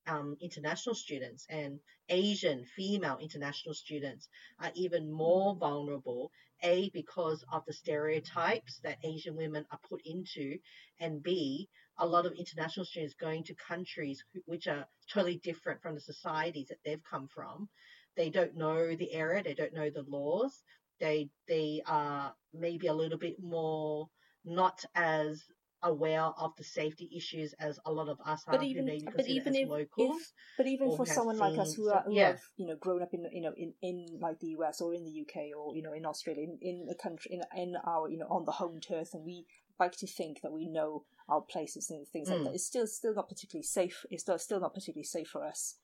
um, 0.07 0.37
international 0.41 0.95
students 0.95 1.47
and 1.49 1.79
Asian 2.09 2.65
female 2.65 3.19
international 3.21 3.75
students 3.75 4.29
are 4.59 4.71
even 4.75 5.11
more 5.11 5.55
vulnerable. 5.55 6.31
A, 6.63 6.91
because 6.91 7.43
of 7.51 7.65
the 7.65 7.73
stereotypes 7.73 8.81
that 8.81 8.99
Asian 9.03 9.35
women 9.35 9.65
are 9.71 9.81
put 9.89 10.03
into, 10.05 10.59
and 10.99 11.23
B, 11.23 11.69
a 11.99 12.07
lot 12.07 12.27
of 12.27 12.35
international 12.35 12.85
students 12.85 13.15
going 13.15 13.45
to 13.45 13.55
countries 13.55 14.23
which 14.45 14.67
are 14.67 14.87
totally 15.11 15.41
different 15.43 15.81
from 15.81 15.95
the 15.95 16.01
societies 16.01 16.69
that 16.69 16.79
they've 16.85 17.03
come 17.03 17.29
from. 17.29 17.69
They 18.17 18.29
don't 18.29 18.57
know 18.57 18.95
the 18.95 19.13
area, 19.13 19.43
they 19.43 19.55
don't 19.55 19.75
know 19.75 19.91
the 19.91 20.05
laws. 20.09 20.63
They 20.99 21.31
they 21.49 21.83
are 21.87 22.35
maybe 22.53 22.89
a 22.89 22.95
little 22.95 23.19
bit 23.19 23.43
more 23.43 24.09
not 24.45 24.85
as 24.95 25.43
aware 25.83 26.23
of 26.23 26.55
the 26.57 26.65
safety 26.65 27.11
issues 27.17 27.55
as 27.59 27.79
a 27.87 27.93
lot 27.93 28.09
of 28.09 28.19
us 28.27 28.45
are 28.47 28.53
But 28.53 28.61
who 28.61 28.67
even 28.67 28.85
maybe 28.85 29.07
but 29.15 29.27
even 29.27 29.55
if, 29.55 29.69
locals. 29.69 30.17
if 30.17 30.33
but 30.59 30.67
even 30.67 30.89
or 30.89 30.97
for 30.99 31.07
someone 31.07 31.39
like 31.39 31.59
us 31.59 31.75
who, 31.75 31.89
are, 31.89 32.03
who 32.03 32.15
yeah. 32.15 32.29
have 32.29 32.41
you 32.57 32.67
know 32.67 32.77
grown 32.77 33.03
up 33.03 33.15
in 33.15 33.25
you 33.33 33.41
know 33.41 33.55
in, 33.57 33.73
in 33.81 34.19
like 34.21 34.39
the 34.41 34.49
US 34.59 34.81
or 34.83 34.93
in 34.95 35.05
the 35.05 35.21
UK 35.23 35.57
or 35.57 35.75
you 35.75 35.83
know 35.83 35.95
in 35.95 36.05
Australia 36.05 36.45
in, 36.45 36.59
in 36.61 36.87
the 36.87 36.95
country 36.95 37.31
in 37.33 37.43
in 37.57 37.77
our 37.85 38.11
you 38.11 38.19
know 38.19 38.27
on 38.29 38.45
the 38.45 38.53
home 38.53 38.79
turf 38.81 39.09
and 39.15 39.25
we 39.25 39.47
like 39.79 39.93
to 39.93 40.07
think 40.07 40.43
that 40.43 40.53
we 40.53 40.69
know 40.69 41.05
our 41.29 41.41
places 41.41 41.89
and 41.91 42.07
things 42.09 42.29
like 42.29 42.41
Mm. 42.41 42.45
that. 42.45 42.55
It's 42.55 42.67
still 42.67 42.87
still 42.87 43.15
not 43.15 43.29
particularly 43.31 43.63
safe. 43.63 44.05
It's 44.11 44.23
still 44.23 44.39
still 44.39 44.61
not 44.61 44.75
particularly 44.75 45.05
safe 45.05 45.29
for 45.29 45.47
us. 45.47 45.77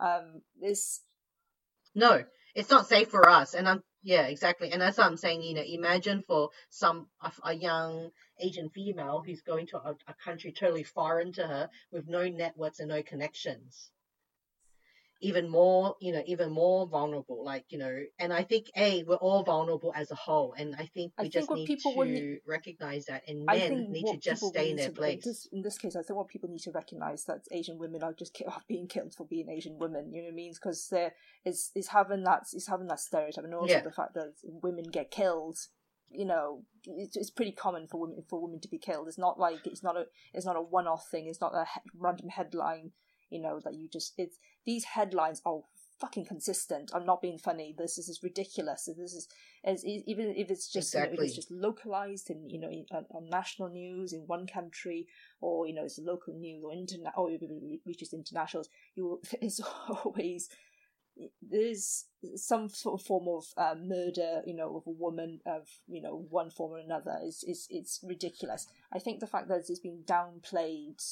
Um, 0.00 0.42
this 0.60 1.00
No, 1.94 2.24
it's 2.54 2.70
not 2.70 2.86
safe 2.86 3.08
for 3.08 3.26
us. 3.28 3.54
And 3.54 3.66
I'm 3.68 3.82
yeah, 4.02 4.26
exactly. 4.26 4.70
And 4.70 4.80
that's 4.80 4.98
what 4.98 5.06
I'm 5.06 5.16
saying. 5.16 5.42
You 5.42 5.54
know, 5.54 5.62
imagine 5.62 6.22
for 6.22 6.50
some 6.70 7.08
a, 7.42 7.52
young 7.52 8.10
Asian 8.38 8.70
female 8.70 9.22
who's 9.24 9.42
going 9.42 9.66
to 9.68 9.78
a, 9.78 9.96
a 10.06 10.14
country 10.14 10.52
totally 10.52 10.84
foreign 10.84 11.32
to 11.32 11.46
her 11.46 11.70
with 11.90 12.08
no 12.08 12.28
networks 12.28 12.80
and 12.80 12.88
no 12.88 13.02
connections. 13.02 13.90
Even 15.20 15.48
more, 15.48 15.96
you 16.00 16.12
know, 16.12 16.22
even 16.26 16.50
more 16.50 16.86
vulnerable. 16.86 17.44
Like, 17.44 17.64
you 17.70 17.78
know, 17.78 18.04
and 18.18 18.32
I 18.32 18.42
think 18.44 18.66
a 18.76 19.02
we're 19.02 19.16
all 19.16 19.42
vulnerable 19.42 19.92
as 19.96 20.10
a 20.10 20.14
whole, 20.14 20.54
and 20.56 20.74
I 20.76 20.86
think 20.86 21.12
we 21.18 21.26
I 21.26 21.28
just 21.28 21.48
think 21.48 21.58
need 21.60 21.66
people 21.66 21.92
to 21.92 21.98
would- 21.98 22.40
recognize 22.46 23.06
that, 23.06 23.22
and 23.28 23.44
I 23.48 23.58
men 23.58 23.68
think 23.68 23.90
need 23.90 24.06
to 24.12 24.16
just 24.18 24.42
stay 24.44 24.70
in 24.70 24.76
their 24.76 24.90
to- 24.90 24.94
place. 24.94 25.24
This, 25.24 25.46
in 25.52 25.62
this 25.62 25.76
case, 25.78 25.96
I 25.96 26.02
think 26.02 26.16
what 26.16 26.28
people 26.28 26.48
need 26.48 26.60
to 26.62 26.70
recognise 26.72 27.24
that 27.24 27.40
Asian 27.50 27.78
women 27.78 28.02
are 28.02 28.12
just 28.12 28.40
are 28.46 28.62
being 28.68 28.86
killed 28.86 29.14
for 29.14 29.26
being 29.26 29.48
Asian 29.48 29.78
women. 29.78 30.12
You 30.12 30.22
know 30.22 30.26
what 30.28 30.32
I 30.32 30.36
mean? 30.36 30.52
Because 30.54 30.88
there 30.88 31.12
is 31.44 31.70
is 31.74 31.88
having 31.88 32.22
that 32.24 32.44
is 32.52 32.68
having 32.68 32.86
that 32.88 33.00
stereotype, 33.00 33.44
and 33.44 33.54
also 33.54 33.72
Yeah. 33.74 33.80
the 33.82 33.90
fact 33.92 34.14
that 34.14 34.34
women 34.44 34.84
get 34.84 35.10
killed. 35.10 35.58
You 36.10 36.24
know, 36.24 36.64
it's, 36.86 37.16
it's 37.18 37.28
pretty 37.30 37.52
common 37.52 37.86
for 37.86 38.00
women 38.00 38.22
for 38.30 38.40
women 38.40 38.60
to 38.60 38.68
be 38.68 38.78
killed. 38.78 39.08
It's 39.08 39.18
not 39.18 39.38
like 39.38 39.66
it's 39.66 39.82
not 39.82 39.96
a 39.96 40.06
it's 40.32 40.46
not 40.46 40.56
a 40.56 40.62
one 40.62 40.86
off 40.86 41.06
thing. 41.10 41.26
It's 41.26 41.40
not 41.40 41.52
a 41.54 41.64
he- 41.66 41.90
random 41.98 42.28
headline. 42.30 42.92
You 43.30 43.40
know 43.42 43.60
that 43.64 43.74
you 43.74 43.88
just 43.88 44.14
it's 44.18 44.38
these 44.64 44.84
headlines 44.84 45.42
are 45.44 45.60
fucking 46.00 46.24
consistent. 46.24 46.90
I'm 46.94 47.04
not 47.04 47.20
being 47.20 47.38
funny. 47.38 47.74
This 47.76 47.98
is, 47.98 48.06
this 48.06 48.18
is 48.18 48.22
ridiculous. 48.22 48.88
This 48.96 49.12
is 49.14 49.28
as 49.64 49.84
even 49.84 50.34
if 50.36 50.50
it's 50.50 50.68
just 50.72 50.94
you 50.94 51.00
know, 51.00 51.04
Exactly. 51.06 51.26
it's 51.26 51.36
just 51.36 51.50
localized 51.50 52.30
in 52.30 52.48
you 52.48 52.60
know 52.60 52.70
in- 52.70 52.86
on, 52.92 53.04
on 53.10 53.28
national 53.28 53.68
news 53.68 54.12
in 54.12 54.20
one 54.26 54.46
country 54.46 55.06
or 55.40 55.66
you 55.66 55.74
know 55.74 55.84
it's 55.84 55.98
local 55.98 56.34
news 56.34 56.62
or 56.64 56.72
internet 56.72 57.12
or 57.16 57.30
it 57.30 57.40
reaches 57.84 58.12
internationals. 58.12 58.68
You 58.94 59.20
it's 59.40 59.60
always 60.04 60.48
there's 61.42 62.04
some 62.36 62.68
sort 62.68 63.00
of 63.00 63.04
form 63.06 63.26
of 63.28 63.44
uh, 63.56 63.74
murder, 63.76 64.42
you 64.46 64.54
know, 64.54 64.76
of 64.76 64.86
a 64.86 64.90
woman 64.90 65.40
of 65.46 65.66
you 65.88 66.00
know 66.00 66.26
one 66.30 66.50
form 66.50 66.72
or 66.72 66.78
another 66.78 67.18
is 67.24 67.44
is 67.46 67.66
it's 67.70 68.00
ridiculous. 68.02 68.68
I 68.92 69.00
think 69.00 69.18
the 69.20 69.26
fact 69.26 69.48
that 69.48 69.64
it's 69.68 69.80
been 69.80 70.04
downplayed 70.06 71.02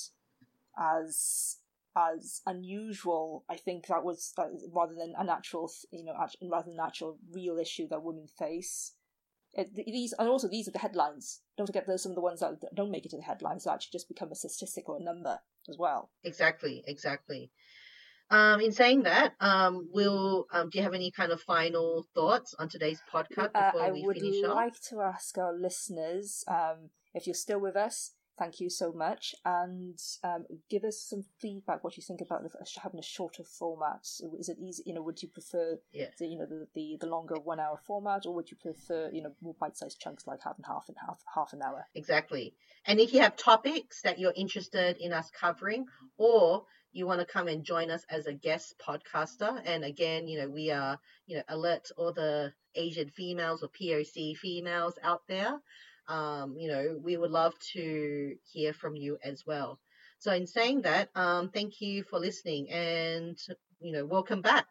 as 0.78 1.56
as 1.96 2.42
unusual, 2.46 3.44
I 3.48 3.56
think 3.56 3.86
that 3.86 4.04
was 4.04 4.32
uh, 4.38 4.44
rather 4.72 4.94
than 4.94 5.14
a 5.16 5.24
natural, 5.24 5.70
you 5.90 6.04
know, 6.04 6.14
act- 6.20 6.36
rather 6.42 6.66
than 6.70 6.78
an 6.78 6.86
actual 6.86 7.18
real 7.32 7.58
issue 7.58 7.88
that 7.88 8.02
women 8.02 8.26
face. 8.38 8.92
It, 9.54 9.74
these 9.74 10.12
and 10.18 10.28
also 10.28 10.48
these 10.48 10.68
are 10.68 10.72
the 10.72 10.78
headlines. 10.80 11.40
Don't 11.56 11.66
forget 11.66 11.84
there's 11.86 12.02
some 12.02 12.12
of 12.12 12.16
the 12.16 12.20
ones 12.20 12.40
that 12.40 12.60
don't 12.74 12.90
make 12.90 13.06
it 13.06 13.10
to 13.10 13.16
the 13.16 13.22
headlines 13.22 13.64
that 13.64 13.72
actually 13.72 13.92
just 13.92 14.08
become 14.08 14.30
a 14.30 14.34
statistic 14.34 14.86
or 14.88 14.98
a 14.98 15.02
number 15.02 15.38
as 15.68 15.76
well. 15.78 16.10
Exactly, 16.22 16.84
exactly. 16.86 17.50
Um, 18.28 18.60
in 18.60 18.72
saying 18.72 19.04
that, 19.04 19.34
um, 19.40 19.88
will 19.92 20.46
um, 20.52 20.68
do 20.68 20.78
you 20.78 20.82
have 20.84 20.94
any 20.94 21.10
kind 21.12 21.30
of 21.32 21.40
final 21.40 22.06
thoughts 22.14 22.54
on 22.58 22.68
today's 22.68 23.00
podcast 23.10 23.50
Uh, 23.54 23.70
before 23.70 23.82
I 23.86 23.92
we 23.92 24.02
would 24.02 24.18
finish 24.18 24.42
off? 24.44 24.56
like 24.56 24.80
to 24.90 25.00
ask 25.00 25.38
our 25.38 25.54
listeners 25.56 26.44
um, 26.48 26.90
if 27.14 27.26
you're 27.26 27.34
still 27.34 27.60
with 27.60 27.76
us. 27.76 28.15
Thank 28.38 28.60
you 28.60 28.68
so 28.68 28.92
much, 28.92 29.34
and 29.46 29.98
um, 30.22 30.44
give 30.68 30.84
us 30.84 31.00
some 31.00 31.24
feedback. 31.40 31.82
What 31.82 31.96
you 31.96 32.02
think 32.02 32.20
about 32.20 32.42
the, 32.42 32.50
having 32.82 33.00
a 33.00 33.02
shorter 33.02 33.42
format? 33.44 34.06
Is 34.38 34.48
it 34.50 34.58
easy? 34.60 34.82
You 34.84 34.92
know, 34.94 35.02
would 35.02 35.22
you 35.22 35.28
prefer 35.28 35.78
Yeah. 35.92 36.10
the 36.18 36.26
you 36.26 36.38
know 36.38 36.44
the, 36.46 36.66
the, 36.74 36.98
the 37.00 37.06
longer 37.06 37.36
one 37.40 37.60
hour 37.60 37.78
format, 37.86 38.26
or 38.26 38.34
would 38.34 38.50
you 38.50 38.58
prefer 38.60 39.10
you 39.10 39.22
know 39.22 39.32
more 39.40 39.54
bite 39.58 39.76
sized 39.76 40.00
chunks 40.00 40.26
like 40.26 40.42
half 40.42 40.56
and 40.56 40.66
half 40.66 40.84
and 40.88 40.96
half 41.06 41.18
half 41.34 41.52
an 41.54 41.62
hour? 41.62 41.86
Exactly. 41.94 42.54
And 42.84 43.00
if 43.00 43.14
you 43.14 43.20
have 43.20 43.36
topics 43.36 44.02
that 44.02 44.18
you're 44.18 44.34
interested 44.36 44.98
in 44.98 45.12
us 45.14 45.30
covering, 45.30 45.86
or 46.18 46.64
you 46.92 47.06
want 47.06 47.20
to 47.20 47.26
come 47.26 47.48
and 47.48 47.64
join 47.64 47.90
us 47.90 48.04
as 48.10 48.26
a 48.26 48.34
guest 48.34 48.74
podcaster, 48.86 49.60
and 49.64 49.82
again, 49.84 50.28
you 50.28 50.38
know, 50.40 50.48
we 50.48 50.70
are, 50.70 50.98
you 51.26 51.36
know, 51.36 51.42
alert 51.48 51.88
all 51.96 52.12
the 52.12 52.52
Asian 52.74 53.08
females 53.08 53.62
or 53.62 53.68
POC 53.68 54.36
females 54.36 54.98
out 55.02 55.22
there. 55.26 55.58
Um, 56.08 56.56
you 56.58 56.68
know, 56.68 56.98
we 57.02 57.16
would 57.16 57.30
love 57.30 57.54
to 57.72 58.36
hear 58.52 58.72
from 58.72 58.96
you 58.96 59.18
as 59.22 59.44
well. 59.46 59.78
So, 60.18 60.32
in 60.32 60.46
saying 60.46 60.82
that, 60.82 61.10
um, 61.14 61.50
thank 61.50 61.80
you 61.80 62.02
for 62.04 62.18
listening, 62.18 62.70
and 62.70 63.38
you 63.80 63.92
know, 63.92 64.04
welcome 64.06 64.40
back. 64.40 64.64